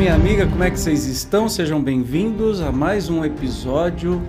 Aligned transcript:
minha 0.00 0.14
amiga, 0.14 0.46
como 0.46 0.64
é 0.64 0.70
que 0.70 0.80
vocês 0.80 1.04
estão? 1.04 1.46
Sejam 1.46 1.82
bem-vindos 1.82 2.62
a 2.62 2.72
mais 2.72 3.10
um 3.10 3.22
episódio 3.22 4.22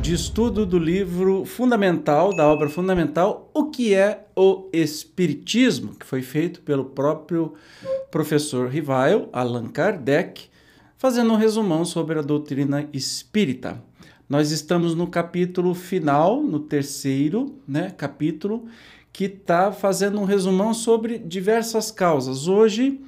de 0.00 0.14
estudo 0.14 0.64
do 0.64 0.78
livro 0.78 1.44
fundamental, 1.44 2.32
da 2.36 2.46
obra 2.46 2.68
fundamental, 2.68 3.50
O 3.52 3.68
que 3.68 3.92
é 3.92 4.24
o 4.36 4.70
Espiritismo, 4.72 5.96
que 5.96 6.06
foi 6.06 6.22
feito 6.22 6.60
pelo 6.60 6.84
próprio 6.84 7.54
professor 8.08 8.68
Rivail, 8.68 9.28
Allan 9.32 9.66
Kardec, 9.66 10.44
fazendo 10.96 11.32
um 11.32 11.36
resumão 11.36 11.84
sobre 11.84 12.20
a 12.20 12.22
doutrina 12.22 12.88
espírita. 12.92 13.82
Nós 14.28 14.52
estamos 14.52 14.94
no 14.94 15.08
capítulo 15.08 15.74
final, 15.74 16.40
no 16.40 16.60
terceiro 16.60 17.56
né, 17.66 17.90
capítulo, 17.90 18.66
que 19.12 19.24
está 19.24 19.72
fazendo 19.72 20.20
um 20.20 20.24
resumão 20.24 20.72
sobre 20.72 21.18
diversas 21.18 21.90
causas. 21.90 22.46
Hoje, 22.46 23.00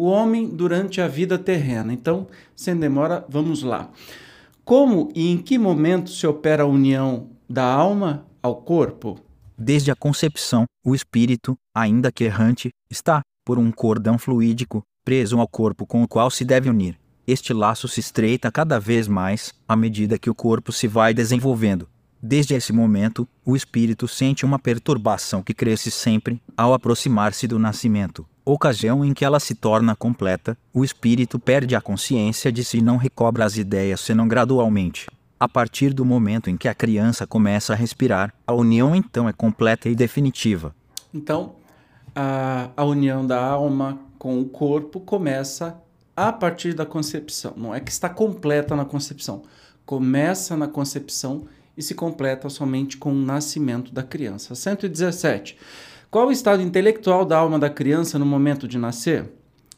o 0.00 0.04
homem 0.04 0.48
durante 0.48 0.98
a 0.98 1.06
vida 1.06 1.38
terrena. 1.38 1.92
Então, 1.92 2.26
sem 2.56 2.74
demora, 2.74 3.22
vamos 3.28 3.62
lá. 3.62 3.90
Como 4.64 5.12
e 5.14 5.30
em 5.30 5.36
que 5.36 5.58
momento 5.58 6.08
se 6.08 6.26
opera 6.26 6.62
a 6.62 6.66
união 6.66 7.28
da 7.46 7.64
alma 7.64 8.24
ao 8.42 8.56
corpo? 8.62 9.20
Desde 9.58 9.90
a 9.90 9.94
concepção, 9.94 10.64
o 10.82 10.94
espírito, 10.94 11.54
ainda 11.74 12.10
que 12.10 12.24
errante, 12.24 12.70
está, 12.90 13.20
por 13.44 13.58
um 13.58 13.70
cordão 13.70 14.16
fluídico, 14.16 14.82
preso 15.04 15.38
ao 15.38 15.46
corpo 15.46 15.84
com 15.84 16.02
o 16.02 16.08
qual 16.08 16.30
se 16.30 16.46
deve 16.46 16.70
unir. 16.70 16.98
Este 17.26 17.52
laço 17.52 17.86
se 17.86 18.00
estreita 18.00 18.50
cada 18.50 18.80
vez 18.80 19.06
mais 19.06 19.52
à 19.68 19.76
medida 19.76 20.18
que 20.18 20.30
o 20.30 20.34
corpo 20.34 20.72
se 20.72 20.88
vai 20.88 21.12
desenvolvendo. 21.12 21.86
Desde 22.22 22.54
esse 22.54 22.72
momento, 22.72 23.28
o 23.44 23.54
espírito 23.54 24.08
sente 24.08 24.46
uma 24.46 24.58
perturbação 24.58 25.42
que 25.42 25.52
cresce 25.52 25.90
sempre 25.90 26.40
ao 26.56 26.72
aproximar-se 26.72 27.46
do 27.46 27.58
nascimento 27.58 28.26
ocasião 28.44 29.04
em 29.04 29.12
que 29.12 29.24
ela 29.24 29.40
se 29.40 29.54
torna 29.54 29.94
completa, 29.94 30.56
o 30.72 30.84
espírito 30.84 31.38
perde 31.38 31.74
a 31.74 31.80
consciência 31.80 32.50
de 32.50 32.64
si 32.64 32.78
e 32.78 32.82
não 32.82 32.96
recobra 32.96 33.44
as 33.44 33.56
ideias 33.56 34.00
senão 34.00 34.26
gradualmente. 34.26 35.06
A 35.38 35.48
partir 35.48 35.94
do 35.94 36.04
momento 36.04 36.50
em 36.50 36.56
que 36.56 36.68
a 36.68 36.74
criança 36.74 37.26
começa 37.26 37.72
a 37.72 37.76
respirar, 37.76 38.34
a 38.46 38.52
união 38.52 38.94
então 38.94 39.28
é 39.28 39.32
completa 39.32 39.88
e 39.88 39.94
definitiva. 39.94 40.74
Então, 41.12 41.54
a, 42.14 42.70
a 42.76 42.84
união 42.84 43.26
da 43.26 43.42
alma 43.42 43.98
com 44.18 44.40
o 44.40 44.44
corpo 44.44 45.00
começa 45.00 45.80
a 46.16 46.30
partir 46.30 46.74
da 46.74 46.84
concepção. 46.84 47.54
Não 47.56 47.74
é 47.74 47.80
que 47.80 47.90
está 47.90 48.08
completa 48.08 48.76
na 48.76 48.84
concepção. 48.84 49.42
Começa 49.86 50.56
na 50.56 50.68
concepção 50.68 51.46
e 51.76 51.82
se 51.82 51.94
completa 51.94 52.50
somente 52.50 52.98
com 52.98 53.10
o 53.10 53.24
nascimento 53.24 53.92
da 53.92 54.02
criança. 54.02 54.54
117. 54.54 55.56
Qual 56.10 56.26
o 56.26 56.32
estado 56.32 56.60
intelectual 56.60 57.24
da 57.24 57.38
alma 57.38 57.56
da 57.56 57.70
criança 57.70 58.18
no 58.18 58.26
momento 58.26 58.66
de 58.66 58.76
nascer? 58.76 59.30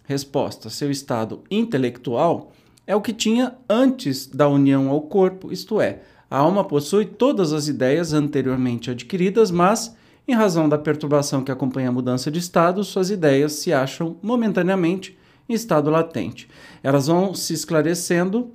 Resposta: 0.04 0.70
seu 0.70 0.90
estado 0.90 1.42
intelectual 1.50 2.52
é 2.86 2.96
o 2.96 3.02
que 3.02 3.12
tinha 3.12 3.54
antes 3.68 4.26
da 4.26 4.48
união 4.48 4.88
ao 4.88 5.02
corpo, 5.02 5.52
isto 5.52 5.78
é, 5.78 6.00
a 6.30 6.38
alma 6.38 6.64
possui 6.64 7.04
todas 7.04 7.52
as 7.52 7.68
ideias 7.68 8.14
anteriormente 8.14 8.90
adquiridas, 8.90 9.50
mas, 9.50 9.94
em 10.26 10.32
razão 10.32 10.70
da 10.70 10.78
perturbação 10.78 11.44
que 11.44 11.52
acompanha 11.52 11.90
a 11.90 11.92
mudança 11.92 12.30
de 12.30 12.38
estado, 12.38 12.82
suas 12.82 13.10
ideias 13.10 13.52
se 13.52 13.70
acham 13.70 14.16
momentaneamente 14.22 15.14
em 15.46 15.52
estado 15.52 15.90
latente. 15.90 16.48
Elas 16.82 17.08
vão 17.08 17.34
se 17.34 17.52
esclarecendo 17.52 18.50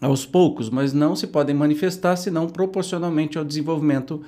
aos 0.00 0.24
poucos, 0.24 0.70
mas 0.70 0.94
não 0.94 1.14
se 1.14 1.26
podem 1.26 1.54
manifestar 1.54 2.16
senão 2.16 2.46
proporcionalmente 2.46 3.36
ao 3.36 3.44
desenvolvimento 3.44 4.22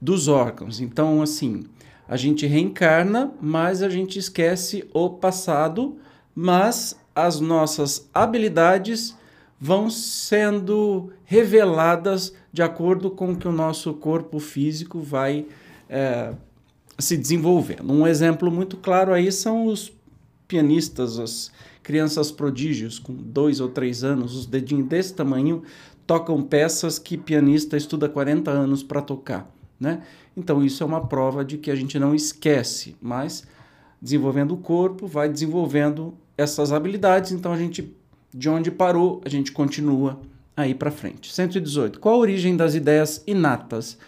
dos 0.00 0.28
órgãos. 0.28 0.80
Então, 0.80 1.20
assim, 1.20 1.64
a 2.08 2.16
gente 2.16 2.46
reencarna, 2.46 3.32
mas 3.40 3.82
a 3.82 3.88
gente 3.88 4.18
esquece 4.18 4.88
o 4.92 5.10
passado, 5.10 5.96
mas 6.34 6.96
as 7.14 7.40
nossas 7.40 8.08
habilidades 8.12 9.16
vão 9.58 9.88
sendo 9.88 11.10
reveladas 11.24 12.34
de 12.52 12.62
acordo 12.62 13.10
com 13.10 13.34
que 13.34 13.48
o 13.48 13.52
nosso 13.52 13.94
corpo 13.94 14.38
físico 14.38 15.00
vai 15.00 15.46
é, 15.88 16.34
se 16.98 17.16
desenvolvendo. 17.16 17.92
Um 17.92 18.06
exemplo 18.06 18.50
muito 18.50 18.76
claro 18.76 19.12
aí 19.12 19.32
são 19.32 19.66
os 19.66 19.92
pianistas, 20.46 21.18
as 21.18 21.50
crianças 21.82 22.30
prodígios 22.30 22.98
com 22.98 23.14
dois 23.14 23.60
ou 23.60 23.68
três 23.68 24.04
anos, 24.04 24.36
os 24.36 24.46
dedinhos 24.46 24.88
desse 24.88 25.14
tamanho, 25.14 25.62
tocam 26.06 26.40
peças 26.42 26.98
que 26.98 27.16
pianista 27.16 27.76
estuda 27.76 28.08
40 28.08 28.50
anos 28.50 28.82
para 28.82 29.02
tocar. 29.02 29.50
Né? 29.78 30.02
Então, 30.36 30.64
isso 30.64 30.82
é 30.82 30.86
uma 30.86 31.06
prova 31.06 31.44
de 31.44 31.58
que 31.58 31.70
a 31.70 31.74
gente 31.74 31.98
não 31.98 32.14
esquece, 32.14 32.96
mas 33.00 33.46
desenvolvendo 34.00 34.52
o 34.52 34.56
corpo, 34.56 35.06
vai 35.06 35.28
desenvolvendo 35.28 36.14
essas 36.36 36.72
habilidades. 36.72 37.32
Então, 37.32 37.52
a 37.52 37.56
gente, 37.56 37.94
de 38.32 38.48
onde 38.48 38.70
parou, 38.70 39.20
a 39.24 39.28
gente 39.28 39.52
continua 39.52 40.20
aí 40.56 40.74
para 40.74 40.90
frente. 40.90 41.32
118. 41.32 42.00
Qual 42.00 42.14
a 42.14 42.18
origem 42.18 42.56
das 42.56 42.74
ideias 42.74 43.22
inatas, 43.26 43.98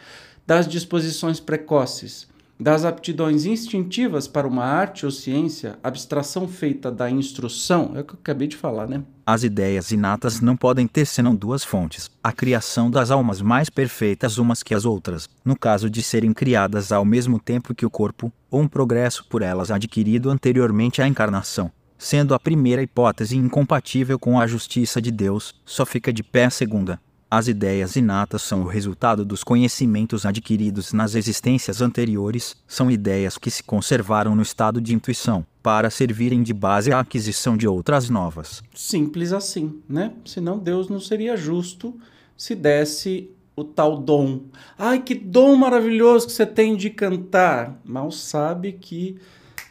das 0.46 0.66
disposições 0.66 1.40
precoces? 1.40 2.26
Das 2.60 2.84
aptidões 2.84 3.46
instintivas 3.46 4.26
para 4.26 4.48
uma 4.48 4.64
arte 4.64 5.06
ou 5.06 5.12
ciência, 5.12 5.78
abstração 5.82 6.48
feita 6.48 6.90
da 6.90 7.08
instrução, 7.08 7.92
é 7.94 8.00
o 8.00 8.04
que 8.04 8.14
eu 8.14 8.18
acabei 8.20 8.48
de 8.48 8.56
falar, 8.56 8.88
né? 8.88 9.02
As 9.24 9.44
ideias 9.44 9.92
inatas 9.92 10.40
não 10.40 10.56
podem 10.56 10.86
ter 10.86 11.06
senão 11.06 11.34
duas 11.34 11.62
fontes: 11.62 12.10
a 12.22 12.32
criação 12.32 12.90
das 12.90 13.10
almas 13.10 13.40
mais 13.40 13.70
perfeitas 13.70 14.38
umas 14.38 14.62
que 14.62 14.74
as 14.74 14.84
outras, 14.84 15.28
no 15.44 15.56
caso 15.56 15.88
de 15.88 16.02
serem 16.02 16.32
criadas 16.32 16.90
ao 16.90 17.04
mesmo 17.04 17.38
tempo 17.38 17.74
que 17.74 17.86
o 17.86 17.90
corpo, 17.90 18.32
ou 18.50 18.60
um 18.60 18.68
progresso 18.68 19.24
por 19.28 19.42
elas 19.42 19.70
adquirido 19.70 20.30
anteriormente 20.30 21.00
à 21.00 21.06
encarnação. 21.06 21.70
Sendo 21.96 22.32
a 22.32 22.38
primeira 22.38 22.80
hipótese 22.80 23.36
incompatível 23.36 24.18
com 24.18 24.38
a 24.40 24.46
justiça 24.46 25.02
de 25.02 25.10
Deus, 25.10 25.54
só 25.64 25.84
fica 25.84 26.12
de 26.12 26.22
pé 26.22 26.44
a 26.44 26.50
segunda. 26.50 27.00
As 27.30 27.46
ideias 27.46 27.94
inatas 27.94 28.40
são 28.40 28.62
o 28.62 28.66
resultado 28.66 29.22
dos 29.22 29.44
conhecimentos 29.44 30.24
adquiridos 30.24 30.94
nas 30.94 31.14
existências 31.14 31.82
anteriores, 31.82 32.56
são 32.66 32.90
ideias 32.90 33.36
que 33.36 33.50
se 33.50 33.62
conservaram 33.62 34.34
no 34.34 34.40
estado 34.40 34.80
de 34.80 34.94
intuição, 34.94 35.44
para 35.62 35.90
servirem 35.90 36.42
de 36.42 36.54
base 36.54 36.90
à 36.90 37.00
aquisição 37.00 37.54
de 37.54 37.68
outras 37.68 38.08
novas. 38.08 38.62
Simples 38.74 39.34
assim, 39.34 39.78
né? 39.86 40.14
Senão 40.24 40.58
Deus 40.58 40.88
não 40.88 40.98
seria 40.98 41.36
justo 41.36 41.94
se 42.34 42.54
desse 42.54 43.28
o 43.54 43.62
tal 43.62 43.98
dom. 43.98 44.44
Ai, 44.78 45.02
que 45.02 45.14
dom 45.14 45.54
maravilhoso 45.54 46.28
que 46.28 46.32
você 46.32 46.46
tem 46.46 46.78
de 46.78 46.88
cantar. 46.88 47.78
Mal 47.84 48.10
sabe 48.10 48.72
que 48.72 49.18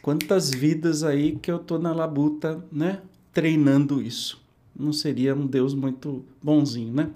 quantas 0.00 0.48
vidas 0.48 1.02
aí 1.02 1.34
que 1.34 1.50
eu 1.50 1.58
tô 1.58 1.76
na 1.76 1.92
labuta, 1.92 2.64
né? 2.70 3.00
Treinando 3.32 4.00
isso 4.00 4.46
não 4.78 4.92
seria 4.92 5.34
um 5.34 5.46
Deus 5.46 5.74
muito 5.74 6.24
bonzinho, 6.42 6.92
né? 6.94 7.10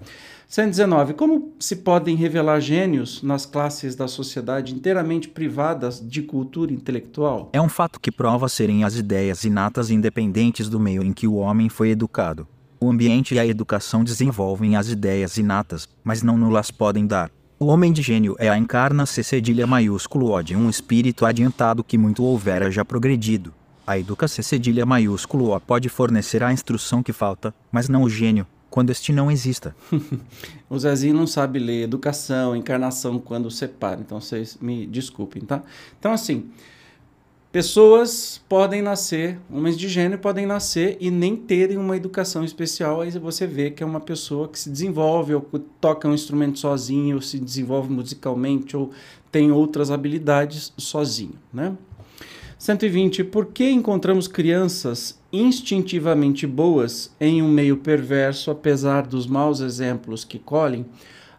119. 0.47 1.13
Como 1.13 1.53
se 1.57 1.77
podem 1.77 2.15
revelar 2.15 2.59
gênios 2.59 3.23
nas 3.23 3.45
classes 3.45 3.95
da 3.95 4.07
sociedade 4.07 4.75
inteiramente 4.75 5.29
privadas 5.29 5.99
de 5.99 6.21
cultura 6.21 6.73
intelectual? 6.73 7.49
É 7.53 7.61
um 7.61 7.69
fato 7.69 7.99
que 7.99 8.11
prova 8.11 8.49
serem 8.49 8.83
as 8.83 8.95
ideias 8.95 9.43
inatas 9.45 9.89
independentes 9.89 10.69
do 10.69 10.79
meio 10.79 11.01
em 11.01 11.13
que 11.13 11.25
o 11.25 11.35
homem 11.35 11.69
foi 11.69 11.89
educado. 11.89 12.47
O 12.79 12.89
ambiente 12.89 13.33
e 13.33 13.39
a 13.39 13.47
educação 13.47 14.03
desenvolvem 14.03 14.75
as 14.75 14.89
ideias 14.89 15.37
inatas, 15.37 15.87
mas 16.03 16.21
não 16.21 16.37
nulas 16.37 16.69
podem 16.69 17.07
dar. 17.07 17.31
O 17.57 17.67
homem 17.67 17.93
de 17.93 18.01
gênio 18.01 18.35
é 18.37 18.49
a 18.49 18.57
encarna-se 18.57 19.23
cedilha 19.23 19.65
maiúsculo 19.65 20.27
O 20.27 20.41
de 20.41 20.55
um 20.55 20.69
espírito 20.69 21.25
adiantado 21.25 21.83
que 21.83 21.97
muito 21.97 22.23
houvera 22.23 22.69
já 22.69 22.83
progredido 22.83 23.53
a 23.85 23.97
educação 23.97 24.43
cedilha 24.43 24.85
maiúsculo 24.85 25.53
O 25.53 25.59
pode 25.59 25.89
fornecer 25.89 26.43
a 26.43 26.51
instrução 26.51 27.03
que 27.03 27.13
falta, 27.13 27.53
mas 27.71 27.89
não 27.89 28.03
o 28.03 28.09
gênio, 28.09 28.47
quando 28.69 28.89
este 28.89 29.11
não 29.11 29.29
exista. 29.29 29.75
o 30.69 30.79
Zezinho 30.79 31.13
não 31.13 31.27
sabe 31.27 31.59
ler 31.59 31.83
educação, 31.83 32.55
encarnação 32.55 33.19
quando 33.19 33.51
separa, 33.51 34.01
então 34.01 34.19
vocês 34.19 34.57
me 34.61 34.87
desculpem, 34.87 35.43
tá? 35.43 35.61
Então, 35.99 36.11
assim, 36.11 36.49
pessoas 37.51 38.41
podem 38.49 38.81
nascer, 38.81 39.39
homens 39.51 39.77
de 39.77 39.87
gênio 39.87 40.17
podem 40.17 40.45
nascer 40.45 40.97
e 40.99 41.11
nem 41.11 41.35
terem 41.35 41.77
uma 41.77 41.95
educação 41.95 42.43
especial, 42.43 43.01
aí 43.01 43.11
você 43.11 43.45
vê 43.45 43.69
que 43.69 43.83
é 43.83 43.85
uma 43.85 43.99
pessoa 43.99 44.47
que 44.47 44.59
se 44.59 44.69
desenvolve, 44.69 45.35
ou 45.35 45.41
toca 45.79 46.07
um 46.07 46.13
instrumento 46.13 46.57
sozinho, 46.57 47.17
ou 47.17 47.21
se 47.21 47.37
desenvolve 47.37 47.91
musicalmente, 47.91 48.75
ou 48.75 48.91
tem 49.31 49.51
outras 49.51 49.91
habilidades 49.91 50.73
sozinho, 50.77 51.35
né? 51.53 51.75
120. 52.63 53.25
Por 53.25 53.47
que 53.47 53.69
encontramos 53.69 54.25
crianças 54.25 55.19
instintivamente 55.33 56.47
boas 56.47 57.13
em 57.19 57.41
um 57.41 57.49
meio 57.49 57.75
perverso, 57.75 58.49
apesar 58.49 59.05
dos 59.05 59.27
maus 59.27 59.59
exemplos 59.59 60.23
que 60.23 60.39
colhem, 60.39 60.85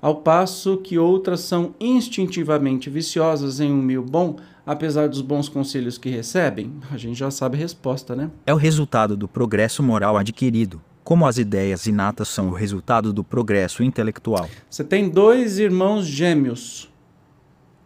ao 0.03 0.17
passo 0.17 0.77
que 0.77 0.99
outras 0.99 1.41
são 1.41 1.75
instintivamente 1.81 2.91
viciosas 2.91 3.59
em 3.59 3.73
um 3.73 3.81
meio 3.81 4.03
bom, 4.03 4.37
apesar 4.67 5.09
dos 5.09 5.23
bons 5.23 5.49
conselhos 5.49 5.97
que 5.97 6.11
recebem? 6.11 6.71
A 6.91 6.99
gente 6.99 7.19
já 7.19 7.31
sabe 7.31 7.57
a 7.57 7.61
resposta, 7.61 8.15
né? 8.15 8.31
É 8.45 8.53
o 8.53 8.59
resultado 8.59 9.17
do 9.17 9.27
progresso 9.27 9.83
moral 9.83 10.19
adquirido. 10.19 10.79
Como 11.03 11.27
as 11.27 11.39
ideias 11.39 11.87
inatas 11.87 12.29
são 12.29 12.51
o 12.51 12.53
resultado 12.53 13.15
do 13.15 13.25
progresso 13.25 13.83
intelectual. 13.83 14.47
Você 14.69 14.85
tem 14.85 15.09
dois 15.09 15.59
irmãos 15.59 16.05
gêmeos. 16.05 16.93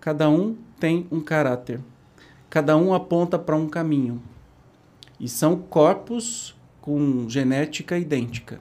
Cada 0.00 0.28
um 0.28 0.56
tem 0.80 1.06
um 1.08 1.20
caráter. 1.20 1.78
Cada 2.50 2.76
um 2.78 2.94
aponta 2.94 3.38
para 3.38 3.54
um 3.54 3.68
caminho. 3.68 4.22
E 5.20 5.28
são 5.28 5.56
corpos 5.56 6.56
com 6.80 7.28
genética 7.28 7.98
idêntica. 7.98 8.60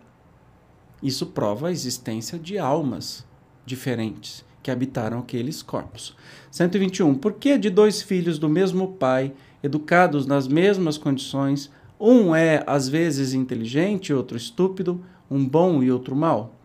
Isso 1.02 1.28
prova 1.28 1.70
a 1.70 1.72
existência 1.72 2.38
de 2.38 2.58
almas 2.58 3.26
diferentes 3.66 4.44
que 4.62 4.70
habitaram 4.70 5.20
aqueles 5.20 5.62
corpos. 5.62 6.14
121. 6.52 7.16
Por 7.16 7.34
que 7.34 7.58
de 7.58 7.70
dois 7.70 8.02
filhos 8.02 8.38
do 8.38 8.50
mesmo 8.50 8.90
pai, 8.94 9.32
educados 9.64 10.26
nas 10.26 10.50
mesmas 10.50 10.98
condições, 10.98 11.72
um 11.98 12.36
é 12.36 12.64
às 12.68 12.90
vezes 12.90 13.34
inteligente, 13.34 14.14
outro 14.14 14.36
estúpido, 14.36 15.02
um 15.32 15.48
bom 15.48 15.82
e 15.82 15.90
outro 15.90 16.14
mau? 16.14 16.56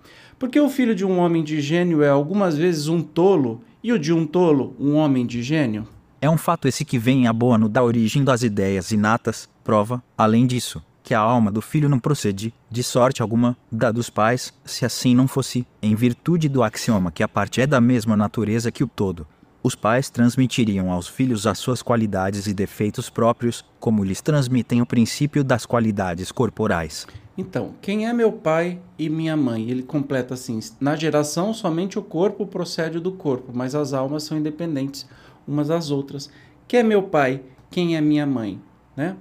Porque 0.41 0.59
o 0.59 0.69
filho 0.69 0.97
de 0.97 1.05
um 1.05 1.21
homem 1.21 1.45
de 1.45 1.61
gênio 1.61 2.03
é 2.03 2.09
algumas 2.09 2.57
vezes 2.57 2.89
um 2.89 3.01
tolo 3.01 3.61
e 3.81 3.93
o 3.93 3.99
de 3.99 4.13
um 4.13 4.27
tolo 4.27 4.75
um 4.81 4.95
homem 4.97 5.25
de 5.25 5.41
gênio? 5.41 5.87
É 6.23 6.31
um 6.31 6.39
fato 6.39 6.69
esse 6.69 6.85
que 6.85 7.01
vem 7.01 7.27
a 7.27 7.33
bono 7.33 7.69
da 7.69 7.83
origem 7.83 8.23
das 8.23 8.45
ideias 8.45 8.93
inatas, 8.93 9.49
prova, 9.65 10.01
além 10.17 10.47
disso, 10.47 10.81
que 11.03 11.15
a 11.15 11.19
alma 11.19 11.51
do 11.51 11.61
filho 11.61 11.89
não 11.89 11.99
procede, 11.99 12.55
de 12.71 12.81
sorte 12.85 13.21
alguma, 13.21 13.57
da 13.73 13.91
dos 13.91 14.09
pais, 14.09 14.55
se 14.65 14.85
assim 14.85 15.17
não 15.17 15.27
fosse, 15.27 15.67
em 15.83 15.97
virtude 15.97 16.49
do 16.49 16.63
axioma 16.63 17.11
que 17.11 17.25
a 17.25 17.29
parte 17.29 17.61
é 17.61 17.67
da 17.67 17.81
mesma 17.81 18.17
natureza 18.17 18.71
que 18.71 18.85
o 18.85 18.87
todo. 18.87 19.27
Os 19.65 19.75
pais 19.75 20.11
transmitiriam 20.11 20.93
aos 20.93 21.09
filhos 21.09 21.45
as 21.45 21.59
suas 21.59 21.83
qualidades 21.83 22.47
e 22.47 22.55
defeitos 22.55 23.11
próprios, 23.11 23.65
como 23.81 24.05
lhes 24.05 24.23
transmitem 24.23 24.81
o 24.81 24.87
princípio 24.87 25.43
das 25.43 25.67
qualidades 25.67 26.31
corporais. 26.31 27.05
Então, 27.37 27.75
quem 27.83 28.07
é 28.07 28.13
meu 28.13 28.31
pai 28.31 28.79
e 28.97 29.09
minha 29.09 29.37
mãe? 29.37 29.69
Ele 29.69 29.83
completa 29.83 30.35
assim: 30.35 30.61
na 30.79 30.95
geração, 30.95 31.53
somente 31.53 31.99
o 31.99 32.03
corpo 32.03 32.47
procede 32.47 33.01
do 33.01 33.11
corpo, 33.11 33.51
mas 33.53 33.75
as 33.75 33.93
almas 33.93 34.23
são 34.23 34.39
independentes 34.39 35.05
umas 35.47 35.69
das 35.69 35.91
outras. 35.91 36.31
Quem 36.67 36.81
é 36.81 36.83
meu 36.83 37.03
pai? 37.03 37.43
Quem 37.71 37.97
é 37.97 38.01
minha 38.01 38.27
mãe? 38.27 38.61
Né? 38.97 39.17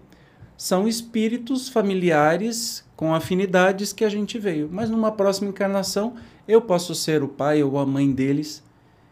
são 0.61 0.87
espíritos 0.87 1.69
familiares 1.69 2.85
com 2.95 3.15
afinidades 3.15 3.91
que 3.91 4.05
a 4.05 4.09
gente 4.09 4.37
veio. 4.37 4.69
Mas 4.71 4.91
numa 4.91 5.11
próxima 5.11 5.49
encarnação, 5.49 6.13
eu 6.47 6.61
posso 6.61 6.93
ser 6.93 7.23
o 7.23 7.27
pai 7.27 7.63
ou 7.63 7.79
a 7.79 7.85
mãe 7.85 8.11
deles, 8.11 8.63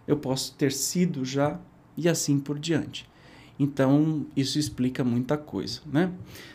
eu 0.08 0.16
posso 0.16 0.54
ter 0.54 0.72
sido 0.72 1.26
já 1.26 1.60
e 1.98 2.08
assim 2.08 2.40
por 2.40 2.60
diante. 2.60 3.10
Então, 3.58 4.28
isso 4.38 4.60
explica 4.60 5.04
muita 5.04 5.38
coisa, 5.38 5.82
né? 5.92 6.12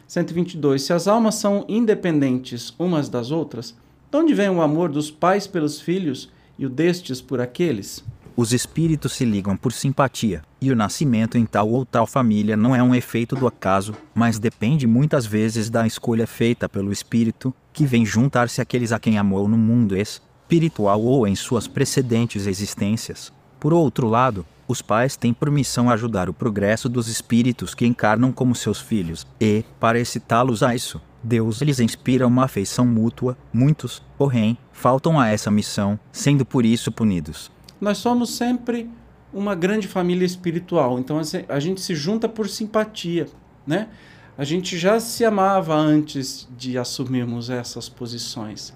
122. 0.07 0.83
Se 0.83 0.93
as 0.93 1.09
almas 1.09 1.35
são 1.35 1.65
independentes 1.69 2.73
umas 2.79 3.09
das 3.09 3.33
outras, 3.33 3.77
de 4.09 4.17
onde 4.17 4.33
vem 4.33 4.49
o 4.49 4.63
amor 4.63 4.93
dos 4.93 5.11
pais 5.11 5.45
pelos 5.45 5.81
filhos 5.81 6.31
e 6.57 6.65
o 6.65 6.71
destes 6.71 7.21
por 7.21 7.41
aqueles? 7.41 8.05
Os 8.37 8.53
espíritos 8.53 9.13
se 9.13 9.25
ligam 9.25 9.57
por 9.57 9.73
simpatia, 9.73 10.43
e 10.61 10.73
o 10.73 10.75
nascimento 10.75 11.39
em 11.39 11.47
tal 11.47 11.71
ou 11.71 11.87
tal 11.87 12.05
família 12.05 12.57
não 12.57 12.75
é 12.75 12.83
um 12.83 12.93
efeito 12.93 13.37
do 13.37 13.47
acaso, 13.47 13.95
mas 14.13 14.41
depende 14.41 14.89
muitas 14.89 15.25
vezes 15.25 15.71
da 15.71 15.87
escolha 15.87 16.27
feita 16.27 16.69
pelo 16.69 16.91
espírito, 16.91 17.55
que 17.73 17.87
vem 17.87 18.05
juntar-se 18.05 18.61
àqueles 18.61 18.91
a 18.91 18.99
quem 18.99 19.19
amou 19.19 19.47
no 19.47 19.57
mundo 19.57 19.97
espiritual 19.97 21.01
ou 21.01 21.29
em 21.29 21.37
suas 21.37 21.69
precedentes 21.69 22.49
existências. 22.49 23.33
Por 23.61 23.73
outro 23.73 24.09
lado, 24.09 24.45
os 24.67 24.83
pais 24.83 25.17
têm 25.17 25.33
por 25.33 25.49
missão 25.49 25.89
ajudar 25.89 26.29
o 26.29 26.35
progresso 26.35 26.89
dos 26.89 27.07
espíritos 27.07 27.73
que 27.73 27.87
encarnam 27.87 28.33
como 28.33 28.53
seus 28.53 28.81
filhos, 28.81 29.25
e, 29.41 29.65
para 29.79 30.01
excitá-los 30.01 30.61
a 30.65 30.75
isso, 30.75 31.01
Deus 31.23 31.61
lhes 31.63 31.79
inspira 31.79 32.27
uma 32.27 32.47
afeição 32.47 32.85
mútua. 32.85 33.39
Muitos, 33.53 34.03
porém, 34.19 34.59
faltam 34.73 35.21
a 35.21 35.29
essa 35.29 35.53
missão, 35.53 35.99
sendo 36.11 36.45
por 36.45 36.67
isso 36.67 36.91
punidos 36.91 37.54
nós 37.85 37.99
somos 37.99 38.31
sempre 38.31 38.91
uma 39.33 39.55
grande 39.55 39.87
família 39.87 40.25
espiritual. 40.25 40.99
Então 40.99 41.21
a 41.49 41.61
gente 41.61 41.81
se 41.81 41.95
junta 41.95 42.29
por 42.29 42.49
simpatia, 42.49 43.27
né? 43.67 43.89
A 44.37 44.43
gente 44.43 44.77
já 44.77 44.99
se 44.99 45.25
amava 45.25 45.77
antes 45.77 46.49
de 46.57 46.77
assumirmos 46.79 47.51
essas 47.51 47.89
posições, 47.89 48.75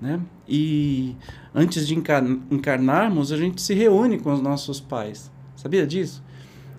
né? 0.00 0.20
E 0.48 1.14
antes 1.54 1.86
de 1.86 1.94
encarnarmos, 1.94 3.32
a 3.32 3.36
gente 3.36 3.60
se 3.60 3.74
reúne 3.74 4.18
com 4.18 4.32
os 4.32 4.40
nossos 4.40 4.80
pais. 4.80 5.30
Sabia 5.56 5.86
disso? 5.86 6.22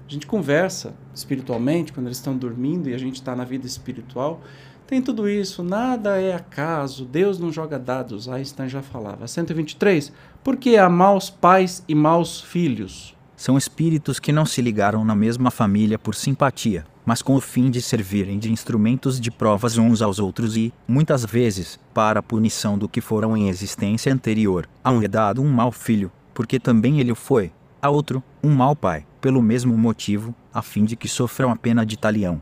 A 0.08 0.12
gente 0.12 0.26
conversa 0.26 0.96
espiritualmente 1.14 1.92
quando 1.92 2.08
eles 2.08 2.18
estão 2.18 2.38
dormindo 2.38 2.90
e 2.90 2.94
a 2.94 2.98
gente 2.98 3.16
está 3.16 3.36
na 3.36 3.44
vida 3.44 3.68
espiritual. 3.68 4.42
Tem 4.88 5.02
tudo 5.02 5.28
isso, 5.28 5.62
nada 5.64 6.16
é 6.22 6.34
acaso, 6.34 7.04
Deus 7.04 7.38
não 7.38 7.52
joga 7.52 7.78
dados, 7.78 8.30
Einstein 8.30 8.70
já 8.70 8.82
falava. 8.82 9.28
123. 9.28 10.14
Por 10.42 10.56
que 10.56 10.78
há 10.78 10.90
maus 10.90 11.30
pais 11.30 11.84
e 11.90 11.94
maus 11.94 12.40
filhos? 12.40 13.14
São 13.36 13.58
espíritos 13.58 14.18
que 14.18 14.32
não 14.32 14.46
se 14.46 14.62
ligaram 14.62 15.04
na 15.04 15.14
mesma 15.14 15.52
família 15.52 16.00
por 16.00 16.16
simpatia, 16.16 16.86
mas 17.06 17.22
com 17.22 17.36
o 17.36 17.42
fim 17.42 17.70
de 17.70 17.82
servirem 17.82 18.40
de 18.40 18.50
instrumentos 18.50 19.20
de 19.20 19.30
provas 19.30 19.78
uns 19.78 20.02
aos 20.02 20.20
outros 20.20 20.56
e, 20.56 20.74
muitas 20.88 21.26
vezes, 21.26 21.78
para 21.94 22.22
a 22.22 22.24
punição 22.24 22.78
do 22.78 22.88
que 22.88 23.02
foram 23.02 23.36
em 23.36 23.50
existência 23.50 24.14
anterior. 24.14 24.70
A 24.82 24.90
um 24.90 25.04
é 25.04 25.08
dado 25.10 25.42
um 25.42 25.52
mau 25.52 25.70
filho, 25.70 26.10
porque 26.34 26.62
também 26.62 27.02
ele 27.02 27.12
o 27.12 27.16
foi. 27.16 27.52
A 27.82 27.90
outro, 27.90 28.24
um 28.42 28.56
mau 28.56 28.74
pai, 28.74 29.06
pelo 29.20 29.42
mesmo 29.42 29.78
motivo, 29.78 30.34
a 30.54 30.62
fim 30.62 30.86
de 30.86 30.96
que 30.96 31.10
sofram 31.10 31.52
a 31.52 31.58
pena 31.58 31.86
de 31.86 31.98
talião. 31.98 32.42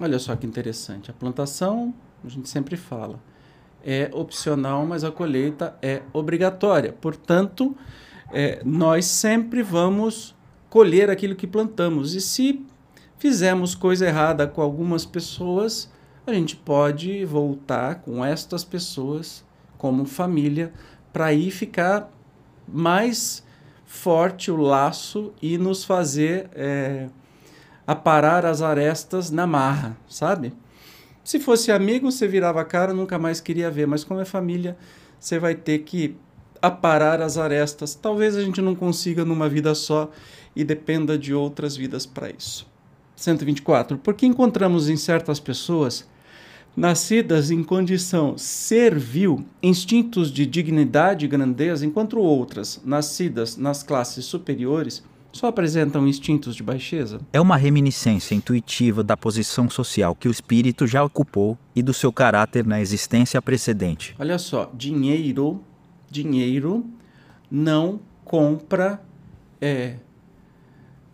Olha 0.00 0.18
só 0.18 0.36
que 0.36 0.46
interessante. 0.46 1.10
A 1.10 1.14
plantação, 1.14 1.94
a 2.24 2.28
gente 2.28 2.48
sempre 2.48 2.76
fala, 2.76 3.18
é 3.84 4.10
opcional, 4.12 4.84
mas 4.84 5.04
a 5.04 5.10
colheita 5.10 5.76
é 5.80 6.02
obrigatória. 6.12 6.92
Portanto, 6.92 7.74
é, 8.32 8.60
nós 8.64 9.06
sempre 9.06 9.62
vamos 9.62 10.34
colher 10.68 11.08
aquilo 11.08 11.34
que 11.34 11.46
plantamos. 11.46 12.14
E 12.14 12.20
se 12.20 12.64
fizermos 13.16 13.74
coisa 13.74 14.06
errada 14.06 14.46
com 14.46 14.60
algumas 14.60 15.06
pessoas, 15.06 15.90
a 16.26 16.34
gente 16.34 16.56
pode 16.56 17.24
voltar 17.24 17.96
com 18.02 18.24
estas 18.24 18.64
pessoas 18.64 19.44
como 19.78 20.04
família 20.04 20.72
para 21.12 21.26
aí 21.26 21.50
ficar 21.50 22.10
mais 22.66 23.44
forte 23.84 24.50
o 24.50 24.56
laço 24.56 25.32
e 25.40 25.56
nos 25.56 25.84
fazer 25.84 26.50
é, 26.52 27.08
aparar 27.86 28.44
as 28.44 28.62
arestas 28.62 29.30
na 29.30 29.46
marra, 29.46 29.96
sabe? 30.08 30.52
Se 31.22 31.38
fosse 31.40 31.70
amigo, 31.72 32.10
você 32.10 32.26
virava 32.26 32.60
a 32.60 32.64
cara, 32.64 32.92
nunca 32.92 33.18
mais 33.18 33.40
queria 33.40 33.70
ver, 33.70 33.86
mas 33.86 34.04
como 34.04 34.20
é 34.20 34.24
família, 34.24 34.76
você 35.18 35.38
vai 35.38 35.54
ter 35.54 35.80
que 35.80 36.16
aparar 36.60 37.20
as 37.20 37.36
arestas. 37.36 37.94
Talvez 37.94 38.36
a 38.36 38.42
gente 38.42 38.60
não 38.60 38.74
consiga 38.74 39.24
numa 39.24 39.48
vida 39.48 39.74
só 39.74 40.10
e 40.54 40.64
dependa 40.64 41.18
de 41.18 41.34
outras 41.34 41.76
vidas 41.76 42.06
para 42.06 42.30
isso. 42.30 42.66
124. 43.16 43.98
Porque 43.98 44.26
encontramos 44.26 44.88
em 44.88 44.96
certas 44.96 45.40
pessoas 45.40 46.06
nascidas 46.76 47.50
em 47.50 47.64
condição 47.64 48.36
servil, 48.36 49.44
instintos 49.62 50.30
de 50.30 50.44
dignidade 50.44 51.24
e 51.24 51.28
grandeza, 51.28 51.86
enquanto 51.86 52.18
outras, 52.18 52.80
nascidas 52.84 53.56
nas 53.56 53.82
classes 53.82 54.26
superiores, 54.26 55.02
só 55.36 55.48
apresentam 55.48 56.08
instintos 56.08 56.56
de 56.56 56.62
baixeza? 56.62 57.20
É 57.32 57.40
uma 57.40 57.56
reminiscência 57.56 58.34
intuitiva 58.34 59.04
da 59.04 59.16
posição 59.16 59.68
social 59.68 60.14
que 60.14 60.28
o 60.28 60.30
espírito 60.30 60.86
já 60.86 61.04
ocupou 61.04 61.58
e 61.74 61.82
do 61.82 61.92
seu 61.92 62.12
caráter 62.12 62.66
na 62.66 62.80
existência 62.80 63.40
precedente. 63.40 64.14
Olha 64.18 64.38
só, 64.38 64.70
dinheiro, 64.74 65.62
dinheiro 66.10 66.86
não 67.50 68.00
compra 68.24 69.00
é, 69.60 69.96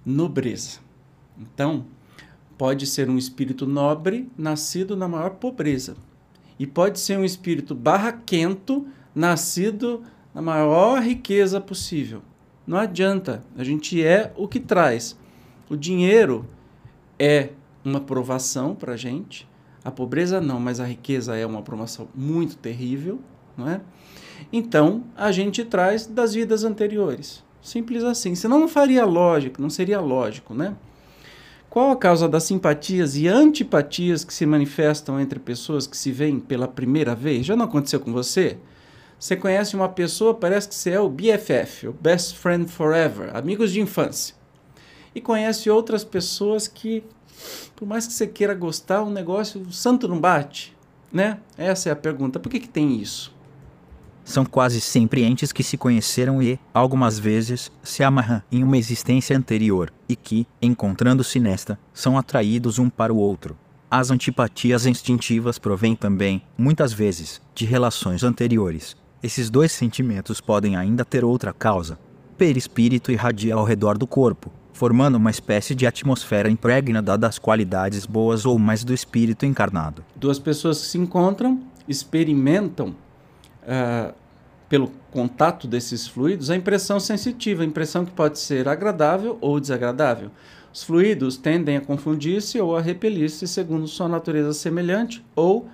nobreza. 0.07 0.79
Então, 1.39 1.85
pode 2.57 2.87
ser 2.87 3.11
um 3.11 3.19
espírito 3.19 3.67
nobre 3.67 4.31
nascido 4.39 4.97
na 4.97 5.09
maior 5.09 5.31
pobreza. 5.31 5.97
E 6.59 6.67
pode 6.67 7.01
ser 7.01 7.19
um 7.19 7.25
espírito 7.25 7.75
barraquento 7.75 8.87
nascido 9.15 10.03
na 10.33 10.41
maior 10.41 11.03
riqueza 11.03 11.61
possível. 11.61 12.23
Não 12.67 12.79
adianta, 12.79 13.43
a 13.57 13.65
gente 13.65 14.03
é 14.03 14.33
o 14.37 14.47
que 14.47 14.61
traz. 14.61 15.19
O 15.69 15.77
dinheiro 15.77 16.47
é 17.19 17.51
uma 17.85 18.01
provação 18.01 18.75
para 18.75 18.95
a 18.95 18.97
gente, 18.97 19.49
a 19.85 19.91
pobreza 19.91 20.41
não, 20.41 20.61
mas 20.61 20.79
a 20.79 20.85
riqueza 20.85 21.37
é 21.37 21.45
uma 21.45 21.63
provação 21.63 22.09
muito 22.15 22.57
terrível, 22.57 23.19
não 23.57 23.69
é? 23.69 23.81
Então, 24.53 25.05
a 25.17 25.33
gente 25.33 25.65
traz 25.65 26.07
das 26.07 26.35
vidas 26.35 26.63
anteriores. 26.63 27.43
Simples 27.61 28.05
assim. 28.05 28.35
Senão 28.35 28.59
não 28.59 28.69
faria 28.69 29.05
lógico, 29.05 29.63
não 29.63 29.71
seria 29.71 30.01
lógico, 30.01 30.55
né? 30.55 30.77
Qual 31.71 31.91
a 31.91 31.97
causa 31.97 32.29
das 32.29 32.45
simpatias 32.45 33.17
e 33.17 33.27
antipatias 33.27 34.25
que 34.25 34.35
se 34.35 34.45
manifestam 34.45 35.19
entre 35.19 35.39
pessoas 35.39 35.87
que 35.87 35.97
se 35.97 36.13
veem 36.13 36.39
pela 36.39 36.69
primeira 36.69 37.15
vez? 37.15 37.47
Já 37.47 37.57
não 37.57 37.65
aconteceu 37.65 37.99
com 37.99 38.13
você? 38.13 38.59
Você 39.23 39.37
conhece 39.37 39.77
uma 39.77 39.89
pessoa, 39.89 40.35
parece 40.35 40.69
que 40.69 40.75
você 40.75 40.91
é 40.91 41.01
o 41.01 41.09
BFF, 41.09 41.87
o 41.87 41.93
Best 41.93 42.37
Friend 42.37 42.67
Forever, 42.67 43.31
amigos 43.37 43.71
de 43.71 43.81
infância. 43.81 44.35
E 45.15 45.21
conhece 45.21 45.71
outras 45.71 46.03
pessoas 46.03 46.67
que, 46.67 47.05
por 47.77 47.87
mais 47.87 48.05
que 48.05 48.15
você 48.15 48.27
queira 48.27 48.53
gostar, 48.53 49.05
um 49.05 49.13
negócio, 49.13 49.61
o 49.61 49.73
santo 49.73 50.09
não 50.09 50.19
bate. 50.19 50.77
Né? 51.13 51.39
Essa 51.57 51.89
é 51.89 51.93
a 51.93 51.97
pergunta. 51.97 52.41
Por 52.41 52.51
que, 52.51 52.59
que 52.59 52.69
tem 52.69 53.01
isso? 53.01 53.33
São 54.25 54.45
quase 54.45 54.81
sempre 54.81 55.23
entes 55.23 55.53
que 55.53 55.63
se 55.63 55.77
conheceram 55.77 56.43
e, 56.43 56.59
algumas 56.75 57.17
vezes, 57.17 57.71
se 57.81 58.03
amarram 58.03 58.43
em 58.51 58.65
uma 58.65 58.77
existência 58.77 59.39
anterior 59.39 59.93
e 60.09 60.17
que, 60.17 60.49
encontrando-se 60.61 61.39
nesta, 61.39 61.79
são 61.95 62.19
atraídos 62.19 62.81
um 62.81 62.91
para 62.91 63.15
o 63.15 63.19
outro. 63.19 63.57
As 63.89 64.11
antipatias 64.11 64.85
instintivas 64.85 65.61
provêm 65.61 65.95
também, 65.95 66.43
muitas 66.59 66.93
vezes, 66.93 67.41
de 67.55 67.65
relações 67.65 68.25
anteriores. 68.25 69.01
Esses 69.23 69.49
dois 69.49 69.71
sentimentos 69.71 70.41
podem 70.41 70.75
ainda 70.75 71.05
ter 71.05 71.25
outra 71.25 71.53
causa. 71.53 71.97
Perispírito 72.37 73.13
irradia 73.13 73.55
ao 73.55 73.65
redor 73.65 73.97
do 73.97 74.05
corpo, 74.05 74.51
formando 74.73 75.15
uma 75.15 75.31
espécie 75.31 75.77
de 75.77 75.87
atmosfera 75.87 76.51
impregnada 76.51 77.17
das 77.17 77.39
qualidades 77.39 78.05
boas 78.05 78.45
ou 78.45 78.59
mais 78.59 78.83
do 78.83 78.93
espírito 78.93 79.47
encarnado. 79.47 80.05
Duas 80.17 80.41
pessoas 80.41 80.81
que 80.81 80.87
se 80.89 80.99
encontram 80.99 81.61
experimentam, 81.87 82.97
uh, 83.63 84.13
pelo 84.69 84.91
contato 85.13 85.69
desses 85.69 86.09
fluidos, 86.09 86.51
a 86.51 86.57
impressão 86.57 86.99
sensitiva, 86.99 87.63
a 87.63 87.67
impressão 87.67 88.05
que 88.05 88.11
pode 88.11 88.41
ser 88.41 88.67
agradável 88.67 89.39
ou 89.41 89.61
desagradável. 89.61 90.33
Os 90.75 90.83
fluidos 90.83 91.37
tendem 91.37 91.77
a 91.77 91.81
confundir-se 91.81 92.61
ou 92.61 92.77
a 92.77 92.81
repelir-se 92.81 93.47
segundo 93.47 93.87
sua 93.87 94.09
natureza 94.09 94.53
semelhante 94.53 95.25
ou 95.37 95.69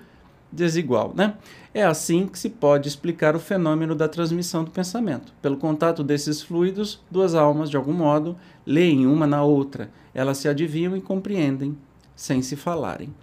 desigual. 0.51 1.13
Né? 1.15 1.35
É 1.73 1.83
assim 1.83 2.27
que 2.27 2.37
se 2.37 2.49
pode 2.49 2.87
explicar 2.87 3.35
o 3.35 3.39
fenômeno 3.39 3.95
da 3.95 4.07
transmissão 4.07 4.63
do 4.63 4.71
pensamento. 4.71 5.33
Pelo 5.41 5.57
contato 5.57 6.03
desses 6.03 6.41
fluidos, 6.41 7.01
duas 7.09 7.35
almas, 7.35 7.69
de 7.69 7.77
algum 7.77 7.93
modo, 7.93 8.35
leem 8.65 9.05
uma 9.05 9.27
na 9.27 9.43
outra. 9.43 9.91
Elas 10.13 10.37
se 10.37 10.47
adivinham 10.47 10.97
e 10.97 11.01
compreendem, 11.01 11.77
sem 12.15 12.41
se 12.41 12.55
falarem. 12.55 13.13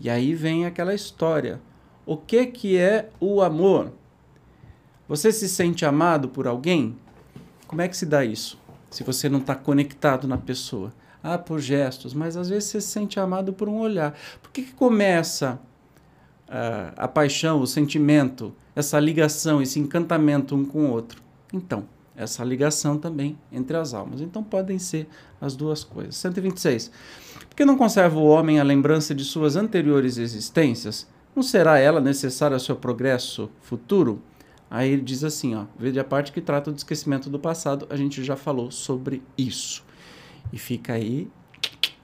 E 0.00 0.10
aí 0.10 0.34
vem 0.34 0.66
aquela 0.66 0.94
história. 0.94 1.60
O 2.04 2.16
que, 2.16 2.46
que 2.46 2.76
é 2.76 3.08
o 3.20 3.40
amor? 3.40 3.92
Você 5.08 5.30
se 5.30 5.48
sente 5.48 5.84
amado 5.84 6.28
por 6.28 6.46
alguém? 6.46 6.96
Como 7.66 7.80
é 7.80 7.88
que 7.88 7.96
se 7.96 8.04
dá 8.04 8.24
isso? 8.24 8.58
Se 8.90 9.04
você 9.04 9.28
não 9.28 9.38
está 9.38 9.54
conectado 9.54 10.26
na 10.26 10.36
pessoa 10.36 10.92
ah, 11.22 11.38
por 11.38 11.60
gestos, 11.60 12.12
mas 12.12 12.36
às 12.36 12.48
vezes 12.48 12.64
você 12.68 12.80
se 12.80 12.88
sente 12.88 13.20
amado 13.20 13.52
por 13.52 13.68
um 13.68 13.78
olhar. 13.78 14.18
Por 14.42 14.50
que, 14.50 14.62
que 14.62 14.72
começa 14.72 15.60
a 16.96 17.08
paixão, 17.08 17.60
o 17.60 17.66
sentimento, 17.66 18.54
essa 18.76 19.00
ligação, 19.00 19.62
esse 19.62 19.80
encantamento 19.80 20.54
um 20.54 20.64
com 20.64 20.86
o 20.86 20.90
outro? 20.90 21.22
Então, 21.52 21.86
essa 22.16 22.44
ligação 22.44 22.98
também 22.98 23.38
entre 23.50 23.76
as 23.76 23.94
almas. 23.94 24.20
Então 24.20 24.42
podem 24.42 24.78
ser 24.78 25.08
as 25.40 25.56
duas 25.56 25.82
coisas. 25.82 26.16
126. 26.16 26.90
Porque 27.48 27.64
não 27.64 27.76
conserva 27.76 28.18
o 28.18 28.26
homem 28.26 28.60
a 28.60 28.62
lembrança 28.62 29.14
de 29.14 29.24
suas 29.24 29.56
anteriores 29.56 30.18
existências? 30.18 31.06
Não 31.34 31.42
será 31.42 31.78
ela 31.78 32.00
necessária 32.00 32.54
ao 32.54 32.60
seu 32.60 32.76
progresso 32.76 33.50
futuro? 33.60 34.22
Aí 34.70 34.90
ele 34.90 35.02
diz 35.02 35.24
assim, 35.24 35.54
ó, 35.54 35.64
veja 35.78 36.00
a 36.00 36.04
parte 36.04 36.32
que 36.32 36.40
trata 36.40 36.70
do 36.70 36.76
esquecimento 36.76 37.28
do 37.28 37.38
passado, 37.38 37.86
a 37.90 37.96
gente 37.96 38.24
já 38.24 38.36
falou 38.36 38.70
sobre 38.70 39.22
isso. 39.36 39.84
E 40.52 40.58
fica 40.58 40.94
aí, 40.94 41.28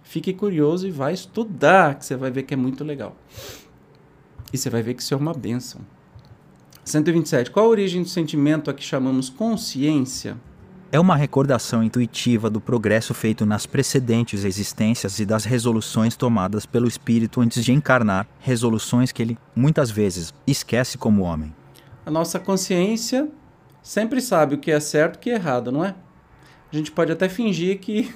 fique 0.02 0.33
curioso 0.35 0.87
e 0.87 0.90
vai 0.90 1.14
estudar, 1.14 1.95
que 1.95 2.05
você 2.05 2.17
vai 2.17 2.31
ver 2.31 2.43
que 2.43 2.52
é 2.52 2.57
muito 2.57 2.85
legal. 2.85 3.17
E 4.52 4.59
você 4.59 4.71
vai 4.71 4.83
ver 4.83 4.95
que 4.95 5.02
isso 5.02 5.14
é 5.14 5.17
uma 5.17 5.35
benção. 5.35 5.81
127. 6.85 7.50
Qual 7.50 7.67
a 7.67 7.69
origem 7.69 8.02
do 8.02 8.09
sentimento 8.09 8.71
a 8.71 8.75
que 8.75 8.83
chamamos 8.83 9.28
consciência? 9.28 10.37
É 10.90 10.99
uma 10.99 11.17
recordação 11.17 11.83
intuitiva 11.83 12.49
do 12.49 12.62
progresso 12.62 13.12
feito 13.12 13.45
nas 13.45 13.67
precedentes 13.67 14.43
existências 14.43 15.19
e 15.19 15.26
das 15.26 15.45
resoluções 15.45 16.17
tomadas 16.17 16.64
pelo 16.64 16.88
espírito 16.88 17.43
antes 17.43 17.62
de 17.62 17.73
encarnar, 17.73 18.26
resoluções 18.40 19.12
que 19.12 19.21
ele, 19.21 19.37
muitas 19.55 19.90
vezes, 19.90 20.33
esquece 20.47 20.97
como 20.97 21.25
homem. 21.25 21.55
A 22.07 22.11
nossa 22.11 22.40
consciência 22.40 23.28
sempre 23.83 24.23
sabe 24.23 24.55
o 24.55 24.59
que 24.59 24.71
é 24.71 24.81
certo 24.81 25.17
e 25.17 25.19
o 25.19 25.21
que 25.21 25.31
é 25.31 25.35
errado, 25.35 25.71
não 25.71 25.85
é? 25.85 25.95
A 26.73 26.76
gente 26.76 26.90
pode 26.90 27.12
até 27.12 27.28
fingir 27.28 27.81
que 27.81 28.11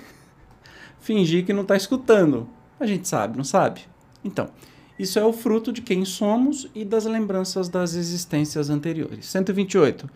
fingir 0.98 1.44
que 1.44 1.52
não 1.52 1.62
está 1.62 1.76
escutando. 1.76 2.48
A 2.80 2.86
gente 2.86 3.06
sabe, 3.06 3.36
não 3.36 3.44
sabe? 3.44 3.82
Então, 4.24 4.48
isso 4.98 5.18
é 5.18 5.24
o 5.24 5.32
fruto 5.32 5.72
de 5.72 5.82
quem 5.82 6.04
somos 6.04 6.68
e 6.74 6.84
das 6.84 7.04
lembranças 7.04 7.68
das 7.68 7.94
existências 7.94 8.70
anteriores. 8.70 9.26
128. 9.26 10.08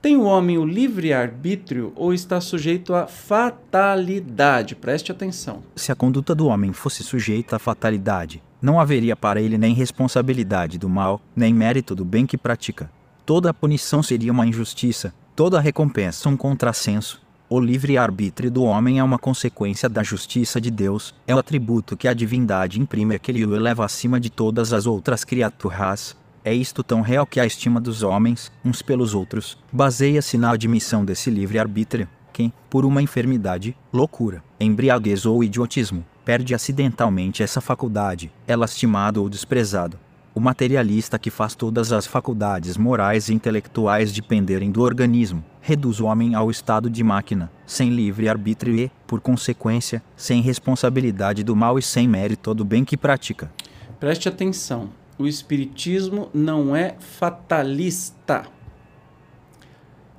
Tem 0.00 0.16
o 0.16 0.22
homem 0.22 0.56
o 0.56 0.64
livre 0.64 1.12
arbítrio 1.12 1.92
ou 1.94 2.14
está 2.14 2.40
sujeito 2.40 2.94
à 2.94 3.06
fatalidade? 3.06 4.74
Preste 4.74 5.12
atenção. 5.12 5.62
Se 5.76 5.92
a 5.92 5.94
conduta 5.94 6.34
do 6.34 6.46
homem 6.46 6.72
fosse 6.72 7.02
sujeita 7.02 7.56
à 7.56 7.58
fatalidade, 7.58 8.42
não 8.62 8.80
haveria 8.80 9.14
para 9.14 9.42
ele 9.42 9.58
nem 9.58 9.74
responsabilidade 9.74 10.78
do 10.78 10.88
mal, 10.88 11.20
nem 11.36 11.52
mérito 11.52 11.94
do 11.94 12.04
bem 12.04 12.24
que 12.24 12.38
pratica. 12.38 12.90
Toda 13.26 13.50
a 13.50 13.54
punição 13.54 14.02
seria 14.02 14.32
uma 14.32 14.46
injustiça, 14.46 15.12
toda 15.36 15.58
a 15.58 15.60
recompensa 15.60 16.30
um 16.30 16.36
contrassenso, 16.36 17.20
o 17.52 17.58
livre-arbítrio 17.58 18.48
do 18.48 18.62
homem 18.62 19.00
é 19.00 19.04
uma 19.04 19.18
consequência 19.18 19.88
da 19.88 20.04
justiça 20.04 20.60
de 20.60 20.70
Deus, 20.70 21.12
é 21.26 21.34
o 21.34 21.38
atributo 21.38 21.96
que 21.96 22.06
a 22.06 22.14
divindade 22.14 22.80
imprime 22.80 23.18
que 23.18 23.32
ele 23.32 23.44
o 23.44 23.56
eleva 23.56 23.84
acima 23.84 24.20
de 24.20 24.30
todas 24.30 24.72
as 24.72 24.86
outras 24.86 25.24
criaturas. 25.24 26.16
É 26.44 26.54
isto 26.54 26.84
tão 26.84 27.00
real 27.00 27.26
que 27.26 27.40
a 27.40 27.44
estima 27.44 27.80
dos 27.80 28.04
homens, 28.04 28.52
uns 28.64 28.82
pelos 28.82 29.14
outros, 29.14 29.58
baseia-se 29.72 30.38
na 30.38 30.52
admissão 30.52 31.04
desse 31.04 31.28
livre-arbítrio. 31.28 32.06
Quem, 32.32 32.52
por 32.70 32.84
uma 32.84 33.02
enfermidade, 33.02 33.76
loucura, 33.92 34.44
embriaguez 34.60 35.26
ou 35.26 35.42
idiotismo, 35.42 36.06
perde 36.24 36.54
acidentalmente 36.54 37.42
essa 37.42 37.60
faculdade, 37.60 38.30
é 38.46 38.54
lastimado 38.54 39.20
ou 39.20 39.28
desprezado, 39.28 39.98
o 40.34 40.40
materialista 40.40 41.18
que 41.18 41.30
faz 41.30 41.54
todas 41.54 41.92
as 41.92 42.06
faculdades 42.06 42.76
morais 42.76 43.28
e 43.28 43.34
intelectuais 43.34 44.12
dependerem 44.12 44.70
do 44.70 44.82
organismo, 44.82 45.44
reduz 45.60 46.00
o 46.00 46.06
homem 46.06 46.34
ao 46.34 46.50
estado 46.50 46.88
de 46.88 47.02
máquina, 47.02 47.50
sem 47.66 47.90
livre 47.90 48.28
arbítrio 48.28 48.76
e, 48.76 48.90
por 49.06 49.20
consequência, 49.20 50.02
sem 50.16 50.40
responsabilidade 50.40 51.42
do 51.42 51.56
mal 51.56 51.78
e 51.78 51.82
sem 51.82 52.06
mérito 52.06 52.54
do 52.54 52.64
bem 52.64 52.84
que 52.84 52.96
pratica. 52.96 53.50
Preste 53.98 54.28
atenção: 54.28 54.90
o 55.18 55.26
Espiritismo 55.26 56.30
não 56.32 56.74
é 56.76 56.94
fatalista. 56.98 58.46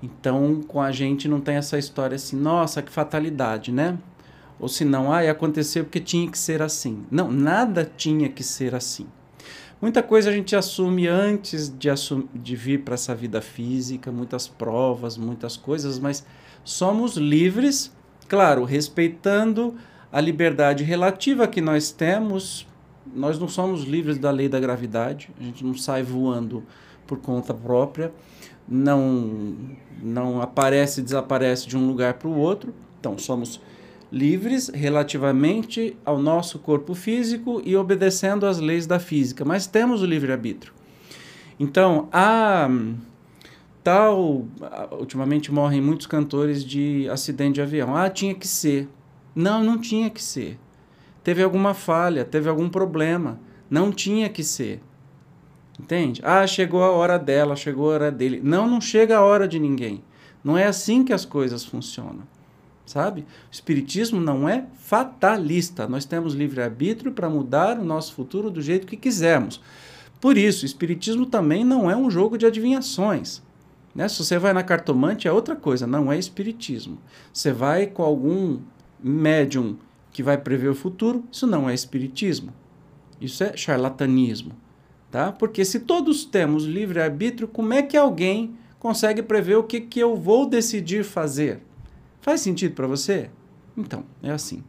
Então, 0.04 0.62
com 0.68 0.82
a 0.82 0.92
gente 0.92 1.28
não 1.28 1.40
tem 1.40 1.56
essa 1.56 1.78
história 1.78 2.16
assim, 2.16 2.36
nossa, 2.36 2.82
que 2.82 2.92
fatalidade, 2.92 3.72
né? 3.72 3.98
Ou 4.60 4.68
se 4.68 4.84
não, 4.84 5.12
ah, 5.12 5.22
aconteceu 5.22 5.84
porque 5.84 6.00
tinha 6.00 6.30
que 6.30 6.38
ser 6.38 6.62
assim. 6.62 7.06
Não, 7.10 7.32
nada 7.32 7.90
tinha 7.98 8.30
que 8.30 8.44
ser 8.44 8.76
assim. 8.76 9.08
Muita 9.82 10.04
coisa 10.04 10.30
a 10.30 10.34
gente 10.34 10.56
assume 10.56 11.08
antes 11.08 11.68
de, 11.68 11.90
assum 11.90 12.28
de 12.36 12.56
vir 12.56 12.84
para 12.84 12.94
essa 12.94 13.16
vida 13.16 13.42
física, 13.42 14.12
muitas 14.12 14.48
provas, 14.48 15.18
muitas 15.18 15.58
coisas, 15.58 15.98
mas 15.98 16.24
somos 16.64 17.18
livres, 17.18 17.92
claro, 18.28 18.64
respeitando 18.64 19.76
a 20.12 20.22
liberdade 20.22 20.84
relativa 20.84 21.48
que 21.48 21.62
nós 21.62 21.92
temos. 21.92 22.68
Nós 23.12 23.40
não 23.40 23.48
somos 23.48 23.84
livres 23.84 24.20
da 24.20 24.30
lei 24.30 24.48
da 24.48 24.60
gravidade, 24.60 25.32
a 25.40 25.44
gente 25.44 25.66
não 25.66 25.74
sai 25.76 26.04
voando 26.04 26.64
por 27.08 27.18
conta 27.18 27.52
própria, 27.52 28.14
não, 28.68 29.56
não 30.00 30.44
aparece 30.44 31.02
e 31.02 31.04
desaparece 31.04 31.68
de 31.68 31.76
um 31.76 31.88
lugar 31.88 32.14
para 32.14 32.28
o 32.28 32.38
outro. 32.38 32.72
Então, 33.00 33.18
somos 33.18 33.60
livres 34.12 34.68
relativamente 34.68 35.96
ao 36.04 36.20
nosso 36.20 36.60
corpo 36.60 36.94
físico 36.94 37.62
e 37.64 37.76
obedecendo 37.76 38.46
às 38.46 38.60
leis 38.60 38.86
da 38.86 39.00
física, 39.00 39.46
mas 39.46 39.66
temos 39.66 40.02
o 40.02 40.06
livre-arbítrio. 40.06 40.74
Então, 41.60 42.10
a 42.12 42.68
tal. 43.84 44.46
Ultimamente 44.92 45.52
morrem 45.52 45.82
muitos 45.82 46.08
cantores 46.08 46.64
de 46.64 47.08
acidente 47.10 47.56
de 47.56 47.62
avião. 47.62 47.96
Ah, 47.96 48.10
tinha 48.10 48.34
que 48.34 48.48
ser. 48.48 48.90
Não, 49.34 49.64
não 49.64 49.80
tinha 49.80 50.10
que 50.10 50.22
ser. 50.22 50.60
Teve 51.24 51.42
alguma 51.44 51.74
falha, 51.74 52.26
teve 52.26 52.50
algum 52.50 52.70
problema. 52.70 53.40
Não 53.70 53.92
tinha 53.92 54.28
que 54.28 54.44
ser. 54.44 54.82
Entende? 55.80 56.22
Ah, 56.24 56.46
chegou 56.46 56.84
a 56.84 56.92
hora 56.92 57.18
dela, 57.18 57.56
chegou 57.56 57.92
a 57.92 57.94
hora 57.94 58.12
dele. 58.12 58.42
Não, 58.44 58.68
não 58.68 58.82
chega 58.82 59.18
a 59.18 59.22
hora 59.22 59.48
de 59.48 59.60
ninguém. 59.60 60.04
Não 60.44 60.58
é 60.58 60.66
assim 60.66 61.04
que 61.04 61.14
as 61.14 61.26
coisas 61.26 61.64
funcionam 61.64 62.24
sabe? 62.86 63.22
O 63.22 63.26
Espiritismo 63.52 64.20
não 64.20 64.48
é 64.48 64.66
fatalista. 64.76 65.88
Nós 65.88 66.06
temos 66.06 66.34
livre-arbítrio 66.34 67.12
para 67.12 67.30
mudar 67.30 67.80
o 67.80 67.86
nosso 67.86 68.14
futuro 68.14 68.50
do 68.50 68.62
jeito 68.62 68.88
que 68.88 68.98
quisermos. 68.98 69.62
Por 70.20 70.38
isso, 70.38 70.64
o 70.64 70.66
Espiritismo 70.66 71.26
também 71.26 71.64
não 71.64 71.90
é 71.90 71.96
um 71.96 72.10
jogo 72.10 72.38
de 72.38 72.46
adivinhações. 72.46 73.42
Né? 73.94 74.08
Se 74.08 74.24
você 74.24 74.38
vai 74.38 74.54
na 74.54 74.64
cartomante, 74.64 75.28
é 75.28 75.32
outra 75.32 75.56
coisa, 75.56 75.88
não 75.88 76.12
é 76.12 76.18
Espiritismo. 76.18 76.98
Você 77.34 77.52
vai 77.52 77.88
com 77.88 78.04
algum 78.04 78.60
médium 79.04 79.78
que 80.12 80.22
vai 80.22 80.38
prever 80.38 80.70
o 80.70 80.76
futuro, 80.76 81.24
isso 81.32 81.48
não 81.48 81.70
é 81.70 81.74
Espiritismo. 81.74 82.54
Isso 83.20 83.44
é 83.44 83.56
charlatanismo. 83.56 84.54
Tá? 85.10 85.32
Porque 85.32 85.66
se 85.66 85.82
todos 85.82 86.24
temos 86.24 86.64
livre-arbítrio, 86.64 87.48
como 87.48 87.74
é 87.74 87.82
que 87.82 87.98
alguém 87.98 88.56
consegue 88.80 89.22
prever 89.22 89.58
o 89.58 89.64
que, 89.64 89.82
que 89.82 90.00
eu 90.00 90.16
vou 90.16 90.46
decidir 90.46 91.04
fazer? 91.04 91.62
Faz 92.22 92.42
sentido 92.42 92.76
para 92.76 92.88
você? 92.88 93.30
Então, 93.76 94.04
é 94.22 94.32
assim. 94.32 94.64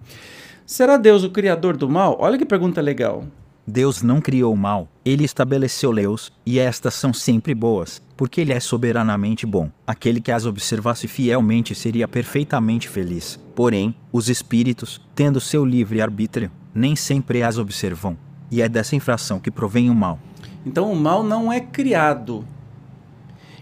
Será 0.64 0.96
Deus 0.96 1.22
o 1.22 1.30
criador 1.30 1.76
do 1.76 1.88
mal? 1.88 2.16
Olha 2.18 2.38
que 2.38 2.46
pergunta 2.46 2.80
legal. 2.80 3.24
Deus 3.66 4.02
não 4.02 4.20
criou 4.20 4.52
o 4.52 4.56
mal, 4.56 4.88
ele 5.04 5.22
estabeleceu 5.22 5.92
leis, 5.92 6.32
e 6.44 6.58
estas 6.58 6.94
são 6.94 7.12
sempre 7.12 7.54
boas, 7.54 8.02
porque 8.16 8.40
ele 8.40 8.52
é 8.52 8.58
soberanamente 8.58 9.46
bom. 9.46 9.70
Aquele 9.86 10.20
que 10.20 10.32
as 10.32 10.46
observasse 10.46 11.06
fielmente 11.06 11.72
seria 11.72 12.08
perfeitamente 12.08 12.88
feliz. 12.88 13.38
Porém, 13.54 13.94
os 14.10 14.28
espíritos, 14.28 15.00
tendo 15.14 15.40
seu 15.40 15.64
livre 15.64 16.00
arbítrio, 16.00 16.50
nem 16.74 16.96
sempre 16.96 17.42
as 17.42 17.56
observam. 17.56 18.16
E 18.50 18.60
é 18.60 18.68
dessa 18.68 18.96
infração 18.96 19.38
que 19.38 19.50
provém 19.50 19.88
o 19.90 19.94
mal. 19.94 20.18
Então 20.66 20.90
o 20.90 20.96
mal 20.96 21.22
não 21.22 21.52
é 21.52 21.60
criado. 21.60 22.44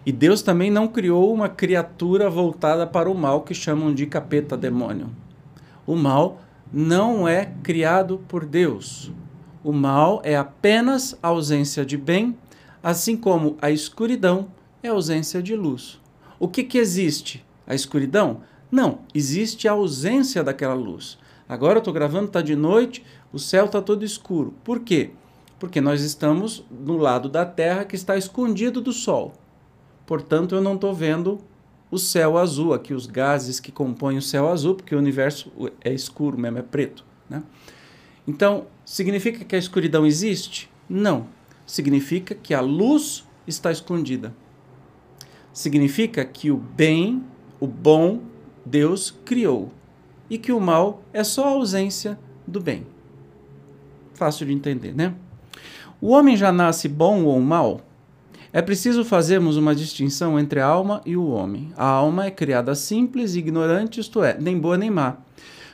E 0.05 0.13
Deus 0.13 0.41
também 0.41 0.71
não 0.71 0.89
criou 0.89 1.33
uma 1.33 1.49
criatura 1.49 2.31
voltada 2.31 2.87
para 2.87 3.11
o 3.11 3.15
mal 3.15 3.43
que 3.43 3.53
chamam 3.53 3.93
de 3.93 4.07
capeta 4.07 4.57
demônio. 4.57 5.11
O 5.87 5.95
mal 5.95 6.41
não 6.73 7.29
é 7.29 7.53
criado 7.63 8.19
por 8.27 8.47
Deus. 8.47 9.13
O 9.63 9.73
mal 9.73 10.23
é 10.25 10.37
apenas 10.37 11.19
a 11.23 11.29
ausência 11.29 11.85
de 11.85 11.99
bem, 11.99 12.37
assim 12.83 13.17
como 13.17 13.59
a 13.61 13.71
escuridão 13.71 14.49
é 14.83 14.89
ausência 14.89 15.43
de 15.43 15.55
luz. 15.55 16.01
O 16.39 16.49
que, 16.49 16.65
que 16.65 16.79
existe? 16.79 17.45
A 17.67 17.75
escuridão? 17.75 18.41
Não, 18.71 19.01
existe 19.15 19.69
a 19.69 19.73
ausência 19.73 20.43
daquela 20.43 20.75
luz. 20.75 21.19
Agora 21.47 21.75
eu 21.75 21.81
estou 21.81 21.93
gravando, 21.93 22.27
está 22.27 22.41
de 22.41 22.57
noite, 22.57 23.05
o 23.33 23.39
céu 23.39 23.67
está 23.67 23.83
todo 23.83 24.05
escuro. 24.05 24.55
Por 24.65 24.81
quê? 24.81 25.11
Porque 25.59 25.81
nós 25.81 26.03
estamos 26.03 26.65
no 26.71 26.97
lado 26.97 27.29
da 27.29 27.45
Terra 27.45 27.85
que 27.85 27.97
está 27.97 28.17
escondido 28.17 28.81
do 28.81 28.93
Sol. 28.93 29.35
Portanto, 30.11 30.57
eu 30.57 30.61
não 30.61 30.75
estou 30.75 30.93
vendo 30.93 31.39
o 31.89 31.97
céu 31.97 32.37
azul, 32.37 32.75
aqui 32.75 32.93
os 32.93 33.07
gases 33.07 33.61
que 33.61 33.71
compõem 33.71 34.19
o 34.19 34.23
céu 34.23 34.49
azul, 34.49 34.75
porque 34.75 34.93
o 34.93 34.99
universo 34.99 35.53
é 35.81 35.95
escuro 35.95 36.37
mesmo, 36.37 36.59
é 36.59 36.63
preto. 36.63 37.05
Né? 37.29 37.45
Então, 38.27 38.67
significa 38.85 39.45
que 39.45 39.55
a 39.55 39.59
escuridão 39.59 40.05
existe? 40.05 40.69
Não. 40.89 41.29
Significa 41.65 42.35
que 42.35 42.53
a 42.53 42.61
luz 42.61 43.25
está 43.47 43.71
escondida. 43.71 44.35
Significa 45.53 46.25
que 46.25 46.51
o 46.51 46.57
bem, 46.57 47.23
o 47.61 47.69
bom, 47.69 48.21
Deus 48.67 49.17
criou. 49.25 49.71
E 50.29 50.39
que 50.39 50.51
o 50.51 50.59
mal 50.59 51.05
é 51.13 51.23
só 51.23 51.45
a 51.45 51.51
ausência 51.51 52.19
do 52.45 52.61
bem. 52.61 52.85
Fácil 54.15 54.45
de 54.45 54.53
entender, 54.53 54.93
né? 54.93 55.15
O 56.01 56.09
homem 56.09 56.37
já 56.37 56.51
nasce 56.51 56.89
bom 56.89 57.23
ou 57.27 57.41
mal? 57.41 57.83
É 58.53 58.61
preciso 58.61 59.05
fazermos 59.05 59.57
uma 59.57 59.75
distinção 59.75 60.39
entre 60.39 60.61
a 60.61 60.67
alma 60.67 61.01
e 61.07 61.17
o 61.17 61.29
homem. 61.29 61.73
A 61.77 61.87
alma 61.87 62.27
é 62.27 62.31
criada 62.31 62.75
simples 62.75 63.35
e 63.35 63.39
ignorante, 63.39 64.01
isto 64.01 64.23
é, 64.23 64.37
nem 64.39 64.59
boa 64.59 64.77
nem 64.77 64.91
má 64.91 65.19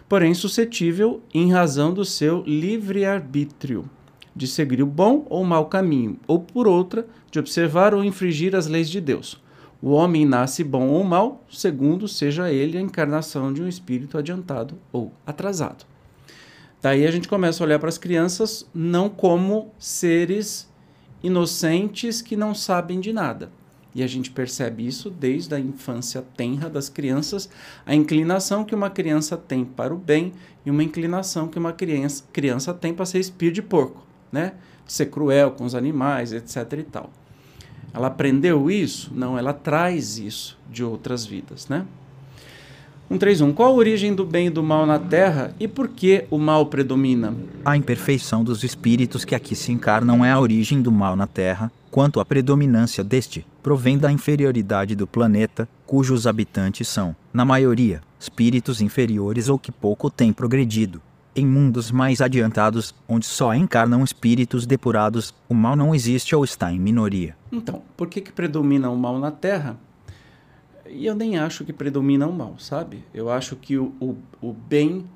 porém 0.09 0.35
suscetível 0.35 1.21
em 1.35 1.52
razão 1.52 1.92
do 1.92 2.04
seu 2.04 2.42
livre-arbítrio, 2.47 3.88
de 4.35 4.47
seguir 4.47 4.83
o 4.83 4.87
bom 4.87 5.26
ou 5.28 5.45
mau 5.45 5.66
caminho, 5.66 6.18
ou 6.26 6.40
por 6.40 6.66
outra, 6.68 7.06
de 7.30 7.38
observar 7.38 7.95
ou 7.95 8.04
infringir 8.04 8.54
as 8.54 8.66
leis 8.66 8.88
de 8.88 9.00
Deus. 9.00 9.40
O 9.83 9.90
homem 9.90 10.25
nasce 10.25 10.64
bom 10.64 10.88
ou 10.88 11.04
mal, 11.04 11.45
segundo 11.50 12.09
seja 12.09 12.50
ele 12.50 12.78
a 12.78 12.80
encarnação 12.80 13.52
de 13.52 13.62
um 13.62 13.68
espírito 13.68 14.16
adiantado 14.16 14.76
ou 14.92 15.12
atrasado. 15.26 15.85
Daí 16.80 17.06
a 17.06 17.11
gente 17.11 17.28
começa 17.28 17.62
a 17.62 17.66
olhar 17.66 17.78
para 17.78 17.88
as 17.88 17.99
crianças 17.99 18.66
não 18.75 19.09
como 19.09 19.73
seres 19.78 20.68
inocentes 21.26 22.23
que 22.23 22.37
não 22.37 22.54
sabem 22.54 23.00
de 23.00 23.12
nada, 23.12 23.50
e 23.95 24.02
a 24.02 24.06
gente 24.06 24.30
percebe 24.30 24.87
isso 24.87 25.11
desde 25.11 25.54
a 25.54 25.59
infância 25.59 26.23
tenra 26.37 26.68
das 26.68 26.88
crianças, 26.88 27.49
a 27.85 27.95
inclinação 27.95 28.64
que 28.64 28.75
uma 28.75 28.90
criança 28.90 29.37
tem 29.37 29.64
para 29.64 29.95
o 29.95 29.99
bem 29.99 30.33
e 30.64 30.71
uma 30.71 30.85
inclinação 30.85 31.49
que 31.49 31.59
uma 31.59 31.73
criança, 31.73 32.23
criança 32.33 32.75
tem 32.75 32.92
para 32.92 33.06
ser 33.06 33.18
espírito 33.18 33.54
de 33.54 33.62
porco, 33.62 34.06
né? 34.30 34.52
De 34.87 34.92
ser 34.92 35.06
cruel 35.06 35.52
com 35.52 35.64
os 35.64 35.75
animais, 35.75 36.33
etc 36.33 36.73
e 36.78 36.83
tal. 36.83 37.11
Ela 37.92 38.09
aprendeu 38.09 38.71
isso? 38.71 39.11
Não, 39.14 39.38
ela 39.38 39.54
traz 39.54 40.18
isso 40.18 40.59
de 40.71 40.85
outras 40.85 41.25
vidas, 41.25 41.66
né? 41.66 41.87
131. 43.08 43.52
Qual 43.52 43.70
a 43.70 43.75
origem 43.75 44.14
do 44.14 44.25
bem 44.25 44.48
e 44.48 44.50
do 44.50 44.62
mal 44.62 44.84
na 44.84 44.99
Terra 44.99 45.54
e 45.60 45.69
por 45.69 45.88
que 45.88 46.25
o 46.30 46.38
mal 46.38 46.66
predomina? 46.66 47.34
A 47.64 47.76
imperfeição 47.76 48.42
dos 48.42 48.64
espíritos 48.64 49.25
que 49.25 49.34
aqui 49.34 49.54
se 49.54 49.71
encarnam 49.71 50.25
é 50.25 50.32
a 50.32 50.40
origem 50.40 50.82
do 50.82 50.90
mal 50.90 51.14
na 51.14 51.26
Terra, 51.26 51.71
quanto 51.90 52.19
à 52.19 52.25
predominância 52.25 53.04
deste, 53.04 53.47
provém 53.62 53.97
da 53.97 54.10
inferioridade 54.10 54.97
do 54.97 55.06
planeta, 55.06 55.69
cujos 55.86 56.26
habitantes 56.26 56.88
são, 56.88 57.14
na 57.32 57.45
maioria, 57.45 58.02
espíritos 58.19 58.80
inferiores 58.80 59.49
ou 59.49 59.58
que 59.58 59.71
pouco 59.71 60.10
têm 60.10 60.32
progredido. 60.32 61.00
Em 61.34 61.47
mundos 61.47 61.90
mais 61.90 62.21
adiantados, 62.21 62.95
onde 63.06 63.26
só 63.26 63.54
encarnam 63.54 64.02
espíritos 64.02 64.66
depurados, 64.66 65.34
o 65.49 65.54
mal 65.54 65.76
não 65.76 65.95
existe 65.95 66.34
ou 66.34 66.42
está 66.42 66.73
em 66.73 66.80
minoria. 66.80 67.36
Então, 67.52 67.82
por 67.97 68.08
que, 68.08 68.21
que 68.23 68.32
predomina 68.32 68.90
o 68.90 68.97
mal 68.97 69.19
na 69.19 69.30
Terra? 69.30 69.76
E 70.90 71.06
eu 71.06 71.14
nem 71.14 71.38
acho 71.38 71.64
que 71.64 71.72
predomina 71.72 72.26
o 72.26 72.32
mal, 72.32 72.58
sabe? 72.58 73.04
Eu 73.12 73.30
acho 73.30 73.56
que 73.56 73.76
o, 73.76 73.92
o, 74.00 74.16
o 74.40 74.52
bem 74.52 75.06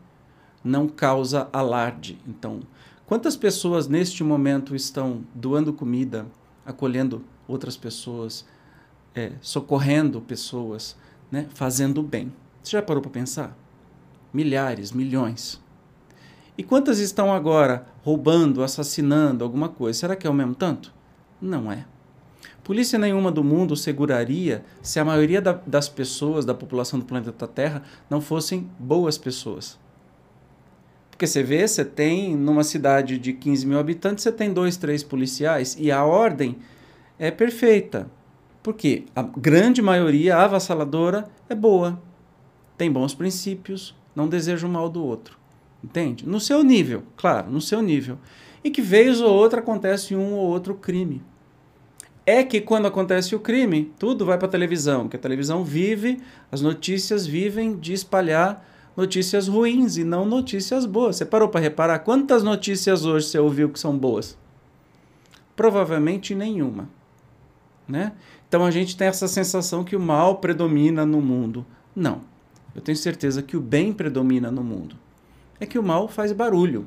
não 0.62 0.88
causa 0.88 1.48
alarde. 1.52 2.18
Então, 2.26 2.60
quantas 3.06 3.36
pessoas 3.36 3.88
neste 3.88 4.22
momento 4.22 4.74
estão 4.74 5.24
doando 5.34 5.72
comida, 5.72 6.26
acolhendo 6.64 7.24
outras 7.48 7.76
pessoas, 7.76 8.44
é, 9.14 9.32
socorrendo 9.40 10.20
pessoas, 10.20 10.96
né, 11.30 11.46
fazendo 11.54 12.02
bem? 12.02 12.32
Você 12.62 12.72
já 12.72 12.82
parou 12.82 13.02
para 13.02 13.10
pensar? 13.10 13.56
Milhares, 14.32 14.92
milhões. 14.92 15.60
E 16.56 16.62
quantas 16.62 16.98
estão 16.98 17.32
agora 17.32 17.86
roubando, 18.02 18.62
assassinando 18.62 19.42
alguma 19.42 19.68
coisa? 19.68 19.98
Será 19.98 20.14
que 20.14 20.26
é 20.26 20.30
o 20.30 20.34
mesmo 20.34 20.54
tanto? 20.54 20.92
Não 21.40 21.72
é. 21.72 21.86
Polícia 22.70 23.00
nenhuma 23.00 23.32
do 23.32 23.42
mundo 23.42 23.74
seguraria 23.74 24.64
se 24.80 25.00
a 25.00 25.04
maioria 25.04 25.42
da, 25.42 25.60
das 25.66 25.88
pessoas, 25.88 26.44
da 26.44 26.54
população 26.54 27.00
do 27.00 27.04
planeta 27.04 27.48
Terra, 27.48 27.82
não 28.08 28.20
fossem 28.20 28.70
boas 28.78 29.18
pessoas. 29.18 29.76
Porque 31.10 31.26
você 31.26 31.42
vê, 31.42 31.66
você 31.66 31.84
tem, 31.84 32.36
numa 32.36 32.62
cidade 32.62 33.18
de 33.18 33.32
15 33.32 33.66
mil 33.66 33.76
habitantes, 33.76 34.22
você 34.22 34.30
tem 34.30 34.52
dois, 34.52 34.76
três 34.76 35.02
policiais 35.02 35.76
e 35.80 35.90
a 35.90 36.04
ordem 36.04 36.58
é 37.18 37.28
perfeita. 37.32 38.08
Porque 38.62 39.04
a 39.16 39.22
grande 39.24 39.82
maioria 39.82 40.36
avassaladora 40.36 41.28
é 41.48 41.56
boa, 41.56 42.00
tem 42.78 42.88
bons 42.88 43.12
princípios, 43.14 43.96
não 44.14 44.28
deseja 44.28 44.64
o 44.64 44.70
mal 44.70 44.88
do 44.88 45.04
outro. 45.04 45.36
Entende? 45.82 46.24
No 46.24 46.38
seu 46.38 46.62
nível, 46.62 47.02
claro, 47.16 47.50
no 47.50 47.60
seu 47.60 47.82
nível. 47.82 48.16
E 48.62 48.70
que 48.70 48.80
vez 48.80 49.20
ou 49.20 49.34
outra 49.34 49.58
acontece 49.58 50.14
um 50.14 50.34
ou 50.34 50.46
outro 50.46 50.76
crime 50.76 51.20
é 52.30 52.44
que 52.44 52.60
quando 52.60 52.86
acontece 52.86 53.34
o 53.34 53.40
crime, 53.40 53.92
tudo 53.98 54.24
vai 54.24 54.38
para 54.38 54.46
a 54.46 54.50
televisão, 54.50 55.02
porque 55.02 55.16
a 55.16 55.20
televisão 55.20 55.64
vive, 55.64 56.20
as 56.50 56.60
notícias 56.60 57.26
vivem 57.26 57.76
de 57.76 57.92
espalhar 57.92 58.64
notícias 58.96 59.48
ruins 59.48 59.96
e 59.96 60.04
não 60.04 60.24
notícias 60.24 60.86
boas. 60.86 61.16
Você 61.16 61.24
parou 61.24 61.48
para 61.48 61.60
reparar 61.60 61.98
quantas 62.00 62.42
notícias 62.42 63.04
hoje 63.04 63.26
você 63.26 63.38
ouviu 63.38 63.68
que 63.68 63.80
são 63.80 63.98
boas? 63.98 64.36
Provavelmente 65.56 66.34
nenhuma, 66.34 66.88
né? 67.88 68.12
Então 68.48 68.64
a 68.64 68.70
gente 68.70 68.96
tem 68.96 69.08
essa 69.08 69.28
sensação 69.28 69.84
que 69.84 69.96
o 69.96 70.00
mal 70.00 70.36
predomina 70.36 71.04
no 71.04 71.20
mundo. 71.20 71.66
Não. 71.94 72.20
Eu 72.74 72.80
tenho 72.80 72.96
certeza 72.96 73.42
que 73.42 73.56
o 73.56 73.60
bem 73.60 73.92
predomina 73.92 74.50
no 74.50 74.62
mundo. 74.62 74.96
É 75.58 75.66
que 75.66 75.78
o 75.78 75.82
mal 75.82 76.08
faz 76.08 76.32
barulho. 76.32 76.86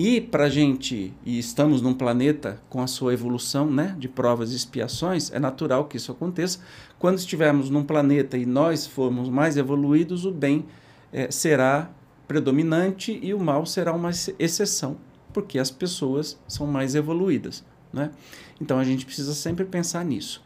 E 0.00 0.20
para 0.20 0.44
a 0.44 0.48
gente, 0.48 1.12
e 1.26 1.40
estamos 1.40 1.82
num 1.82 1.92
planeta 1.92 2.62
com 2.70 2.80
a 2.80 2.86
sua 2.86 3.12
evolução 3.12 3.68
né, 3.68 3.96
de 3.98 4.08
provas 4.08 4.52
e 4.52 4.54
expiações, 4.54 5.32
é 5.32 5.40
natural 5.40 5.86
que 5.86 5.96
isso 5.96 6.12
aconteça. 6.12 6.60
Quando 7.00 7.18
estivermos 7.18 7.68
num 7.68 7.82
planeta 7.82 8.38
e 8.38 8.46
nós 8.46 8.86
formos 8.86 9.28
mais 9.28 9.56
evoluídos, 9.56 10.24
o 10.24 10.30
bem 10.30 10.66
é, 11.12 11.32
será 11.32 11.90
predominante 12.28 13.18
e 13.20 13.34
o 13.34 13.40
mal 13.40 13.66
será 13.66 13.92
uma 13.92 14.10
exceção, 14.38 14.98
porque 15.34 15.58
as 15.58 15.68
pessoas 15.68 16.38
são 16.46 16.64
mais 16.64 16.94
evoluídas. 16.94 17.64
Né? 17.92 18.12
Então 18.60 18.78
a 18.78 18.84
gente 18.84 19.04
precisa 19.04 19.34
sempre 19.34 19.64
pensar 19.64 20.04
nisso. 20.04 20.44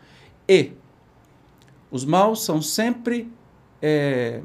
E 0.49 0.73
os 1.91 2.07
maus 2.07 2.43
são 2.43 2.63
sempre 2.63 3.31
é, 3.83 4.41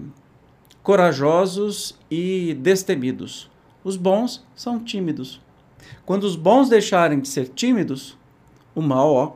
corajosos 0.84 1.98
e 2.12 2.58
destemidos 2.60 3.50
os 3.88 3.96
bons 3.96 4.46
são 4.54 4.80
tímidos. 4.84 5.40
Quando 6.06 6.26
os 6.26 6.36
bons 6.36 6.68
deixarem 6.68 7.22
de 7.22 7.30
ser 7.30 7.48
tímidos, 7.48 8.18
o 8.76 8.82
mal, 8.82 9.14
ó, 9.14 9.32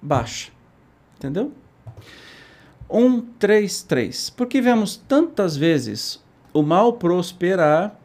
baixa. 0.00 0.52
Entendeu? 1.16 1.50
1, 2.88 3.20
3, 3.40 3.82
3. 3.82 4.30
Porque 4.30 4.60
vemos 4.60 4.96
tantas 4.96 5.56
vezes 5.56 6.22
o 6.54 6.62
mal 6.62 6.92
prosperar 6.92 7.98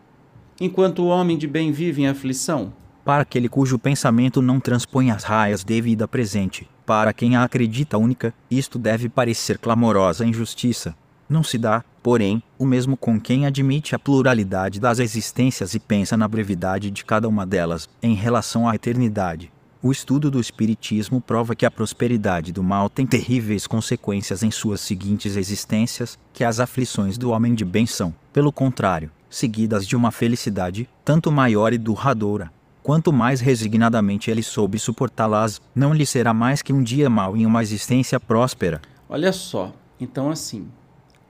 enquanto 0.60 1.04
o 1.04 1.08
homem 1.08 1.38
de 1.38 1.46
bem 1.46 1.72
vive 1.72 2.02
em 2.02 2.08
aflição? 2.08 2.74
Para 3.06 3.22
aquele 3.22 3.48
cujo 3.48 3.78
pensamento 3.78 4.42
não 4.42 4.60
transpõe 4.60 5.12
as 5.12 5.24
raias 5.24 5.64
de 5.64 5.80
vida 5.80 6.08
presente, 6.08 6.68
para 6.88 7.14
quem 7.14 7.36
a 7.36 7.44
acredita 7.44 8.00
única, 8.00 8.34
isto 8.50 8.80
deve 8.80 9.10
parecer 9.10 9.60
clamorosa 9.60 10.26
injustiça. 10.26 10.96
Não 11.30 11.44
se 11.44 11.60
dá, 11.60 11.84
porém, 12.04 12.42
o 12.58 12.66
mesmo 12.66 12.98
com 12.98 13.20
quem 13.20 13.46
admite 13.46 13.96
a 13.96 14.00
pluralidade 14.00 14.80
das 14.80 15.00
existências 15.00 15.74
e 15.74 15.80
pensa 15.80 16.18
na 16.18 16.28
brevidade 16.28 16.90
de 16.90 17.06
cada 17.06 17.28
uma 17.28 17.46
delas, 17.46 17.90
em 18.02 18.16
relação 18.16 18.68
à 18.68 18.76
eternidade. 18.76 19.52
O 19.84 19.92
estudo 19.92 20.30
do 20.30 20.40
Espiritismo 20.40 21.20
prova 21.20 21.56
que 21.56 21.66
a 21.66 21.72
prosperidade 21.72 22.52
do 22.52 22.62
mal 22.62 22.88
tem 22.88 23.08
terríveis 23.08 23.66
consequências 23.66 24.44
em 24.44 24.52
suas 24.52 24.80
seguintes 24.80 25.36
existências, 25.36 26.20
que 26.32 26.44
as 26.44 26.60
aflições 26.60 27.18
do 27.18 27.32
homem 27.32 27.56
de 27.56 27.66
bem 27.66 27.88
são, 27.88 28.14
pelo 28.32 28.52
contrário, 28.52 29.10
seguidas 29.28 29.88
de 29.88 29.96
uma 29.96 30.12
felicidade, 30.12 30.88
tanto 31.04 31.32
maior 31.32 31.74
e 31.74 31.80
duradoura. 31.80 32.52
Quanto 32.84 33.12
mais 33.12 33.42
resignadamente 33.42 34.30
ele 34.30 34.44
soube 34.44 34.78
suportá-las, 34.78 35.60
não 35.74 35.94
lhe 35.94 36.06
será 36.06 36.34
mais 36.34 36.62
que 36.62 36.74
um 36.74 36.84
dia 36.84 37.10
mau 37.10 37.36
em 37.36 37.46
uma 37.46 37.64
existência 37.64 38.20
próspera. 38.20 38.82
Olha 39.10 39.32
só, 39.32 39.74
então 40.00 40.30
assim, 40.30 40.68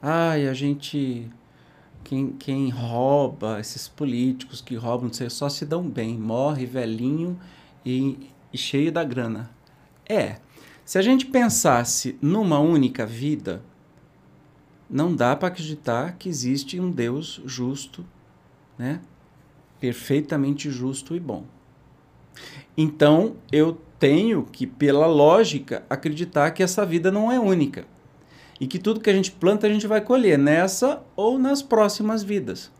ai, 0.01 0.47
a 0.47 0.53
gente 0.53 1.29
quem, 2.03 2.31
quem 2.33 2.69
rouba, 2.69 3.59
esses 3.59 3.87
políticos 3.87 4.61
que 4.61 4.75
roubam, 4.75 5.07
não 5.07 5.13
sei, 5.13 5.29
só 5.29 5.47
se 5.47 5.65
dão 5.65 5.87
bem, 5.87 6.17
morre 6.17 6.65
velhinho 6.65 7.39
e 7.85 8.31
e 8.53 8.57
cheio 8.57 8.91
da 8.91 9.03
grana. 9.03 9.49
É, 10.07 10.37
se 10.83 10.97
a 10.97 11.01
gente 11.01 11.25
pensasse 11.25 12.17
numa 12.21 12.59
única 12.59 13.05
vida, 13.05 13.63
não 14.89 15.15
dá 15.15 15.35
para 15.35 15.47
acreditar 15.47 16.17
que 16.17 16.27
existe 16.27 16.79
um 16.79 16.91
Deus 16.91 17.41
justo, 17.45 18.05
né? 18.77 18.99
Perfeitamente 19.79 20.69
justo 20.69 21.15
e 21.15 21.19
bom. 21.19 21.45
Então, 22.75 23.35
eu 23.51 23.79
tenho 23.97 24.43
que, 24.43 24.67
pela 24.67 25.05
lógica, 25.05 25.83
acreditar 25.89 26.51
que 26.51 26.63
essa 26.63 26.85
vida 26.85 27.11
não 27.11 27.31
é 27.31 27.39
única. 27.39 27.85
E 28.61 28.67
que 28.67 28.77
tudo 28.77 28.99
que 28.99 29.09
a 29.09 29.13
gente 29.13 29.31
planta 29.31 29.65
a 29.65 29.69
gente 29.71 29.87
vai 29.87 30.01
colher 30.01 30.37
nessa 30.37 31.01
ou 31.15 31.39
nas 31.39 31.63
próximas 31.63 32.21
vidas. 32.21 32.71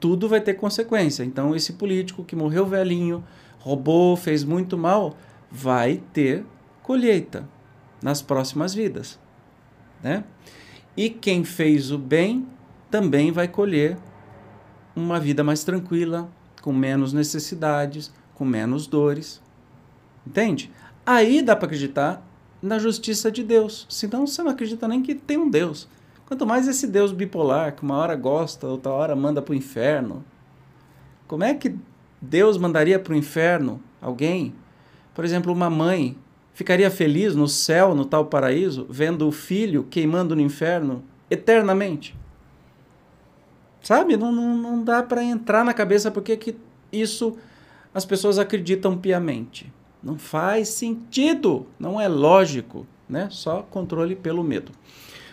Tudo 0.00 0.28
vai 0.28 0.40
ter 0.40 0.54
consequência. 0.54 1.22
Então, 1.22 1.54
esse 1.54 1.74
político 1.74 2.24
que 2.24 2.34
morreu 2.34 2.66
velhinho, 2.66 3.22
roubou, 3.60 4.16
fez 4.16 4.42
muito 4.42 4.76
mal, 4.76 5.16
vai 5.48 6.02
ter 6.12 6.44
colheita 6.82 7.48
nas 8.02 8.20
próximas 8.20 8.74
vidas. 8.74 9.20
Né? 10.02 10.24
E 10.96 11.08
quem 11.08 11.44
fez 11.44 11.92
o 11.92 11.96
bem 11.96 12.48
também 12.90 13.30
vai 13.30 13.46
colher 13.46 13.96
uma 14.96 15.20
vida 15.20 15.44
mais 15.44 15.62
tranquila, 15.62 16.28
com 16.60 16.72
menos 16.72 17.12
necessidades, 17.12 18.12
com 18.34 18.44
menos 18.44 18.88
dores. 18.88 19.40
Entende? 20.26 20.72
Aí 21.06 21.40
dá 21.40 21.54
para 21.54 21.66
acreditar 21.66 22.33
na 22.64 22.78
justiça 22.78 23.30
de 23.30 23.44
Deus. 23.44 23.86
Senão 23.90 24.26
você 24.26 24.42
não 24.42 24.50
acredita 24.50 24.88
nem 24.88 25.02
que 25.02 25.14
tem 25.14 25.36
um 25.36 25.50
Deus. 25.50 25.86
Quanto 26.24 26.46
mais 26.46 26.66
esse 26.66 26.86
Deus 26.86 27.12
bipolar, 27.12 27.76
que 27.76 27.82
uma 27.82 27.98
hora 27.98 28.16
gosta, 28.16 28.66
outra 28.66 28.90
hora 28.90 29.14
manda 29.14 29.42
para 29.42 29.52
o 29.52 29.54
inferno. 29.54 30.24
Como 31.28 31.44
é 31.44 31.52
que 31.52 31.76
Deus 32.20 32.56
mandaria 32.56 32.98
para 32.98 33.12
o 33.12 33.16
inferno 33.16 33.82
alguém? 34.00 34.54
Por 35.14 35.24
exemplo, 35.26 35.52
uma 35.52 35.68
mãe 35.68 36.16
ficaria 36.54 36.90
feliz 36.90 37.36
no 37.36 37.46
céu, 37.46 37.94
no 37.94 38.06
tal 38.06 38.24
paraíso, 38.26 38.86
vendo 38.88 39.28
o 39.28 39.32
filho 39.32 39.84
queimando 39.84 40.34
no 40.34 40.40
inferno 40.40 41.04
eternamente? 41.30 42.16
Sabe? 43.82 44.16
Não, 44.16 44.32
não, 44.32 44.56
não 44.56 44.82
dá 44.82 45.02
para 45.02 45.22
entrar 45.22 45.66
na 45.66 45.74
cabeça 45.74 46.10
porque 46.10 46.34
que 46.38 46.56
isso 46.90 47.36
as 47.92 48.06
pessoas 48.06 48.38
acreditam 48.38 48.96
piamente. 48.96 49.70
Não 50.04 50.18
faz 50.18 50.68
sentido, 50.68 51.66
não 51.80 51.98
é 51.98 52.06
lógico, 52.06 52.86
né? 53.08 53.28
Só 53.30 53.62
controle 53.62 54.14
pelo 54.14 54.44
medo. 54.44 54.70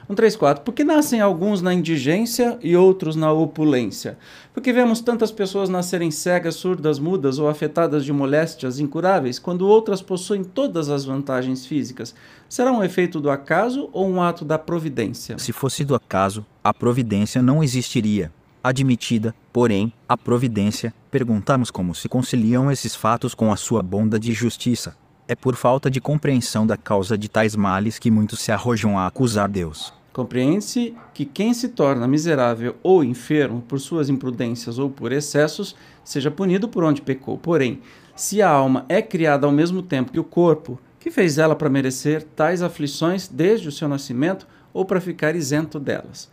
134. 0.08 0.64
Por 0.64 0.74
que 0.74 0.84
nascem 0.84 1.22
alguns 1.22 1.62
na 1.62 1.74
indigência 1.74 2.58
e 2.62 2.76
outros 2.76 3.16
na 3.16 3.32
opulência? 3.32 4.18
Porque 4.54 4.74
vemos 4.74 5.02
tantas 5.02 5.32
pessoas 5.32 5.70
nascerem 5.70 6.12
cegas, 6.12 6.56
surdas, 6.56 7.00
mudas 7.00 7.40
ou 7.40 7.48
afetadas 7.48 8.04
de 8.04 8.12
moléstias 8.12 8.80
incuráveis, 8.80 9.40
quando 9.40 9.68
outras 9.68 10.02
possuem 10.02 10.44
todas 10.44 10.90
as 10.90 11.06
vantagens 11.06 11.66
físicas. 11.66 12.16
Será 12.50 12.72
um 12.72 12.84
efeito 12.84 13.20
do 13.20 13.30
acaso 13.30 13.90
ou 13.92 14.08
um 14.08 14.22
ato 14.22 14.44
da 14.44 14.58
providência? 14.58 15.38
Se 15.38 15.52
fosse 15.52 15.86
do 15.86 15.96
acaso, 15.96 16.46
a 16.64 16.74
providência 16.74 17.42
não 17.42 17.64
existiria. 17.64 18.32
Admitida, 18.64 19.34
porém, 19.52 19.92
a 20.08 20.16
providência, 20.16 20.94
perguntamos 21.10 21.72
como 21.72 21.96
se 21.96 22.08
conciliam 22.08 22.70
esses 22.72 22.94
fatos 22.94 23.34
com 23.34 23.52
a 23.52 23.56
sua 23.56 23.82
bondade 23.82 24.30
e 24.30 24.36
justiça. 24.36 24.96
É 25.28 25.34
por 25.34 25.56
falta 25.56 25.90
de 25.90 26.00
compreensão 26.00 26.68
da 26.68 26.78
causa 26.78 27.18
de 27.18 27.28
tais 27.28 27.56
males 27.56 27.98
que 27.98 28.12
muitos 28.12 28.40
se 28.40 28.52
arrojam 28.52 29.00
a 29.00 29.08
acusar 29.08 29.50
Deus. 29.50 29.92
Compreende-se 30.14 30.94
que 31.12 31.26
quem 31.26 31.56
se 31.56 31.70
torna 31.70 32.08
miserável 32.08 32.76
ou 32.84 33.04
enfermo 33.04 33.64
por 33.64 33.80
suas 33.80 34.10
imprudências 34.10 34.78
ou 34.78 34.92
por 34.92 35.12
excessos 35.12 35.76
seja 36.04 36.30
punido 36.30 36.68
por 36.68 36.84
onde 36.84 37.02
pecou. 37.02 37.40
Porém, 37.40 37.82
se 38.16 38.44
a 38.44 38.50
alma 38.50 38.86
é 38.88 39.02
criada 39.02 39.48
ao 39.48 39.52
mesmo 39.52 39.82
tempo 39.82 40.12
que 40.12 40.20
o 40.20 40.24
corpo, 40.24 40.78
que 41.00 41.10
fez 41.10 41.40
ela 41.40 41.56
para 41.56 41.70
merecer 41.70 42.22
tais 42.36 42.62
aflições 42.62 43.28
desde 43.28 43.70
o 43.70 43.72
seu 43.72 43.88
nascimento 43.88 44.46
ou 44.72 44.86
para 44.86 45.02
ficar 45.02 45.36
isento 45.36 45.80
delas? 45.80 46.30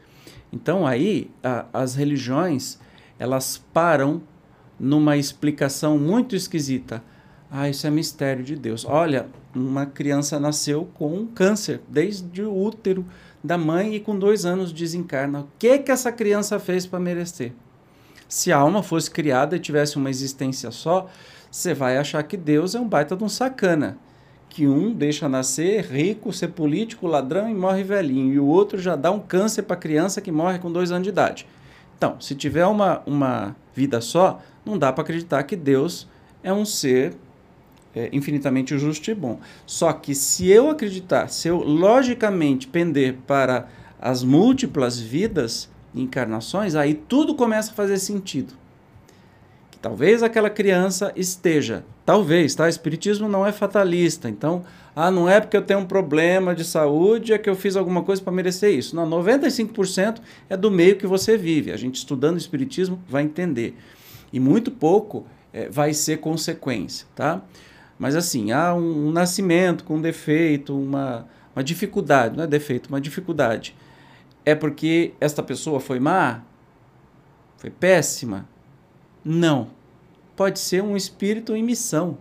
Então 0.53 0.87
aí 0.87 1.31
a, 1.43 1.67
as 1.73 1.95
religiões 1.95 2.79
elas 3.19 3.63
param 3.73 4.23
numa 4.79 5.17
explicação 5.17 5.99
muito 5.99 6.37
esquisita. 6.37 7.03
Ah, 7.51 7.69
isso 7.69 7.87
é 7.87 7.91
mistério 7.91 8.45
de 8.45 8.55
Deus. 8.55 8.85
Olha, 8.85 9.27
uma 9.55 9.87
criança 9.87 10.39
nasceu 10.39 10.89
com 10.95 11.27
câncer 11.27 11.81
desde 11.89 12.43
o 12.43 12.55
útero 12.55 13.05
da 13.43 13.57
mãe 13.57 13.95
e 13.95 14.01
com 14.01 14.19
dois 14.19 14.45
anos 14.45 14.73
desencarna. 14.73 15.41
O 15.41 15.49
que 15.59 15.79
que 15.79 15.91
essa 15.91 16.13
criança 16.13 16.59
fez 16.59 16.87
para 16.87 17.01
merecer? 17.01 17.53
Se 18.29 18.53
a 18.53 18.59
alma 18.59 18.83
fosse 18.83 19.11
criada 19.11 19.57
e 19.57 19.61
tivesse 19.61 19.97
uma 19.97 20.11
existência 20.11 20.71
só, 20.71 21.09
você 21.51 21.73
vai 21.73 21.97
achar 21.97 22.23
que 22.23 22.37
Deus 22.37 22.75
é 22.75 22.81
um 22.81 22.87
baita 22.87 23.17
de 23.17 23.25
um 23.25 23.29
sacana. 23.29 23.97
Que 24.59 24.67
um 24.67 24.93
deixa 24.93 25.29
nascer 25.29 25.85
rico, 25.85 26.33
ser 26.33 26.49
político, 26.49 27.07
ladrão 27.07 27.49
e 27.49 27.55
morre 27.55 27.85
velhinho, 27.85 28.35
e 28.35 28.41
o 28.41 28.47
outro 28.47 28.77
já 28.77 28.97
dá 28.97 29.09
um 29.09 29.21
câncer 29.21 29.63
para 29.63 29.77
criança 29.77 30.21
que 30.21 30.33
morre 30.33 30.59
com 30.59 30.73
dois 30.73 30.91
anos 30.91 31.05
de 31.05 31.11
idade. 31.11 31.47
Então, 31.97 32.21
se 32.21 32.35
tiver 32.35 32.67
uma, 32.67 33.01
uma 33.07 33.55
vida 33.73 34.01
só, 34.01 34.43
não 34.67 34.77
dá 34.77 34.93
para 34.93 35.05
acreditar 35.05 35.45
que 35.45 35.55
Deus 35.55 36.09
é 36.43 36.53
um 36.53 36.65
ser 36.65 37.15
é, 37.95 38.11
infinitamente 38.13 38.77
justo 38.77 39.09
e 39.09 39.15
bom. 39.15 39.39
Só 39.65 39.93
que 39.93 40.13
se 40.13 40.49
eu 40.49 40.71
acreditar, 40.71 41.29
se 41.29 41.47
eu 41.47 41.59
logicamente 41.59 42.67
pender 42.67 43.17
para 43.29 43.69
as 44.01 44.25
múltiplas 44.25 44.99
vidas 44.99 45.71
e 45.95 46.03
encarnações, 46.03 46.75
aí 46.75 46.95
tudo 46.95 47.37
começa 47.37 47.71
a 47.71 47.75
fazer 47.75 47.99
sentido. 47.99 48.55
Que 49.79 49.83
talvez 49.83 50.25
aquela 50.25 50.51
criança 50.51 51.13
esteja, 51.15 51.85
talvez, 52.05 52.53
tá? 52.55 52.69
Espiritismo 52.69 53.29
não 53.29 53.47
é 53.47 53.53
fatalista, 53.53 54.29
então, 54.29 54.65
ah, 54.95 55.13
não 55.13 55.29
é 55.29 55.41
porque 55.41 55.57
eu 55.57 55.63
tenho 55.63 55.79
um 55.79 55.87
problema 55.87 56.53
de 56.57 56.65
saúde 56.65 57.33
é 57.33 57.39
que 57.39 57.49
eu 57.49 57.55
fiz 57.55 57.77
alguma 57.77 58.03
coisa 58.03 58.21
para 58.21 58.33
merecer 58.33 58.77
isso. 58.77 58.97
Não, 58.97 59.09
95% 59.09 60.21
é 60.49 60.57
do 60.57 60.73
meio 60.73 60.97
que 60.97 61.07
você 61.07 61.37
vive. 61.37 61.71
A 61.71 61.77
gente 61.77 61.95
estudando 61.95 62.37
Espiritismo 62.37 63.01
vai 63.09 63.23
entender. 63.23 63.77
E 64.33 64.41
muito 64.41 64.73
pouco 64.73 65.25
é, 65.53 65.69
vai 65.69 65.95
ser 65.95 66.17
consequência, 66.17 67.07
tá? 67.15 67.43
Mas 67.97 68.17
assim, 68.17 68.51
há 68.51 68.75
um, 68.75 69.07
um 69.09 69.13
nascimento 69.13 69.85
com 69.85 69.99
um 69.99 70.01
defeito, 70.01 70.77
uma, 70.77 71.29
uma 71.55 71.63
dificuldade, 71.63 72.37
não 72.37 72.43
é 72.43 72.47
defeito, 72.49 72.89
uma 72.89 73.01
dificuldade. 73.01 73.77
É 74.45 74.55
porque 74.55 75.13
esta 75.21 75.45
pessoa 75.45 75.79
foi 75.79 76.01
má? 76.01 76.43
Foi 77.57 77.71
péssima? 77.71 78.49
Não. 79.25 79.69
Pode 80.37 80.59
ser 80.59 80.83
um 80.83 80.97
espírito 80.97 81.57
em 81.57 81.63
missão 81.63 82.19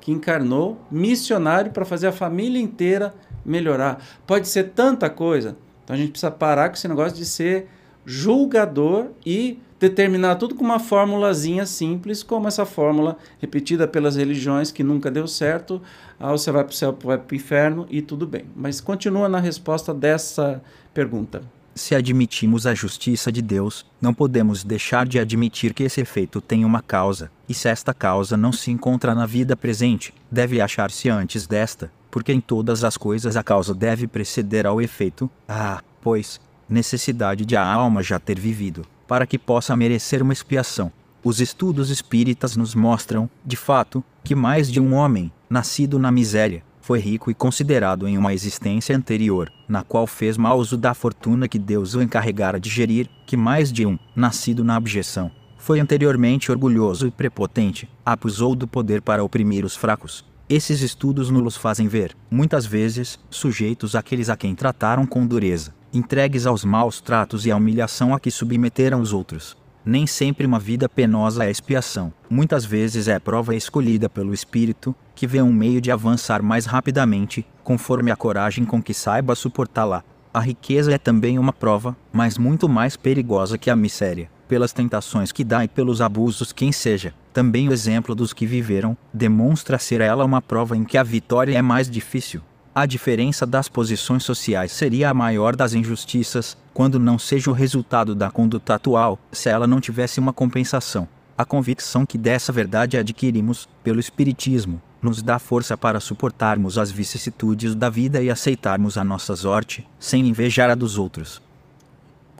que 0.00 0.12
encarnou 0.12 0.78
missionário 0.90 1.72
para 1.72 1.84
fazer 1.84 2.08
a 2.08 2.12
família 2.12 2.60
inteira 2.60 3.14
melhorar. 3.44 4.04
Pode 4.26 4.48
ser 4.48 4.64
tanta 4.70 5.08
coisa. 5.08 5.56
Então 5.82 5.94
a 5.94 5.98
gente 5.98 6.10
precisa 6.10 6.30
parar 6.30 6.68
com 6.68 6.74
esse 6.74 6.88
negócio 6.88 7.16
de 7.16 7.24
ser 7.24 7.68
julgador 8.04 9.08
e 9.24 9.58
determinar 9.80 10.36
tudo 10.36 10.54
com 10.54 10.64
uma 10.64 10.78
formulazinha 10.78 11.66
simples, 11.66 12.22
como 12.22 12.48
essa 12.48 12.64
fórmula 12.64 13.16
repetida 13.38 13.86
pelas 13.86 14.16
religiões 14.16 14.70
que 14.70 14.82
nunca 14.82 15.10
deu 15.10 15.26
certo. 15.26 15.80
Ah, 16.18 16.30
você 16.30 16.50
vai 16.50 16.64
para 16.64 16.72
o 16.72 16.74
céu, 16.74 16.96
vai 17.02 17.18
para 17.18 17.32
o 17.32 17.36
inferno 17.36 17.86
e 17.90 18.00
tudo 18.00 18.26
bem. 18.26 18.44
Mas 18.54 18.80
continua 18.80 19.28
na 19.28 19.40
resposta 19.40 19.92
dessa 19.92 20.62
pergunta. 20.92 21.42
Se 21.74 21.92
admitimos 21.92 22.68
a 22.68 22.74
justiça 22.74 23.32
de 23.32 23.42
Deus, 23.42 23.84
não 24.00 24.14
podemos 24.14 24.62
deixar 24.62 25.08
de 25.08 25.18
admitir 25.18 25.74
que 25.74 25.82
esse 25.82 26.00
efeito 26.00 26.40
tem 26.40 26.64
uma 26.64 26.80
causa, 26.80 27.32
e 27.48 27.54
se 27.54 27.68
esta 27.68 27.92
causa 27.92 28.36
não 28.36 28.52
se 28.52 28.70
encontra 28.70 29.12
na 29.12 29.26
vida 29.26 29.56
presente, 29.56 30.14
deve 30.30 30.60
achar-se 30.60 31.08
antes 31.08 31.48
desta, 31.48 31.90
porque 32.12 32.32
em 32.32 32.40
todas 32.40 32.84
as 32.84 32.96
coisas 32.96 33.36
a 33.36 33.42
causa 33.42 33.74
deve 33.74 34.06
preceder 34.06 34.68
ao 34.68 34.80
efeito. 34.80 35.28
Ah, 35.48 35.82
pois, 36.00 36.40
necessidade 36.68 37.44
de 37.44 37.56
a 37.56 37.66
alma 37.66 38.04
já 38.04 38.20
ter 38.20 38.38
vivido, 38.38 38.86
para 39.08 39.26
que 39.26 39.36
possa 39.36 39.76
merecer 39.76 40.22
uma 40.22 40.32
expiação. 40.32 40.92
Os 41.24 41.40
estudos 41.40 41.90
espíritas 41.90 42.54
nos 42.54 42.72
mostram, 42.76 43.28
de 43.44 43.56
fato, 43.56 44.04
que 44.22 44.36
mais 44.36 44.70
de 44.70 44.78
um 44.78 44.94
homem, 44.94 45.32
nascido 45.50 45.98
na 45.98 46.12
miséria, 46.12 46.62
foi 46.84 46.98
rico 46.98 47.30
e 47.30 47.34
considerado 47.34 48.06
em 48.06 48.18
uma 48.18 48.34
existência 48.34 48.94
anterior, 48.94 49.50
na 49.66 49.82
qual 49.82 50.06
fez 50.06 50.36
mau 50.36 50.58
uso 50.58 50.76
da 50.76 50.92
fortuna 50.92 51.48
que 51.48 51.58
Deus 51.58 51.94
o 51.94 52.02
encarregara 52.02 52.60
de 52.60 52.68
gerir, 52.68 53.08
que 53.24 53.38
mais 53.38 53.72
de 53.72 53.86
um, 53.86 53.98
nascido 54.14 54.62
na 54.62 54.76
abjeção, 54.76 55.30
foi 55.56 55.80
anteriormente 55.80 56.52
orgulhoso 56.52 57.06
e 57.06 57.10
prepotente, 57.10 57.88
abusou 58.04 58.54
do 58.54 58.68
poder 58.68 59.00
para 59.00 59.24
oprimir 59.24 59.64
os 59.64 59.74
fracos. 59.74 60.26
Esses 60.46 60.82
estudos 60.82 61.30
nulos 61.30 61.56
fazem 61.56 61.88
ver, 61.88 62.14
muitas 62.30 62.66
vezes, 62.66 63.18
sujeitos 63.30 63.96
aqueles 63.96 64.28
a 64.28 64.36
quem 64.36 64.54
trataram 64.54 65.06
com 65.06 65.26
dureza, 65.26 65.74
entregues 65.90 66.44
aos 66.44 66.66
maus 66.66 67.00
tratos 67.00 67.46
e 67.46 67.50
à 67.50 67.56
humilhação 67.56 68.14
a 68.14 68.20
que 68.20 68.30
submeteram 68.30 69.00
os 69.00 69.14
outros. 69.14 69.56
Nem 69.86 70.06
sempre 70.06 70.46
uma 70.46 70.58
vida 70.58 70.88
penosa 70.88 71.44
é 71.44 71.50
expiação, 71.50 72.10
muitas 72.30 72.64
vezes 72.64 73.06
é 73.06 73.18
prova 73.18 73.54
escolhida 73.54 74.08
pelo 74.08 74.32
Espírito, 74.32 74.94
que 75.14 75.26
vê 75.26 75.42
um 75.42 75.52
meio 75.52 75.78
de 75.78 75.90
avançar 75.90 76.42
mais 76.42 76.64
rapidamente, 76.64 77.46
conforme 77.62 78.10
a 78.10 78.16
coragem 78.16 78.64
com 78.64 78.82
que 78.82 78.94
saiba 78.94 79.34
suportá-la. 79.34 80.02
A 80.32 80.40
riqueza 80.40 80.92
é 80.94 80.98
também 80.98 81.38
uma 81.38 81.52
prova, 81.52 81.94
mas 82.10 82.38
muito 82.38 82.66
mais 82.66 82.96
perigosa 82.96 83.58
que 83.58 83.68
a 83.68 83.76
miséria, 83.76 84.30
pelas 84.48 84.72
tentações 84.72 85.30
que 85.30 85.44
dá 85.44 85.64
e 85.64 85.68
pelos 85.68 86.00
abusos 86.00 86.50
quem 86.50 86.72
seja. 86.72 87.12
Também 87.32 87.68
o 87.68 87.72
exemplo 87.72 88.14
dos 88.14 88.32
que 88.32 88.46
viveram 88.46 88.96
demonstra 89.12 89.78
ser 89.78 90.00
ela 90.00 90.24
uma 90.24 90.40
prova 90.40 90.76
em 90.76 90.84
que 90.84 90.96
a 90.96 91.02
vitória 91.02 91.58
é 91.58 91.62
mais 91.62 91.90
difícil. 91.90 92.40
A 92.76 92.86
diferença 92.86 93.46
das 93.46 93.68
posições 93.68 94.24
sociais 94.24 94.72
seria 94.72 95.08
a 95.08 95.14
maior 95.14 95.54
das 95.54 95.74
injustiças, 95.74 96.56
quando 96.72 96.98
não 96.98 97.20
seja 97.20 97.48
o 97.48 97.54
resultado 97.54 98.16
da 98.16 98.32
conduta 98.32 98.74
atual, 98.74 99.16
se 99.30 99.48
ela 99.48 99.64
não 99.64 99.80
tivesse 99.80 100.18
uma 100.18 100.32
compensação. 100.32 101.06
A 101.38 101.44
convicção 101.44 102.04
que 102.04 102.18
dessa 102.18 102.50
verdade 102.50 102.96
adquirimos, 102.96 103.68
pelo 103.84 104.00
Espiritismo, 104.00 104.82
nos 105.00 105.22
dá 105.22 105.38
força 105.38 105.76
para 105.76 106.00
suportarmos 106.00 106.76
as 106.76 106.90
vicissitudes 106.90 107.76
da 107.76 107.88
vida 107.88 108.20
e 108.20 108.28
aceitarmos 108.28 108.98
a 108.98 109.04
nossa 109.04 109.36
sorte, 109.36 109.86
sem 109.96 110.26
invejar 110.26 110.68
a 110.68 110.74
dos 110.74 110.98
outros. 110.98 111.40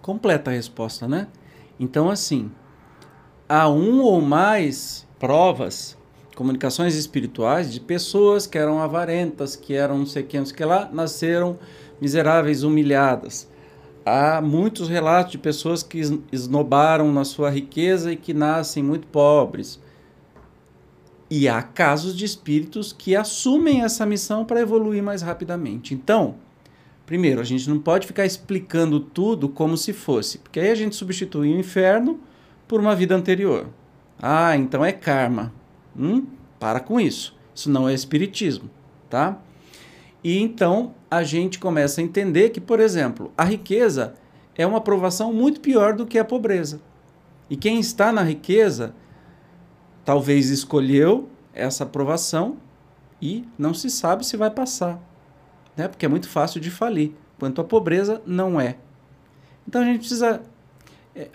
Completa 0.03 0.51
a 0.51 0.55
resposta, 0.55 1.07
né? 1.07 1.29
Então, 1.79 2.11
assim, 2.11 2.51
há 3.49 3.68
um 3.68 4.01
ou 4.01 4.20
mais 4.20 5.07
provas 5.16 5.97
comunicações 6.35 6.94
espirituais 6.94 7.73
de 7.73 7.81
pessoas 7.81 8.47
que 8.47 8.59
eram 8.59 8.81
avarentas, 8.81 9.57
que 9.57 9.75
eram 9.75 9.99
não 9.99 10.07
sei 10.07 10.23
quem, 10.23 10.40
não 10.40 10.47
sei 10.47 10.57
que 10.57 10.64
lá, 10.64 10.88
nasceram 10.92 11.59
miseráveis, 12.01 12.62
humilhadas. 12.62 13.49
Há 14.05 14.40
muitos 14.42 14.88
relatos 14.88 15.33
de 15.33 15.38
pessoas 15.38 15.83
que 15.83 16.01
esnobaram 16.31 17.11
na 17.11 17.25
sua 17.25 17.49
riqueza 17.49 18.12
e 18.12 18.16
que 18.16 18.35
nascem 18.35 18.83
muito 18.83 19.07
pobres. 19.07 19.81
E 21.31 21.49
há 21.49 21.62
casos 21.62 22.14
de 22.14 22.25
espíritos 22.25 22.92
que 22.92 23.16
assumem 23.16 23.83
essa 23.83 24.05
missão 24.05 24.44
para 24.44 24.61
evoluir 24.61 25.03
mais 25.03 25.23
rapidamente. 25.23 25.94
Então, 25.94 26.35
primeiro, 27.07 27.40
a 27.40 27.44
gente 27.44 27.68
não 27.70 27.79
pode 27.79 28.07
ficar 28.07 28.27
explicando 28.27 29.01
tudo 29.01 29.49
como 29.49 29.77
se 29.77 29.94
fosse, 29.94 30.38
porque 30.38 30.61
aí 30.61 30.70
a 30.70 30.75
gente 30.75 30.94
substitui 30.94 31.55
o 31.55 31.59
inferno 31.59 32.20
por 32.68 32.79
uma 32.81 32.94
vida 32.94 33.14
anterior. 33.14 33.68
Ah, 34.20 34.55
então 34.57 34.85
é 34.85 34.92
karma. 34.92 35.53
Hum? 35.96 36.26
Para 36.59 36.80
com 36.80 37.00
isso. 37.00 37.37
Isso 37.54 37.70
não 37.70 37.88
é 37.88 37.94
espiritismo, 37.94 38.70
tá? 39.09 39.38
E 40.22 40.38
então 40.38 40.94
a 41.11 41.22
gente 41.22 41.59
começa 41.59 42.00
a 42.00 42.04
entender 42.04 42.50
que, 42.50 42.61
por 42.61 42.80
exemplo, 42.80 43.33
a 43.37 43.44
riqueza 43.44 44.14
é 44.57 44.66
uma 44.66 44.80
provação 44.80 45.33
muito 45.33 45.61
pior 45.61 45.94
do 45.94 46.07
que 46.07 46.18
a 46.18 46.24
pobreza. 46.24 46.80
E 47.48 47.57
quem 47.57 47.78
está 47.78 48.11
na 48.12 48.22
riqueza 48.22 48.94
talvez 50.04 50.50
escolheu 50.50 51.28
essa 51.52 51.85
aprovação 51.85 52.57
e 53.20 53.44
não 53.59 53.72
se 53.72 53.88
sabe 53.88 54.26
se 54.26 54.37
vai 54.37 54.50
passar, 54.50 54.98
né? 55.76 55.88
Porque 55.88 56.04
é 56.04 56.09
muito 56.09 56.28
fácil 56.28 56.61
de 56.61 56.70
falir, 56.70 57.12
quanto 57.38 57.61
a 57.61 57.64
pobreza 57.64 58.20
não 58.26 58.61
é. 58.61 58.76
Então 59.66 59.83
a 59.83 59.85
gente 59.85 60.00
precisa 60.00 60.42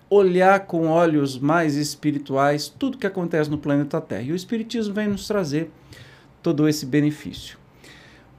olhar 0.09 0.65
com 0.65 0.87
olhos 0.87 1.37
mais 1.37 1.75
espirituais 1.75 2.67
tudo 2.67 2.97
que 2.97 3.07
acontece 3.07 3.49
no 3.49 3.57
planeta 3.57 4.01
Terra. 4.01 4.23
E 4.23 4.31
o 4.31 4.35
Espiritismo 4.35 4.93
vem 4.93 5.07
nos 5.07 5.27
trazer 5.27 5.71
todo 6.43 6.67
esse 6.67 6.85
benefício. 6.85 7.57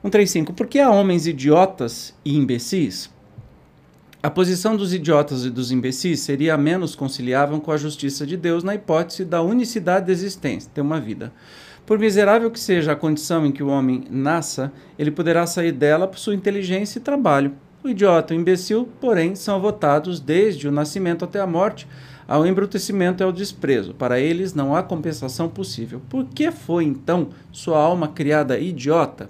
135. 0.01 0.53
Por 0.53 0.67
que 0.67 0.79
há 0.79 0.89
homens 0.89 1.27
idiotas 1.27 2.15
e 2.25 2.35
imbecis? 2.35 3.09
A 4.23 4.29
posição 4.29 4.75
dos 4.75 4.93
idiotas 4.93 5.45
e 5.45 5.49
dos 5.49 5.71
imbecis 5.71 6.19
seria 6.19 6.55
menos 6.55 6.95
conciliável 6.95 7.59
com 7.59 7.71
a 7.71 7.77
justiça 7.77 8.25
de 8.25 8.37
Deus 8.37 8.63
na 8.63 8.75
hipótese 8.75 9.25
da 9.25 9.41
unicidade 9.41 10.05
da 10.07 10.11
existência, 10.11 10.69
ter 10.71 10.81
uma 10.81 10.99
vida. 10.99 11.33
Por 11.87 11.97
miserável 11.97 12.51
que 12.51 12.59
seja 12.59 12.91
a 12.91 12.95
condição 12.95 13.45
em 13.45 13.51
que 13.51 13.63
o 13.63 13.67
homem 13.67 14.03
nasça, 14.11 14.71
ele 14.97 15.09
poderá 15.09 15.47
sair 15.47 15.71
dela 15.71 16.07
por 16.07 16.19
sua 16.19 16.35
inteligência 16.35 16.99
e 16.99 17.01
trabalho. 17.01 17.53
O 17.83 17.89
idiota 17.89 18.33
e 18.33 18.37
o 18.37 18.39
imbecil, 18.39 18.87
porém, 18.99 19.33
são 19.35 19.59
votados 19.59 20.19
desde 20.19 20.67
o 20.67 20.71
nascimento 20.71 21.25
até 21.25 21.39
a 21.39 21.47
morte 21.47 21.87
ao 22.27 22.45
embrutecimento 22.45 23.21
e 23.21 23.25
ao 23.25 23.31
desprezo. 23.31 23.93
Para 23.95 24.19
eles 24.19 24.53
não 24.53 24.75
há 24.75 24.83
compensação 24.83 25.49
possível. 25.49 25.99
Por 26.07 26.25
que 26.25 26.51
foi 26.51 26.83
então 26.83 27.29
sua 27.51 27.79
alma 27.79 28.07
criada 28.07 28.59
idiota? 28.59 29.29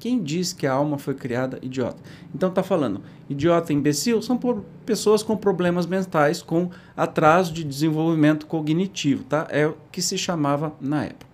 Quem 0.00 0.20
diz 0.20 0.52
que 0.52 0.66
a 0.66 0.72
alma 0.72 0.98
foi 0.98 1.14
criada 1.14 1.60
idiota? 1.62 2.02
Então 2.34 2.48
está 2.48 2.60
falando, 2.60 3.02
idiota 3.30 3.72
e 3.72 3.76
imbecil 3.76 4.20
são 4.20 4.36
pessoas 4.84 5.22
com 5.22 5.36
problemas 5.36 5.86
mentais, 5.86 6.42
com 6.42 6.70
atraso 6.96 7.52
de 7.54 7.62
desenvolvimento 7.62 8.46
cognitivo, 8.46 9.22
tá? 9.22 9.46
É 9.48 9.68
o 9.68 9.76
que 9.92 10.02
se 10.02 10.18
chamava 10.18 10.72
na 10.80 11.04
época. 11.04 11.31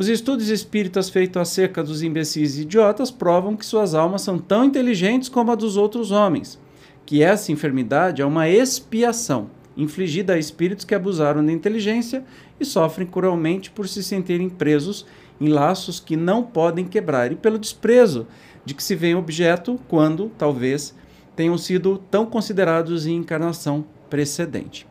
Os 0.00 0.08
estudos 0.08 0.48
espíritas 0.48 1.10
feitos 1.10 1.36
acerca 1.36 1.84
dos 1.84 2.02
imbecis 2.02 2.56
e 2.56 2.62
idiotas 2.62 3.10
provam 3.10 3.54
que 3.54 3.66
suas 3.66 3.94
almas 3.94 4.22
são 4.22 4.38
tão 4.38 4.64
inteligentes 4.64 5.28
como 5.28 5.52
a 5.52 5.54
dos 5.54 5.76
outros 5.76 6.10
homens, 6.10 6.58
que 7.04 7.22
essa 7.22 7.52
enfermidade 7.52 8.22
é 8.22 8.24
uma 8.24 8.48
expiação 8.48 9.50
infligida 9.76 10.32
a 10.32 10.38
espíritos 10.38 10.86
que 10.86 10.94
abusaram 10.94 11.44
da 11.44 11.52
inteligência 11.52 12.24
e 12.58 12.64
sofrem 12.64 13.06
cruelmente 13.06 13.70
por 13.70 13.86
se 13.86 14.02
sentirem 14.02 14.48
presos 14.48 15.04
em 15.38 15.48
laços 15.48 16.00
que 16.00 16.16
não 16.16 16.42
podem 16.42 16.86
quebrar 16.86 17.30
e 17.30 17.36
pelo 17.36 17.58
desprezo 17.58 18.26
de 18.64 18.72
que 18.72 18.82
se 18.82 18.94
vê 18.94 19.14
objeto 19.14 19.78
quando, 19.86 20.32
talvez, 20.38 20.94
tenham 21.36 21.58
sido 21.58 21.98
tão 22.10 22.24
considerados 22.24 23.06
em 23.06 23.16
encarnação 23.16 23.84
precedente. 24.08 24.86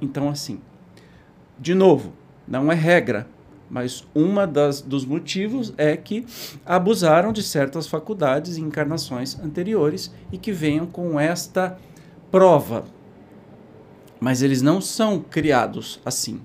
Então, 0.00 0.28
assim, 0.28 0.60
de 1.58 1.74
novo, 1.74 2.12
não 2.46 2.70
é 2.70 2.74
regra, 2.76 3.33
mas 3.68 4.06
uma 4.14 4.46
das, 4.46 4.80
dos 4.80 5.04
motivos 5.04 5.72
é 5.76 5.96
que 5.96 6.26
abusaram 6.64 7.32
de 7.32 7.42
certas 7.42 7.86
faculdades 7.86 8.56
em 8.56 8.64
encarnações 8.64 9.38
anteriores 9.40 10.12
e 10.30 10.38
que 10.38 10.52
venham 10.52 10.86
com 10.86 11.18
esta 11.18 11.78
prova. 12.30 12.84
Mas 14.20 14.42
eles 14.42 14.62
não 14.62 14.80
são 14.80 15.20
criados 15.20 16.00
assim. 16.04 16.40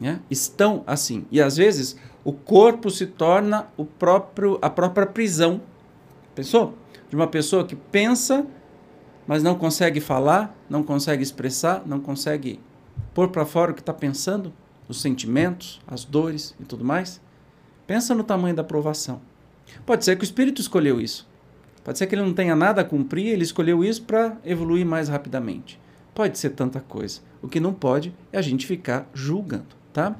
Né? 0.00 0.20
Estão 0.30 0.84
assim. 0.86 1.26
E 1.30 1.40
às 1.40 1.56
vezes 1.56 1.96
o 2.24 2.32
corpo 2.32 2.90
se 2.90 3.06
torna 3.06 3.66
o 3.76 3.84
próprio, 3.84 4.58
a 4.62 4.70
própria 4.70 5.06
prisão. 5.06 5.60
Pensou? 6.34 6.74
De 7.10 7.16
uma 7.16 7.26
pessoa 7.26 7.64
que 7.64 7.74
pensa, 7.74 8.46
mas 9.26 9.42
não 9.42 9.54
consegue 9.54 10.00
falar, 10.00 10.56
não 10.68 10.82
consegue 10.82 11.22
expressar, 11.22 11.82
não 11.86 12.00
consegue 12.00 12.60
pôr 13.12 13.28
para 13.28 13.44
fora 13.44 13.72
o 13.72 13.74
que 13.74 13.80
está 13.80 13.92
pensando 13.92 14.52
os 14.88 15.00
sentimentos, 15.00 15.80
as 15.86 16.04
dores 16.04 16.54
e 16.58 16.64
tudo 16.64 16.84
mais. 16.84 17.20
Pensa 17.86 18.14
no 18.14 18.24
tamanho 18.24 18.56
da 18.56 18.64
provação. 18.64 19.20
Pode 19.84 20.04
ser 20.04 20.16
que 20.16 20.22
o 20.22 20.24
espírito 20.24 20.60
escolheu 20.60 21.00
isso. 21.00 21.26
Pode 21.84 21.98
ser 21.98 22.06
que 22.06 22.14
ele 22.14 22.22
não 22.22 22.34
tenha 22.34 22.56
nada 22.56 22.80
a 22.82 22.84
cumprir, 22.84 23.28
ele 23.28 23.42
escolheu 23.42 23.84
isso 23.84 24.02
para 24.02 24.36
evoluir 24.44 24.84
mais 24.84 25.08
rapidamente. 25.08 25.78
Pode 26.14 26.38
ser 26.38 26.50
tanta 26.50 26.80
coisa. 26.80 27.20
O 27.40 27.48
que 27.48 27.60
não 27.60 27.72
pode 27.72 28.12
é 28.32 28.38
a 28.38 28.42
gente 28.42 28.66
ficar 28.66 29.08
julgando, 29.14 29.68
tá? 29.92 30.16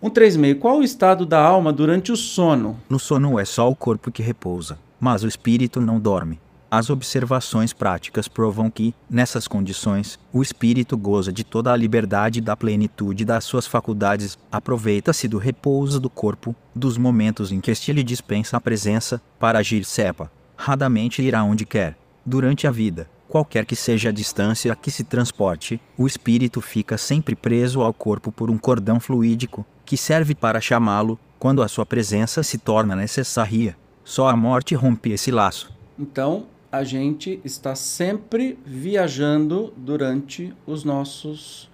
136. 0.00 0.58
Qual 0.58 0.78
o 0.78 0.82
estado 0.82 1.26
da 1.26 1.40
alma 1.40 1.72
durante 1.72 2.10
o 2.10 2.16
sono? 2.16 2.80
No 2.88 2.98
sono 2.98 3.38
é 3.38 3.44
só 3.44 3.68
o 3.70 3.76
corpo 3.76 4.10
que 4.10 4.22
repousa, 4.22 4.78
mas 4.98 5.22
o 5.22 5.28
espírito 5.28 5.80
não 5.80 6.00
dorme. 6.00 6.40
As 6.70 6.90
observações 6.90 7.72
práticas 7.72 8.28
provam 8.28 8.70
que, 8.70 8.94
nessas 9.08 9.48
condições, 9.48 10.18
o 10.30 10.42
espírito 10.42 10.98
goza 10.98 11.32
de 11.32 11.42
toda 11.42 11.72
a 11.72 11.76
liberdade 11.76 12.42
da 12.42 12.54
plenitude 12.54 13.24
das 13.24 13.44
suas 13.44 13.66
faculdades, 13.66 14.36
aproveita-se 14.52 15.26
do 15.26 15.38
repouso 15.38 15.98
do 15.98 16.10
corpo, 16.10 16.54
dos 16.74 16.98
momentos 16.98 17.50
em 17.50 17.58
que 17.58 17.70
este 17.70 17.90
lhe 17.90 18.02
dispensa 18.02 18.58
a 18.58 18.60
presença, 18.60 19.18
para 19.38 19.60
agir 19.60 19.82
cepa. 19.82 20.30
Radamente 20.58 21.22
irá 21.22 21.42
onde 21.42 21.64
quer. 21.64 21.96
Durante 22.24 22.66
a 22.66 22.70
vida, 22.70 23.08
qualquer 23.26 23.64
que 23.64 23.74
seja 23.74 24.10
a 24.10 24.12
distância 24.12 24.70
a 24.70 24.76
que 24.76 24.90
se 24.90 25.04
transporte, 25.04 25.80
o 25.96 26.06
espírito 26.06 26.60
fica 26.60 26.98
sempre 26.98 27.34
preso 27.34 27.80
ao 27.80 27.94
corpo 27.94 28.30
por 28.30 28.50
um 28.50 28.58
cordão 28.58 29.00
fluídico, 29.00 29.64
que 29.86 29.96
serve 29.96 30.34
para 30.34 30.60
chamá-lo, 30.60 31.18
quando 31.38 31.62
a 31.62 31.68
sua 31.68 31.86
presença 31.86 32.42
se 32.42 32.58
torna 32.58 32.94
necessária. 32.94 33.74
Só 34.04 34.28
a 34.28 34.36
morte 34.36 34.74
rompe 34.74 35.12
esse 35.12 35.30
laço. 35.30 35.72
Então, 35.98 36.46
a 36.70 36.84
gente 36.84 37.40
está 37.44 37.74
sempre 37.74 38.58
viajando 38.64 39.72
durante 39.76 40.54
os 40.66 40.84
nossos 40.84 41.68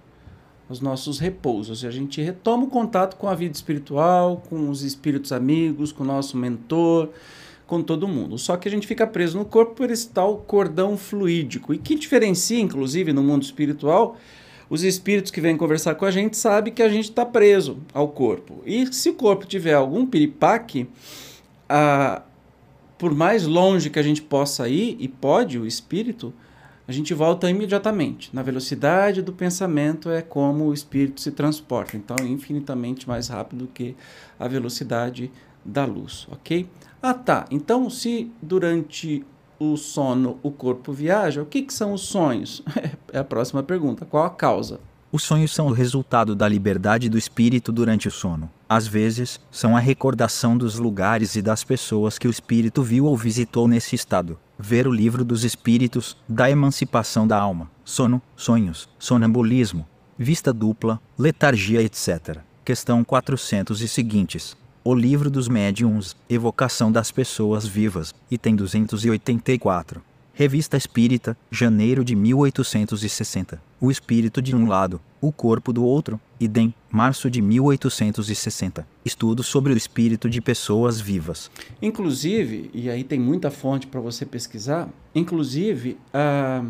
os 0.67 0.81
nossos 0.81 1.19
repousos. 1.19 1.83
E 1.83 1.87
a 1.87 1.91
gente 1.91 2.19
retoma 2.21 2.63
o 2.63 2.67
contato 2.67 3.17
com 3.17 3.27
a 3.27 3.35
vida 3.35 3.53
espiritual, 3.53 4.41
com 4.49 4.67
os 4.69 4.81
espíritos 4.81 5.31
amigos, 5.31 5.91
com 5.91 6.03
o 6.03 6.07
nosso 6.07 6.35
mentor, 6.35 7.09
com 7.67 7.83
todo 7.83 8.07
mundo. 8.07 8.37
Só 8.39 8.57
que 8.57 8.67
a 8.67 8.71
gente 8.71 8.87
fica 8.87 9.05
preso 9.05 9.37
no 9.37 9.45
corpo 9.45 9.75
por 9.75 9.91
esse 9.91 10.09
tal 10.09 10.37
cordão 10.37 10.97
fluídico. 10.97 11.71
E 11.71 11.77
que 11.77 11.93
diferencia, 11.93 12.59
inclusive, 12.59 13.13
no 13.13 13.21
mundo 13.21 13.43
espiritual, 13.43 14.17
os 14.67 14.83
espíritos 14.83 15.31
que 15.31 15.39
vêm 15.39 15.55
conversar 15.55 15.93
com 15.95 16.05
a 16.05 16.11
gente 16.11 16.35
sabem 16.35 16.73
que 16.73 16.81
a 16.81 16.89
gente 16.89 17.09
está 17.09 17.25
preso 17.25 17.77
ao 17.93 18.07
corpo. 18.07 18.63
E 18.65 18.91
se 18.91 19.09
o 19.09 19.13
corpo 19.13 19.45
tiver 19.45 19.73
algum 19.73 20.05
piripaque, 20.05 20.87
a, 21.69 22.23
por 22.97 23.13
mais 23.13 23.45
longe 23.45 23.89
que 23.89 23.99
a 23.99 24.03
gente 24.03 24.21
possa 24.21 24.67
ir, 24.69 24.95
e 24.99 25.07
pode 25.07 25.59
o 25.59 25.65
espírito, 25.65 26.33
a 26.87 26.91
gente 26.91 27.13
volta 27.13 27.49
imediatamente. 27.49 28.29
Na 28.33 28.43
velocidade 28.43 29.21
do 29.21 29.33
pensamento 29.33 30.09
é 30.09 30.21
como 30.21 30.65
o 30.65 30.73
espírito 30.73 31.19
se 31.19 31.31
transporta. 31.31 31.97
Então, 31.97 32.15
é 32.19 32.27
infinitamente 32.27 33.07
mais 33.07 33.27
rápido 33.27 33.69
que 33.73 33.95
a 34.39 34.47
velocidade 34.47 35.31
da 35.63 35.83
luz, 35.83 36.27
ok? 36.31 36.69
Ah, 37.01 37.13
tá. 37.13 37.45
Então, 37.49 37.89
se 37.89 38.31
durante 38.41 39.25
o 39.59 39.75
sono 39.77 40.37
o 40.43 40.51
corpo 40.51 40.93
viaja, 40.93 41.41
o 41.41 41.45
que, 41.45 41.63
que 41.63 41.73
são 41.73 41.93
os 41.93 42.01
sonhos? 42.01 42.61
é 43.11 43.19
a 43.19 43.23
próxima 43.23 43.63
pergunta. 43.63 44.05
Qual 44.05 44.23
a 44.23 44.29
causa? 44.29 44.79
Os 45.11 45.23
sonhos 45.23 45.53
são 45.53 45.67
o 45.67 45.71
resultado 45.71 46.35
da 46.35 46.47
liberdade 46.47 47.09
do 47.09 47.17
espírito 47.17 47.71
durante 47.71 48.07
o 48.07 48.11
sono. 48.11 48.49
Às 48.67 48.87
vezes, 48.87 49.39
são 49.51 49.77
a 49.77 49.79
recordação 49.79 50.57
dos 50.57 50.79
lugares 50.79 51.35
e 51.35 51.41
das 51.41 51.63
pessoas 51.63 52.17
que 52.17 52.27
o 52.27 52.31
espírito 52.31 52.81
viu 52.81 53.05
ou 53.05 53.15
visitou 53.15 53.67
nesse 53.67 53.95
estado. 53.95 54.39
Ver 54.57 54.87
o 54.87 54.91
livro 54.91 55.23
dos 55.23 55.43
espíritos, 55.43 56.17
da 56.27 56.49
emancipação 56.49 57.27
da 57.27 57.37
alma, 57.37 57.69
sono, 57.83 58.21
sonhos, 58.35 58.89
sonambulismo, 58.97 59.85
vista 60.17 60.51
dupla, 60.51 60.99
letargia, 61.17 61.81
etc. 61.81 62.39
Questão 62.63 63.03
400 63.03 63.81
e 63.81 63.87
seguintes. 63.87 64.57
O 64.83 64.93
Livro 64.93 65.29
dos 65.29 65.47
Médiuns, 65.47 66.15
Evocação 66.29 66.91
das 66.91 67.11
Pessoas 67.11 67.65
Vivas, 67.65 68.13
item 68.29 68.55
284. 68.55 70.01
Revista 70.33 70.75
Espírita, 70.75 71.37
janeiro 71.49 72.03
de 72.03 72.15
1860. 72.15 73.61
O 73.79 73.89
espírito 73.89 74.41
de 74.41 74.55
um 74.55 74.67
lado, 74.67 74.99
o 75.21 75.31
corpo 75.31 75.71
do 75.71 75.83
outro, 75.83 76.19
idem, 76.39 76.73
março 76.95 77.29
de 77.29 77.41
1860. 77.41 78.87
Estudo 79.03 79.43
sobre 79.43 79.73
o 79.73 79.77
espírito 79.77 80.29
de 80.29 80.39
pessoas 80.39 81.01
vivas. 81.01 81.51
Inclusive, 81.81 82.71
e 82.73 82.89
aí 82.89 83.03
tem 83.03 83.19
muita 83.19 83.51
fonte 83.51 83.85
para 83.85 83.99
você 83.99 84.25
pesquisar, 84.25 84.87
inclusive, 85.13 85.97
ah, 86.13 86.63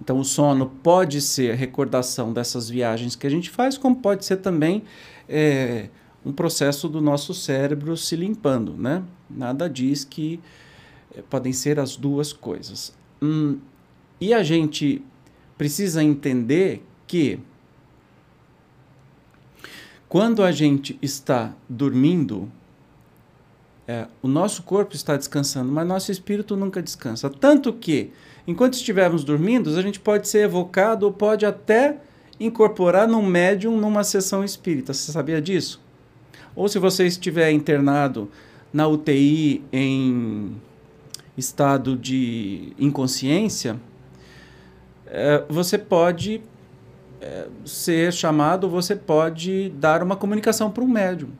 então 0.00 0.20
o 0.20 0.24
sono 0.24 0.66
pode 0.80 1.20
ser 1.20 1.56
recordação 1.56 2.32
dessas 2.32 2.70
viagens 2.70 3.16
que 3.16 3.26
a 3.26 3.30
gente 3.30 3.50
faz, 3.50 3.76
como 3.76 3.96
pode 3.96 4.24
ser 4.24 4.36
também. 4.36 4.84
É, 5.28 5.88
um 6.24 6.32
processo 6.32 6.88
do 6.88 7.00
nosso 7.00 7.34
cérebro 7.34 7.96
se 7.96 8.14
limpando, 8.14 8.74
né? 8.74 9.02
Nada 9.28 9.68
diz 9.68 10.04
que 10.04 10.40
eh, 11.14 11.22
podem 11.28 11.52
ser 11.52 11.80
as 11.80 11.96
duas 11.96 12.32
coisas. 12.32 12.92
Hum, 13.20 13.58
e 14.20 14.32
a 14.32 14.42
gente 14.42 15.02
precisa 15.56 16.02
entender 16.02 16.84
que 17.06 17.40
quando 20.08 20.42
a 20.42 20.50
gente 20.50 20.98
está 21.02 21.52
dormindo, 21.68 22.50
é, 23.86 24.06
o 24.22 24.28
nosso 24.28 24.62
corpo 24.62 24.94
está 24.94 25.16
descansando, 25.16 25.70
mas 25.70 25.86
nosso 25.86 26.10
espírito 26.10 26.56
nunca 26.56 26.82
descansa. 26.82 27.28
Tanto 27.28 27.72
que, 27.72 28.10
enquanto 28.46 28.74
estivermos 28.74 29.22
dormindo, 29.22 29.76
a 29.76 29.82
gente 29.82 30.00
pode 30.00 30.28
ser 30.28 30.44
evocado 30.44 31.06
ou 31.06 31.12
pode 31.12 31.44
até 31.44 31.98
incorporar 32.40 33.06
num 33.06 33.24
médium 33.24 33.76
numa 33.78 34.02
sessão 34.04 34.42
espírita. 34.42 34.94
Você 34.94 35.12
sabia 35.12 35.42
disso? 35.42 35.80
Ou 36.56 36.68
se 36.68 36.78
você 36.78 37.06
estiver 37.06 37.50
internado 37.50 38.30
na 38.72 38.86
UTI 38.88 39.62
em 39.72 40.56
estado 41.36 41.96
de 41.96 42.72
inconsciência, 42.78 43.78
é, 45.06 45.44
você 45.48 45.78
pode 45.78 46.42
é, 47.20 47.48
ser 47.64 48.12
chamado, 48.12 48.68
você 48.68 48.94
pode 48.94 49.70
dar 49.70 50.02
uma 50.02 50.16
comunicação 50.16 50.70
para 50.70 50.84
um 50.84 50.88
médium. 50.88 51.30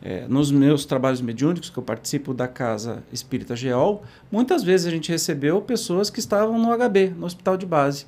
É, 0.00 0.28
nos 0.28 0.52
meus 0.52 0.84
trabalhos 0.84 1.20
mediúnicos, 1.20 1.70
que 1.70 1.78
eu 1.78 1.82
participo 1.82 2.32
da 2.32 2.46
Casa 2.46 3.02
Espírita 3.12 3.56
Geol, 3.56 4.04
muitas 4.30 4.62
vezes 4.62 4.86
a 4.86 4.90
gente 4.90 5.10
recebeu 5.10 5.60
pessoas 5.60 6.08
que 6.08 6.20
estavam 6.20 6.56
no 6.56 6.68
HB, 6.76 7.14
no 7.16 7.26
hospital 7.26 7.56
de 7.56 7.66
base, 7.66 8.06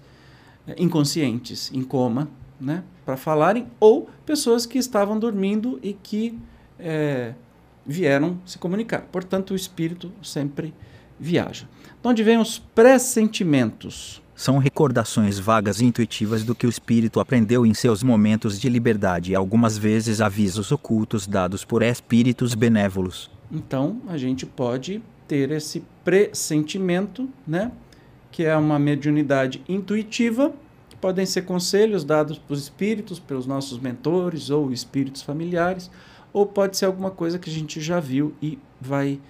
inconscientes, 0.77 1.71
em 1.75 1.83
coma, 1.83 2.29
né, 2.61 2.85
para 3.05 3.17
falarem, 3.17 3.67
ou 3.81 4.09
pessoas 4.25 4.67
que 4.67 4.79
estavam 4.79 5.19
dormindo 5.19 5.81
e 5.83 5.95
que 5.95 6.39
é, 6.79 7.35
vieram 7.85 8.39
se 8.47 8.59
comunicar. 8.59 9.03
Portanto, 9.11 9.51
o 9.51 9.57
espírito 9.57 10.13
sempre 10.23 10.73
viaja. 11.19 11.67
De 12.01 12.09
onde 12.09 12.23
vêm 12.23 12.39
os 12.39 12.59
pressentimentos? 12.59 14.23
São 14.41 14.57
recordações 14.57 15.39
vagas 15.39 15.83
e 15.83 15.85
intuitivas 15.85 16.43
do 16.45 16.55
que 16.55 16.67
o 16.67 16.71
espírito 16.71 17.21
aprendeu 17.21 17.67
em 17.67 17.75
seus 17.75 18.03
momentos 18.03 18.59
de 18.59 18.71
liberdade 18.71 19.33
e 19.33 19.35
algumas 19.35 19.77
vezes 19.77 20.19
avisos 20.19 20.73
ocultos 20.73 21.27
dados 21.27 21.63
por 21.63 21.83
espíritos 21.83 22.55
benévolos. 22.55 23.31
Então, 23.53 24.01
a 24.09 24.17
gente 24.17 24.47
pode 24.47 25.03
ter 25.29 25.51
esse 25.51 25.85
pressentimento, 26.03 27.29
né? 27.47 27.71
Que 28.33 28.47
é 28.47 28.57
uma 28.57 28.79
mediunidade 28.79 29.63
intuitiva 29.69 30.51
podem 30.99 31.27
ser 31.27 31.43
conselhos 31.43 32.03
dados 32.03 32.39
por 32.39 32.57
espíritos, 32.57 33.19
pelos 33.19 33.45
nossos 33.45 33.79
mentores 33.79 34.49
ou 34.49 34.73
espíritos 34.73 35.21
familiares, 35.21 35.91
ou 36.33 36.47
pode 36.47 36.79
ser 36.79 36.87
alguma 36.87 37.11
coisa 37.11 37.39
que 37.39 37.51
a 37.51 37.53
gente 37.53 37.79
já 37.79 38.01
viu 38.01 38.35
e 38.41 38.59
vai 38.81 39.21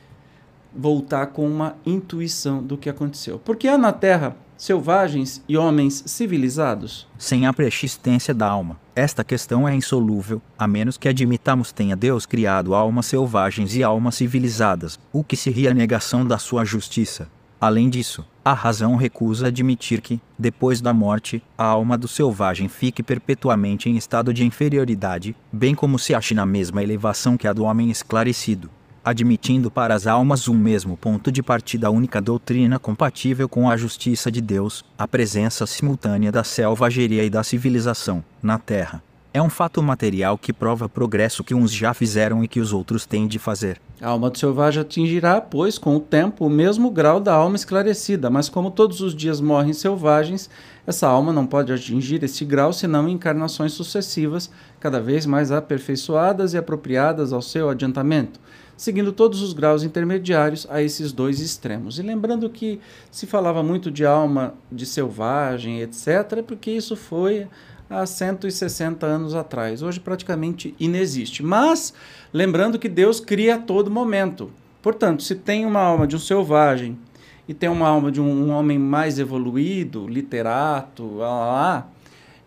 voltar 0.72 1.26
com 1.26 1.44
uma 1.48 1.76
intuição 1.84 2.62
do 2.62 2.78
que 2.78 2.88
aconteceu. 2.88 3.40
Porque 3.40 3.66
há 3.66 3.76
na 3.76 3.92
Terra 3.92 4.36
selvagens 4.60 5.42
e 5.48 5.56
homens 5.56 6.04
civilizados? 6.04 7.08
Sem 7.16 7.46
a 7.46 7.52
persistência 7.52 8.34
da 8.34 8.46
alma. 8.46 8.78
Esta 8.94 9.24
questão 9.24 9.66
é 9.66 9.74
insolúvel, 9.74 10.42
a 10.58 10.68
menos 10.68 10.98
que 10.98 11.08
admitamos 11.08 11.72
tenha 11.72 11.96
Deus 11.96 12.26
criado 12.26 12.74
almas 12.74 13.06
selvagens 13.06 13.74
e 13.74 13.82
almas 13.82 14.16
civilizadas, 14.16 15.00
o 15.10 15.24
que 15.24 15.34
seria 15.34 15.70
a 15.70 15.74
negação 15.74 16.26
da 16.26 16.36
sua 16.36 16.62
justiça. 16.62 17.26
Além 17.58 17.88
disso, 17.88 18.22
a 18.44 18.52
razão 18.52 18.96
recusa 18.96 19.46
admitir 19.46 20.02
que, 20.02 20.20
depois 20.38 20.82
da 20.82 20.92
morte, 20.92 21.42
a 21.56 21.64
alma 21.64 21.96
do 21.96 22.06
selvagem 22.06 22.68
fique 22.68 23.02
perpetuamente 23.02 23.88
em 23.88 23.96
estado 23.96 24.32
de 24.32 24.44
inferioridade, 24.44 25.34
bem 25.50 25.74
como 25.74 25.98
se 25.98 26.14
ache 26.14 26.34
na 26.34 26.44
mesma 26.44 26.82
elevação 26.82 27.34
que 27.34 27.48
a 27.48 27.52
do 27.54 27.64
homem 27.64 27.90
esclarecido, 27.90 28.68
admitindo 29.04 29.70
para 29.70 29.94
as 29.94 30.06
almas 30.06 30.48
um 30.48 30.54
mesmo 30.54 30.96
ponto 30.96 31.32
de 31.32 31.42
partida 31.42 31.90
única 31.90 32.20
doutrina 32.20 32.78
compatível 32.78 33.48
com 33.48 33.68
a 33.68 33.76
justiça 33.76 34.30
de 34.30 34.40
Deus, 34.40 34.84
a 34.98 35.08
presença 35.08 35.66
simultânea 35.66 36.30
da 36.30 36.44
selvageria 36.44 37.24
e 37.24 37.30
da 37.30 37.42
civilização 37.42 38.24
na 38.42 38.58
Terra. 38.58 39.02
É 39.32 39.40
um 39.40 39.48
fato 39.48 39.80
material 39.80 40.36
que 40.36 40.52
prova 40.52 40.88
progresso 40.88 41.44
que 41.44 41.54
uns 41.54 41.70
já 41.70 41.94
fizeram 41.94 42.42
e 42.42 42.48
que 42.48 42.58
os 42.58 42.72
outros 42.72 43.06
têm 43.06 43.28
de 43.28 43.38
fazer. 43.38 43.80
A 44.00 44.08
alma 44.08 44.28
do 44.28 44.36
selvagem 44.36 44.82
atingirá, 44.82 45.40
pois, 45.40 45.78
com 45.78 45.94
o 45.94 46.00
tempo, 46.00 46.46
o 46.46 46.50
mesmo 46.50 46.90
grau 46.90 47.20
da 47.20 47.32
alma 47.32 47.54
esclarecida, 47.54 48.28
mas 48.28 48.48
como 48.48 48.72
todos 48.72 49.00
os 49.00 49.14
dias 49.14 49.40
morrem 49.40 49.72
selvagens, 49.72 50.50
essa 50.84 51.06
alma 51.06 51.32
não 51.32 51.46
pode 51.46 51.72
atingir 51.72 52.24
esse 52.24 52.44
grau 52.44 52.72
senão 52.72 53.08
em 53.08 53.12
encarnações 53.12 53.72
sucessivas, 53.72 54.50
cada 54.80 55.00
vez 55.00 55.26
mais 55.26 55.52
aperfeiçoadas 55.52 56.52
e 56.52 56.58
apropriadas 56.58 57.32
ao 57.32 57.40
seu 57.40 57.70
adiantamento, 57.70 58.40
seguindo 58.80 59.12
todos 59.12 59.42
os 59.42 59.52
graus 59.52 59.82
intermediários 59.82 60.66
a 60.70 60.80
esses 60.80 61.12
dois 61.12 61.38
extremos. 61.38 61.98
E 61.98 62.02
lembrando 62.02 62.48
que 62.48 62.80
se 63.10 63.26
falava 63.26 63.62
muito 63.62 63.90
de 63.90 64.06
alma 64.06 64.54
de 64.72 64.86
selvagem, 64.86 65.82
etc., 65.82 66.42
porque 66.46 66.70
isso 66.70 66.96
foi 66.96 67.46
há 67.90 68.06
160 68.06 69.04
anos 69.04 69.34
atrás. 69.34 69.82
Hoje 69.82 70.00
praticamente 70.00 70.74
inexiste. 70.80 71.42
Mas 71.42 71.92
lembrando 72.32 72.78
que 72.78 72.88
Deus 72.88 73.20
cria 73.20 73.56
a 73.56 73.58
todo 73.58 73.90
momento. 73.90 74.50
Portanto, 74.80 75.22
se 75.24 75.34
tem 75.34 75.66
uma 75.66 75.80
alma 75.80 76.06
de 76.06 76.16
um 76.16 76.18
selvagem 76.18 76.98
e 77.46 77.52
tem 77.52 77.68
uma 77.68 77.86
alma 77.86 78.10
de 78.10 78.18
um, 78.18 78.46
um 78.46 78.50
homem 78.50 78.78
mais 78.78 79.18
evoluído, 79.18 80.08
literato, 80.08 81.16
lá, 81.16 81.28
lá, 81.28 81.52
lá, 81.52 81.88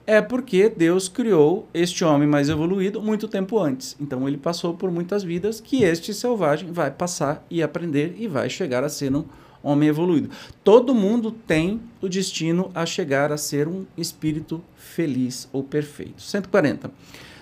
é 0.06 0.22
porque 0.22 0.70
Deus 0.70 1.08
criou 1.08 1.68
este 1.74 2.04
homem 2.04 2.28
mais 2.28 2.50
evoluído 2.50 3.02
muito 3.02 3.28
tempo 3.28 3.60
antes. 3.60 3.96
Então 4.00 4.28
ele 4.28 4.38
passou 4.38 4.74
por 4.74 4.92
muitas 4.92 5.24
vidas 5.24 5.62
que 5.62 5.84
este 5.84 6.14
selvagem 6.14 6.72
vai 6.72 6.92
passar 6.92 7.46
e 7.50 7.64
aprender 7.64 8.16
e 8.18 8.28
vai 8.28 8.50
chegar 8.50 8.84
a 8.84 8.90
ser 8.90 9.16
um 9.16 9.24
homem 9.62 9.88
evoluído. 9.88 10.30
Todo 10.64 10.94
mundo 10.94 11.32
tem 11.32 11.80
o 12.02 12.10
destino 12.10 12.70
a 12.76 12.86
chegar 12.86 13.32
a 13.32 13.38
ser 13.38 13.68
um 13.68 13.86
espírito 13.98 14.62
feliz 14.76 15.48
ou 15.54 15.64
perfeito. 15.64 16.22
140. 16.22 16.92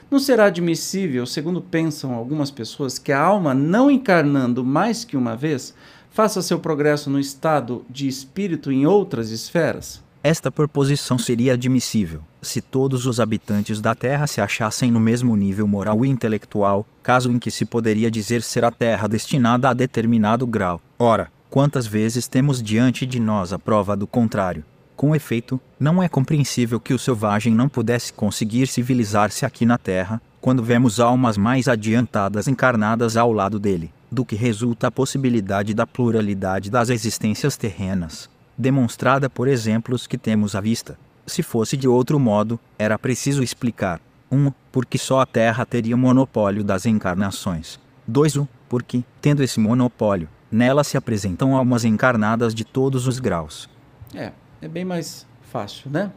Não 0.10 0.20
será 0.20 0.46
admissível, 0.46 1.26
segundo 1.26 1.62
pensam 1.62 2.14
algumas 2.14 2.52
pessoas, 2.52 3.00
que 3.00 3.14
a 3.14 3.20
alma, 3.20 3.54
não 3.54 3.90
encarnando 3.90 4.64
mais 4.64 5.06
que 5.06 5.16
uma 5.16 5.38
vez, 5.38 5.74
faça 6.12 6.42
seu 6.42 6.60
progresso 6.60 7.10
no 7.10 7.18
estado 7.18 7.86
de 7.90 8.08
espírito 8.08 8.72
em 8.72 8.86
outras 8.86 9.32
esferas? 9.32 10.04
Esta 10.22 10.52
proposição 10.52 11.18
seria 11.18 11.54
admissível, 11.54 12.22
Se 12.42 12.60
todos 12.60 13.06
os 13.06 13.20
habitantes 13.20 13.80
da 13.80 13.94
Terra 13.94 14.26
se 14.26 14.42
achassem 14.42 14.90
no 14.90 15.00
mesmo 15.00 15.36
nível 15.36 15.68
moral 15.68 16.04
e 16.04 16.10
intelectual, 16.10 16.88
caso 17.04 17.32
em 17.32 17.38
que 17.38 17.52
se 17.52 17.66
poderia 17.66 18.10
dizer 18.10 18.42
ser 18.42 18.66
a 18.66 18.72
Terra 18.72 19.08
destinada 19.08 19.70
a 19.70 19.74
determinado 19.74 20.48
grau, 20.48 20.82
ora, 20.98 21.32
quantas 21.52 21.86
vezes 21.86 22.28
temos 22.28 22.64
diante 22.64 23.06
de 23.06 23.20
nós 23.20 23.54
a 23.54 23.60
prova 23.60 23.96
do 23.96 24.08
contrário? 24.08 24.66
Com 24.96 25.16
efeito, 25.16 25.62
não 25.80 26.02
é 26.02 26.10
compreensível 26.10 26.80
que 26.80 26.96
o 26.96 27.00
selvagem 27.00 27.54
não 27.54 27.70
pudesse 27.70 28.12
conseguir 28.12 28.68
civilizar-se 28.68 29.46
aqui 29.46 29.64
na 29.64 29.78
Terra, 29.78 30.20
quando 30.40 30.64
vemos 30.64 31.00
almas 31.00 31.38
mais 31.38 31.68
adiantadas 31.68 32.48
encarnadas 32.48 33.18
ao 33.18 33.32
lado 33.32 33.60
dele, 33.60 33.92
do 34.12 34.26
que 34.26 34.36
resulta 34.36 34.88
a 34.88 34.92
possibilidade 34.92 35.76
da 35.76 35.86
pluralidade 35.86 36.72
das 36.72 36.90
existências 36.90 37.56
terrenas, 37.56 38.28
demonstrada 38.58 39.30
por 39.30 39.48
exemplos 39.48 40.08
que 40.08 40.18
temos 40.18 40.56
à 40.56 40.62
vista. 40.62 40.98
Se 41.26 41.44
fosse 41.44 41.78
de 41.78 41.88
outro 41.88 42.20
modo, 42.20 42.60
era 42.78 42.98
preciso 42.98 43.44
explicar. 43.44 44.00
1. 44.32 44.38
Um, 44.38 44.52
porque 44.72 44.98
só 44.98 45.20
a 45.20 45.26
Terra 45.26 45.66
teria 45.66 45.98
monopólio 45.98 46.64
das 46.64 46.86
encarnações. 46.86 47.80
2. 48.08 48.38
Um, 48.38 48.48
porque, 48.68 49.04
tendo 49.22 49.44
esse 49.44 49.60
monopólio, 49.60 50.30
nela 50.52 50.84
se 50.84 50.98
apresentam 50.98 51.56
almas 51.56 51.86
encarnadas 51.86 52.54
de 52.54 52.64
todos 52.64 53.08
os 53.08 53.20
graus. 53.20 53.70
É, 54.14 54.32
é 54.62 54.68
bem 54.68 54.86
mais 54.86 55.26
fácil, 55.42 55.90
né? 55.90 56.12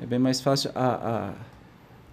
É 0.00 0.06
bem 0.06 0.18
mais 0.18 0.40
fácil. 0.40 0.70
A, 0.74 0.86
a, 0.86 1.30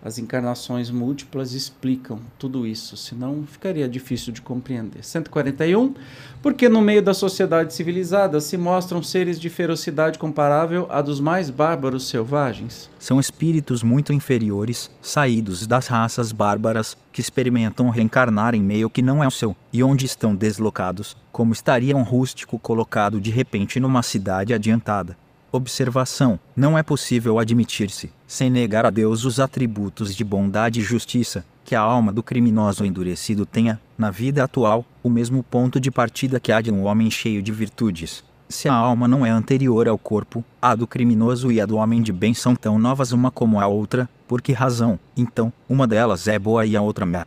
as 0.06 0.20
encarnações 0.20 0.92
múltiplas 0.92 1.54
explicam 1.54 2.20
tudo 2.38 2.68
isso, 2.68 2.96
senão 2.96 3.44
ficaria 3.48 3.90
difícil 3.90 4.32
de 4.32 4.40
compreender. 4.40 5.04
141. 5.04 5.96
Porque 6.44 6.70
no 6.70 6.80
meio 6.80 7.02
da 7.02 7.12
sociedade 7.12 7.74
civilizada 7.74 8.40
se 8.40 8.56
mostram 8.56 9.02
seres 9.02 9.40
de 9.40 9.50
ferocidade 9.50 10.20
comparável 10.20 10.86
à 10.92 11.02
dos 11.02 11.20
mais 11.20 11.50
bárbaros 11.50 12.08
selvagens. 12.08 12.88
São 13.00 13.20
espíritos 13.20 13.82
muito 13.82 14.14
inferiores, 14.14 14.92
saídos 15.02 15.66
das 15.66 15.88
raças 15.88 16.32
bárbaras, 16.32 16.96
que 17.12 17.20
experimentam 17.20 17.90
reencarnar 17.90 18.54
em 18.54 18.62
meio 18.62 18.92
que 18.92 19.02
não 19.02 19.24
é 19.24 19.28
o 19.28 19.32
seu, 19.32 19.56
e 19.74 19.82
onde 19.82 20.06
estão 20.06 20.36
deslocados, 20.36 21.18
como 21.32 21.52
estaria 21.52 21.98
um 21.98 22.04
rústico 22.04 22.60
colocado 22.60 23.20
de 23.20 23.32
repente 23.32 23.80
numa 23.80 24.04
cidade 24.04 24.54
adiantada. 24.54 25.18
Observação: 25.56 26.38
não 26.54 26.78
é 26.78 26.84
possível 26.84 27.40
admitir-se, 27.40 28.12
sem 28.28 28.50
negar 28.50 28.86
a 28.86 28.90
Deus 28.90 29.24
os 29.24 29.40
atributos 29.40 30.14
de 30.14 30.22
bondade 30.22 30.82
e 30.82 30.84
justiça, 30.84 31.46
que 31.64 31.74
a 31.74 31.80
alma 31.80 32.12
do 32.12 32.22
criminoso 32.22 32.86
endurecido 32.86 33.46
tenha, 33.46 33.80
na 33.98 34.12
vida 34.12 34.44
atual, 34.44 34.86
o 35.02 35.10
mesmo 35.10 35.42
ponto 35.42 35.80
de 35.80 35.90
partida 35.90 36.42
que 36.42 36.52
a 36.52 36.60
de 36.60 36.72
um 36.72 36.84
homem 36.84 37.10
cheio 37.10 37.42
de 37.42 37.54
virtudes. 37.54 38.22
Se 38.50 38.68
a 38.68 38.74
alma 38.74 39.08
não 39.08 39.26
é 39.26 39.30
anterior 39.30 39.88
ao 39.88 39.98
corpo, 39.98 40.44
a 40.62 40.76
do 40.76 40.86
criminoso 40.86 41.50
e 41.50 41.62
a 41.62 41.66
do 41.66 41.78
homem 41.78 42.02
de 42.02 42.12
bem 42.12 42.34
são 42.34 42.54
tão 42.54 42.78
novas 42.78 43.14
uma 43.14 43.32
como 43.32 43.62
a 43.62 43.66
outra, 43.66 44.10
por 44.28 44.42
que 44.42 44.52
razão, 44.52 45.00
então, 45.16 45.54
uma 45.70 45.88
delas 45.88 46.28
é 46.28 46.38
boa 46.38 46.66
e 46.66 46.76
a 46.76 46.82
outra 46.82 47.06
má? 47.06 47.26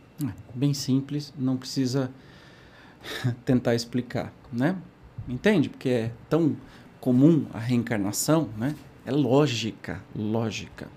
Bem 0.53 0.75
simples, 0.75 1.33
não 1.35 1.57
precisa 1.57 2.11
tentar 3.43 3.73
explicar, 3.73 4.31
né? 4.53 4.75
Entende? 5.27 5.67
Porque 5.67 5.89
é 5.89 6.11
tão 6.29 6.55
comum 6.99 7.45
a 7.53 7.59
reencarnação, 7.59 8.49
né? 8.57 8.75
É 9.05 9.11
lógica, 9.11 10.01
lógica. 10.15 10.87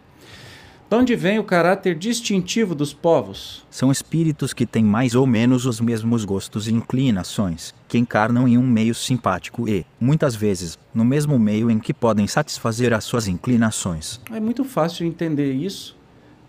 De 0.93 0.97
onde 0.97 1.17
vem 1.17 1.39
o 1.39 1.45
caráter 1.45 1.95
distintivo 1.95 2.75
dos 2.75 2.93
povos? 2.93 3.65
São 3.71 3.91
espíritos 3.91 4.53
que 4.53 4.67
têm 4.67 4.85
mais 4.85 5.15
ou 5.15 5.27
menos 5.27 5.65
os 5.65 5.81
mesmos 5.81 6.23
gostos 6.23 6.69
e 6.69 6.75
inclinações, 6.75 7.75
que 7.89 7.97
encarnam 7.97 8.47
em 8.47 8.59
um 8.59 8.67
meio 8.67 8.95
simpático 8.95 9.67
e, 9.67 9.87
muitas 9.99 10.35
vezes, 10.35 10.79
no 10.93 11.03
mesmo 11.03 11.39
meio 11.39 11.71
em 11.71 11.79
que 11.79 11.95
podem 11.95 12.27
satisfazer 12.27 12.93
as 12.93 13.05
suas 13.05 13.27
inclinações. 13.27 14.21
É 14.31 14.39
muito 14.39 14.65
fácil 14.65 15.07
entender 15.07 15.53
isso, 15.53 15.97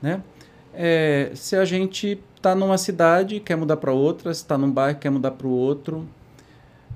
né? 0.01 0.22
É, 0.74 1.32
se 1.36 1.56
a 1.56 1.64
gente 1.64 2.20
está 2.36 2.54
numa 2.54 2.78
cidade 2.78 3.39
quer 3.39 3.56
mudar 3.56 3.78
para 3.78 3.93
outra, 3.93 4.30
está 4.30 4.58
num 4.58 4.70
bairro 4.70 4.99
quer 4.99 5.10
mudar 5.10 5.32
para 5.32 5.47
o 5.47 5.51
outro, 5.51 6.06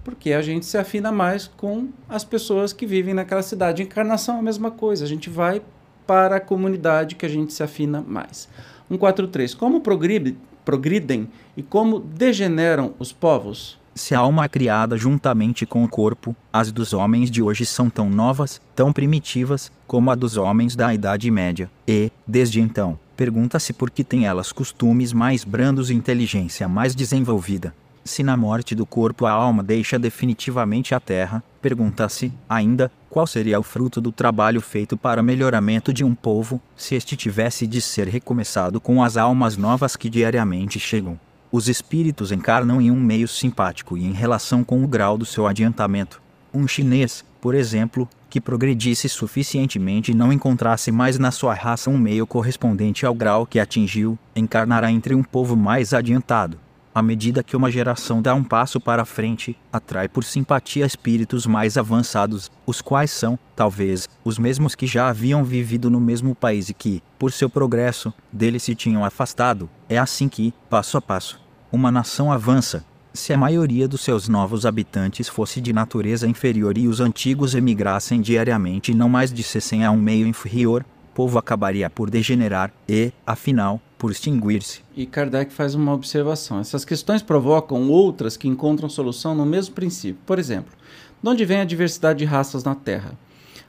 porque 0.07 0.31
a 0.31 0.41
gente 0.41 0.65
se 0.65 0.77
afina 0.77 1.11
mais 1.11 1.51
com 1.57 1.89
as 2.07 2.23
pessoas 2.23 2.71
que 2.71 2.85
vivem 2.85 3.13
naquela 3.13 3.43
cidade. 3.43 3.83
Encarnação 3.83 4.37
é 4.37 4.39
a 4.39 4.41
mesma 4.41 4.71
coisa, 4.71 5.03
a 5.03 5.07
gente 5.07 5.29
vai 5.29 5.61
para 6.07 6.37
a 6.37 6.39
comunidade 6.39 7.15
que 7.15 7.25
a 7.25 7.29
gente 7.29 7.51
se 7.51 7.61
afina 7.61 8.01
mais. 8.07 8.47
143. 8.87 9.53
Como 9.53 9.81
progridem, 9.81 11.27
e 11.57 11.61
como 11.61 11.99
degeneram 11.99 12.93
os 12.97 13.11
povos? 13.11 13.77
Se 13.95 14.15
a 14.15 14.19
alma 14.19 14.45
é 14.45 14.47
criada 14.47 14.95
juntamente 14.95 15.65
com 15.65 15.83
o 15.83 15.89
corpo, 15.89 16.33
as 16.53 16.71
dos 16.71 16.93
homens 16.93 17.29
de 17.29 17.41
hoje 17.41 17.65
são 17.65 17.89
tão 17.89 18.09
novas, 18.09 18.61
tão 18.73 18.93
primitivas, 18.93 19.69
como 19.85 20.09
a 20.09 20.15
dos 20.15 20.37
homens 20.37 20.73
da 20.73 20.93
Idade 20.93 21.29
Média. 21.29 21.69
E, 21.85 22.09
desde 22.25 22.61
então, 22.61 22.97
pergunta-se 23.17 23.73
por 23.73 23.91
que 23.91 24.05
têm 24.05 24.25
elas 24.25 24.53
costumes 24.53 25.11
mais 25.11 25.43
brandos 25.43 25.89
e 25.89 25.93
inteligência 25.93 26.65
mais 26.65 26.95
desenvolvida. 26.95 27.75
Se 28.07 28.23
na 28.23 28.37
morte 28.37 28.73
do 28.73 28.85
corpo 28.85 29.25
a 29.25 29.31
alma 29.31 29.61
deixa 29.61 29.99
definitivamente 29.99 30.95
a 30.95 30.99
terra, 30.99 31.43
pergunta-se, 31.61 32.31
ainda, 32.47 32.89
qual 33.09 33.27
seria 33.27 33.59
o 33.59 33.63
fruto 33.63 33.99
do 33.99 34.13
trabalho 34.13 34.61
feito 34.61 34.95
para 34.95 35.21
melhoramento 35.21 35.91
de 35.91 36.05
um 36.05 36.15
povo, 36.15 36.61
se 36.73 36.95
este 36.95 37.17
tivesse 37.17 37.67
de 37.67 37.81
ser 37.81 38.07
recomeçado 38.07 38.79
com 38.79 39.03
as 39.03 39.17
almas 39.17 39.57
novas 39.57 39.97
que 39.97 40.09
diariamente 40.09 40.79
chegam. 40.79 41.19
Os 41.51 41.67
espíritos 41.67 42.31
encarnam 42.31 42.81
em 42.81 42.89
um 42.89 42.99
meio 42.99 43.27
simpático 43.27 43.97
e 43.97 44.05
em 44.05 44.13
relação 44.13 44.63
com 44.63 44.81
o 44.81 44.87
grau 44.87 45.17
do 45.17 45.25
seu 45.25 45.45
adiantamento. 45.45 46.21
Um 46.53 46.65
chinês, 46.65 47.25
por 47.41 47.53
exemplo, 47.53 48.07
que 48.29 48.39
progredisse 48.39 49.09
suficientemente 49.09 50.13
e 50.13 50.15
não 50.15 50.31
encontrasse 50.31 50.93
mais 50.93 51.19
na 51.19 51.29
sua 51.29 51.53
raça 51.53 51.89
um 51.89 51.97
meio 51.97 52.25
correspondente 52.25 53.05
ao 53.05 53.13
grau 53.13 53.45
que 53.45 53.59
atingiu, 53.59 54.17
encarnará 54.33 54.89
entre 54.89 55.13
um 55.13 55.23
povo 55.23 55.57
mais 55.57 55.93
adiantado 55.93 56.57
à 56.97 57.01
medida 57.03 57.43
que 57.43 57.55
uma 57.55 57.69
geração 57.69 58.23
dá 58.23 58.33
um 58.33 58.43
passo 58.43 58.81
para 58.81 59.05
frente, 59.05 59.55
atrai 59.71 60.09
por 60.09 60.23
simpatia 60.23 60.83
espíritos 60.83 61.45
mais 61.45 61.77
avançados, 61.77 62.49
os 62.65 62.81
quais 62.81 63.11
são, 63.11 63.37
talvez, 63.55 64.09
os 64.25 64.39
mesmos 64.39 64.73
que 64.73 64.87
já 64.87 65.07
haviam 65.07 65.43
vivido 65.43 65.91
no 65.91 66.01
mesmo 66.01 66.33
país 66.33 66.69
e 66.69 66.73
que, 66.73 67.03
por 67.19 67.31
seu 67.31 67.51
progresso, 67.51 68.11
dele 68.33 68.57
se 68.57 68.73
tinham 68.73 69.05
afastado. 69.05 69.69
É 69.87 69.99
assim 69.99 70.27
que, 70.27 70.51
passo 70.71 70.97
a 70.97 71.01
passo, 71.01 71.39
uma 71.71 71.91
nação 71.91 72.31
avança. 72.31 72.83
Se 73.13 73.31
a 73.31 73.37
maioria 73.37 73.87
dos 73.87 74.01
seus 74.01 74.27
novos 74.27 74.65
habitantes 74.65 75.29
fosse 75.29 75.61
de 75.61 75.71
natureza 75.71 76.27
inferior 76.27 76.79
e 76.79 76.87
os 76.87 76.99
antigos 76.99 77.53
emigrassem 77.53 78.19
diariamente 78.19 78.91
e 78.91 78.95
não 78.95 79.07
mais 79.07 79.31
dissessem 79.31 79.85
a 79.85 79.91
um 79.91 80.01
meio 80.01 80.25
inferior, 80.25 80.83
o 81.11 81.13
povo 81.13 81.37
acabaria 81.37 81.91
por 81.91 82.09
degenerar 82.09 82.73
e, 82.89 83.11
afinal, 83.23 83.79
por 83.97 84.11
extinguir-se. 84.11 84.81
E 84.95 85.05
Kardec 85.05 85.51
faz 85.51 85.73
uma 85.73 85.93
observação. 85.93 86.59
Essas 86.59 86.85
questões 86.85 87.21
provocam 87.21 87.89
outras 87.89 88.37
que 88.37 88.47
encontram 88.47 88.89
solução 88.89 89.33
no 89.33 89.45
mesmo 89.45 89.73
princípio. 89.73 90.21
Por 90.25 90.37
exemplo, 90.37 90.73
de 91.21 91.29
onde 91.29 91.45
vem 91.45 91.59
a 91.59 91.65
diversidade 91.65 92.19
de 92.19 92.25
raças 92.25 92.63
na 92.63 92.75
Terra? 92.75 93.17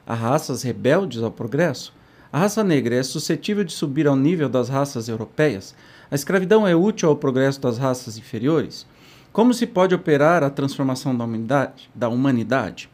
Há 0.07 0.15
raças 0.15 0.63
rebeldes 0.63 1.23
ao 1.23 1.31
progresso? 1.31 1.95
A 2.31 2.39
raça 2.39 2.63
negra 2.63 2.95
é 2.95 3.03
suscetível 3.03 3.65
de 3.65 3.73
subir 3.73 4.07
ao 4.07 4.17
nível 4.17 4.49
das 4.49 4.69
raças 4.69 5.09
europeias? 5.09 5.75
A 6.11 6.15
escravidão 6.15 6.67
é 6.67 6.77
útil 6.77 7.09
ao 7.09 7.17
progresso 7.17 7.61
das 7.61 7.79
raças 7.79 8.19
inferiores? 8.19 8.87
Como 9.33 9.55
se 9.55 9.67
pode 9.67 9.95
operar 9.95 10.43
a 10.43 10.51
transformação 10.51 11.17
da 11.17 11.25
humanidade? 11.25 11.91
Da 11.95 12.09
humanidade? 12.09 12.91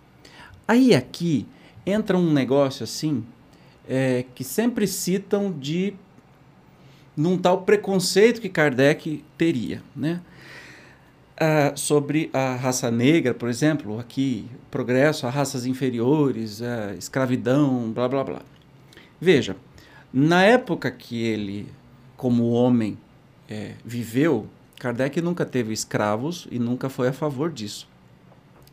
Aí 0.66 0.94
aqui 0.94 1.46
entra 1.84 2.16
um 2.16 2.32
negócio 2.32 2.84
assim 2.84 3.24
é, 3.88 4.24
que 4.34 4.44
sempre 4.44 4.86
citam 4.86 5.52
de 5.52 5.94
num 7.16 7.38
tal 7.38 7.62
preconceito 7.62 8.40
que 8.40 8.48
Kardec 8.48 9.24
teria, 9.38 9.82
né? 9.94 10.20
Ah, 11.36 11.72
sobre 11.74 12.30
a 12.32 12.54
raça 12.54 12.90
negra, 12.90 13.34
por 13.34 13.48
exemplo, 13.48 13.98
aqui, 13.98 14.46
progresso 14.70 15.26
a 15.26 15.30
raças 15.30 15.66
inferiores, 15.66 16.62
a 16.62 16.94
escravidão, 16.94 17.90
blá 17.90 18.08
blá 18.08 18.22
blá. 18.22 18.42
Veja, 19.20 19.56
na 20.12 20.44
época 20.44 20.90
que 20.90 21.22
ele, 21.22 21.68
como 22.16 22.50
homem, 22.50 22.96
é, 23.48 23.72
viveu, 23.84 24.46
Kardec 24.78 25.20
nunca 25.20 25.44
teve 25.44 25.72
escravos 25.72 26.46
e 26.50 26.58
nunca 26.58 26.88
foi 26.88 27.08
a 27.08 27.12
favor 27.12 27.50
disso. 27.50 27.88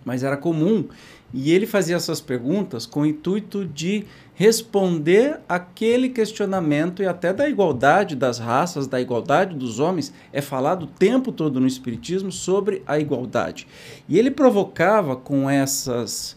Mas 0.06 0.24
era 0.24 0.38
comum 0.38 0.88
e 1.34 1.52
ele 1.52 1.66
fazia 1.66 1.96
essas 1.96 2.20
perguntas 2.20 2.86
com 2.86 3.02
o 3.02 3.06
intuito 3.06 3.66
de 3.66 4.06
responder 4.34 5.40
aquele 5.48 6.10
questionamento 6.10 7.02
e 7.02 7.06
até 7.06 7.32
da 7.32 7.48
igualdade 7.48 8.16
das 8.16 8.40
raças, 8.40 8.88
da 8.88 9.00
igualdade 9.00 9.56
dos 9.56 9.80
homens, 9.80 10.14
é 10.34 10.42
falado 10.42 10.84
o 10.84 10.88
tempo 10.88 11.32
todo 11.32 11.60
no 11.60 11.68
Espiritismo 11.68 12.32
sobre 12.32 12.82
a 12.86 13.00
igualdade. 13.00 13.68
E 14.10 14.18
ele 14.18 14.32
provocava 14.32 15.16
com 15.16 15.50
essas, 15.50 16.36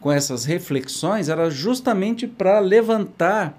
com 0.00 0.10
essas 0.10 0.44
reflexões, 0.44 1.28
era 1.28 1.50
justamente 1.50 2.26
para 2.26 2.58
levantar 2.58 3.58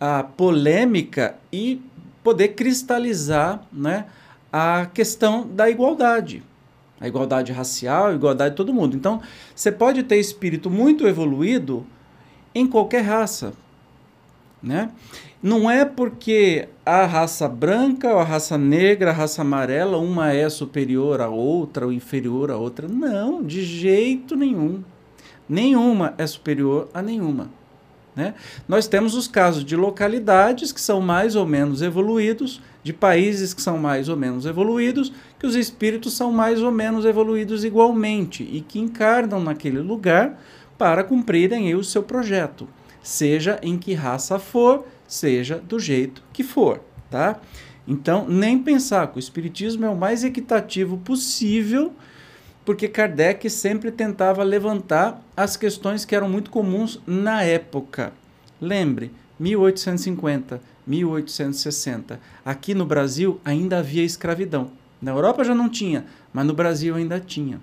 a 0.00 0.22
polêmica 0.22 1.36
e 1.52 1.82
poder 2.22 2.48
cristalizar 2.48 3.62
né, 3.72 4.06
a 4.52 4.86
questão 4.86 5.46
da 5.46 5.68
igualdade 5.68 6.42
a 7.00 7.06
igualdade 7.06 7.52
racial, 7.52 8.06
a 8.06 8.14
igualdade 8.14 8.50
de 8.50 8.56
todo 8.56 8.72
mundo. 8.72 8.96
Então, 8.96 9.20
você 9.54 9.70
pode 9.70 10.02
ter 10.02 10.16
espírito 10.16 10.70
muito 10.70 11.06
evoluído 11.06 11.86
em 12.54 12.66
qualquer 12.66 13.02
raça. 13.02 13.52
Né? 14.62 14.90
Não 15.42 15.70
é 15.70 15.84
porque 15.84 16.68
a 16.84 17.04
raça 17.04 17.48
branca, 17.48 18.12
ou 18.12 18.18
a 18.18 18.24
raça 18.24 18.56
negra, 18.56 19.10
a 19.10 19.14
raça 19.14 19.42
amarela, 19.42 19.98
uma 19.98 20.32
é 20.32 20.48
superior 20.48 21.20
à 21.20 21.28
outra 21.28 21.86
ou 21.86 21.92
inferior 21.92 22.50
à 22.50 22.56
outra. 22.56 22.88
Não, 22.88 23.42
de 23.42 23.62
jeito 23.62 24.34
nenhum. 24.34 24.82
Nenhuma 25.48 26.14
é 26.18 26.26
superior 26.26 26.88
a 26.92 27.02
nenhuma. 27.02 27.50
Né? 28.16 28.34
Nós 28.66 28.88
temos 28.88 29.14
os 29.14 29.28
casos 29.28 29.62
de 29.62 29.76
localidades 29.76 30.72
que 30.72 30.80
são 30.80 31.02
mais 31.02 31.36
ou 31.36 31.46
menos 31.46 31.82
evoluídos, 31.82 32.62
de 32.86 32.92
países 32.92 33.52
que 33.52 33.60
são 33.60 33.78
mais 33.78 34.08
ou 34.08 34.16
menos 34.16 34.46
evoluídos, 34.46 35.12
que 35.40 35.46
os 35.46 35.56
espíritos 35.56 36.16
são 36.16 36.30
mais 36.30 36.62
ou 36.62 36.70
menos 36.70 37.04
evoluídos 37.04 37.64
igualmente 37.64 38.44
e 38.44 38.60
que 38.60 38.78
encarnam 38.78 39.40
naquele 39.40 39.80
lugar 39.80 40.40
para 40.78 41.02
cumprirem 41.02 41.74
o 41.74 41.82
seu 41.82 42.04
projeto, 42.04 42.68
seja 43.02 43.58
em 43.60 43.76
que 43.76 43.92
raça 43.92 44.38
for, 44.38 44.86
seja 45.04 45.58
do 45.58 45.80
jeito 45.80 46.22
que 46.32 46.44
for, 46.44 46.80
tá? 47.10 47.40
Então, 47.88 48.24
nem 48.28 48.56
pensar 48.56 49.08
que 49.08 49.16
o 49.16 49.18
espiritismo 49.18 49.84
é 49.84 49.88
o 49.88 49.96
mais 49.96 50.22
equitativo 50.22 50.96
possível, 50.98 51.92
porque 52.64 52.86
Kardec 52.86 53.50
sempre 53.50 53.90
tentava 53.90 54.44
levantar 54.44 55.20
as 55.36 55.56
questões 55.56 56.04
que 56.04 56.14
eram 56.14 56.28
muito 56.28 56.52
comuns 56.52 57.00
na 57.04 57.42
época. 57.42 58.12
Lembre, 58.60 59.10
1850, 59.40 60.60
1860. 60.86 62.20
Aqui 62.44 62.74
no 62.74 62.86
Brasil 62.86 63.40
ainda 63.44 63.78
havia 63.78 64.04
escravidão. 64.04 64.70
Na 65.00 65.12
Europa 65.12 65.44
já 65.44 65.54
não 65.54 65.68
tinha, 65.68 66.06
mas 66.32 66.46
no 66.46 66.54
Brasil 66.54 66.94
ainda 66.94 67.20
tinha. 67.20 67.60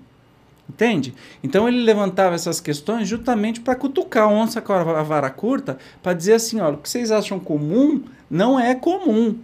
Entende? 0.68 1.14
Então 1.42 1.68
ele 1.68 1.82
levantava 1.82 2.34
essas 2.34 2.60
questões 2.60 3.06
justamente 3.06 3.60
para 3.60 3.74
cutucar 3.74 4.24
a 4.24 4.28
onça 4.28 4.62
com 4.62 4.72
a 4.72 5.02
vara 5.02 5.28
curta, 5.28 5.78
para 6.02 6.14
dizer 6.14 6.34
assim: 6.34 6.60
olha, 6.60 6.74
o 6.74 6.78
que 6.78 6.88
vocês 6.88 7.10
acham 7.10 7.38
comum 7.38 8.02
não 8.30 8.58
é 8.58 8.74
comum. 8.74 9.38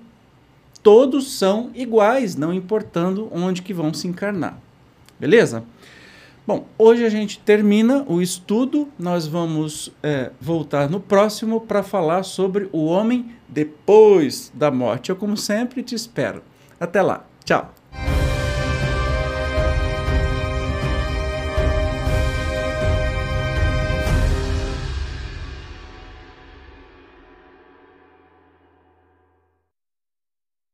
Todos 0.82 1.36
são 1.36 1.70
iguais, 1.74 2.36
não 2.36 2.54
importando 2.54 3.28
onde 3.30 3.60
que 3.60 3.74
vão 3.74 3.92
se 3.92 4.08
encarnar. 4.08 4.58
Beleza? 5.18 5.62
Bom, 6.46 6.66
hoje 6.78 7.04
a 7.04 7.10
gente 7.10 7.38
termina 7.38 8.02
o 8.08 8.22
estudo. 8.22 8.88
Nós 8.98 9.26
vamos 9.26 9.92
é, 10.02 10.30
voltar 10.40 10.88
no 10.88 10.98
próximo 10.98 11.60
para 11.60 11.82
falar 11.82 12.22
sobre 12.22 12.68
o 12.72 12.86
homem 12.86 13.30
depois 13.50 14.50
da 14.54 14.70
morte. 14.70 15.10
Eu, 15.10 15.16
como 15.16 15.36
sempre, 15.36 15.82
te 15.82 15.94
espero. 15.94 16.42
Até 16.78 17.02
lá. 17.02 17.26
Tchau. 17.44 17.74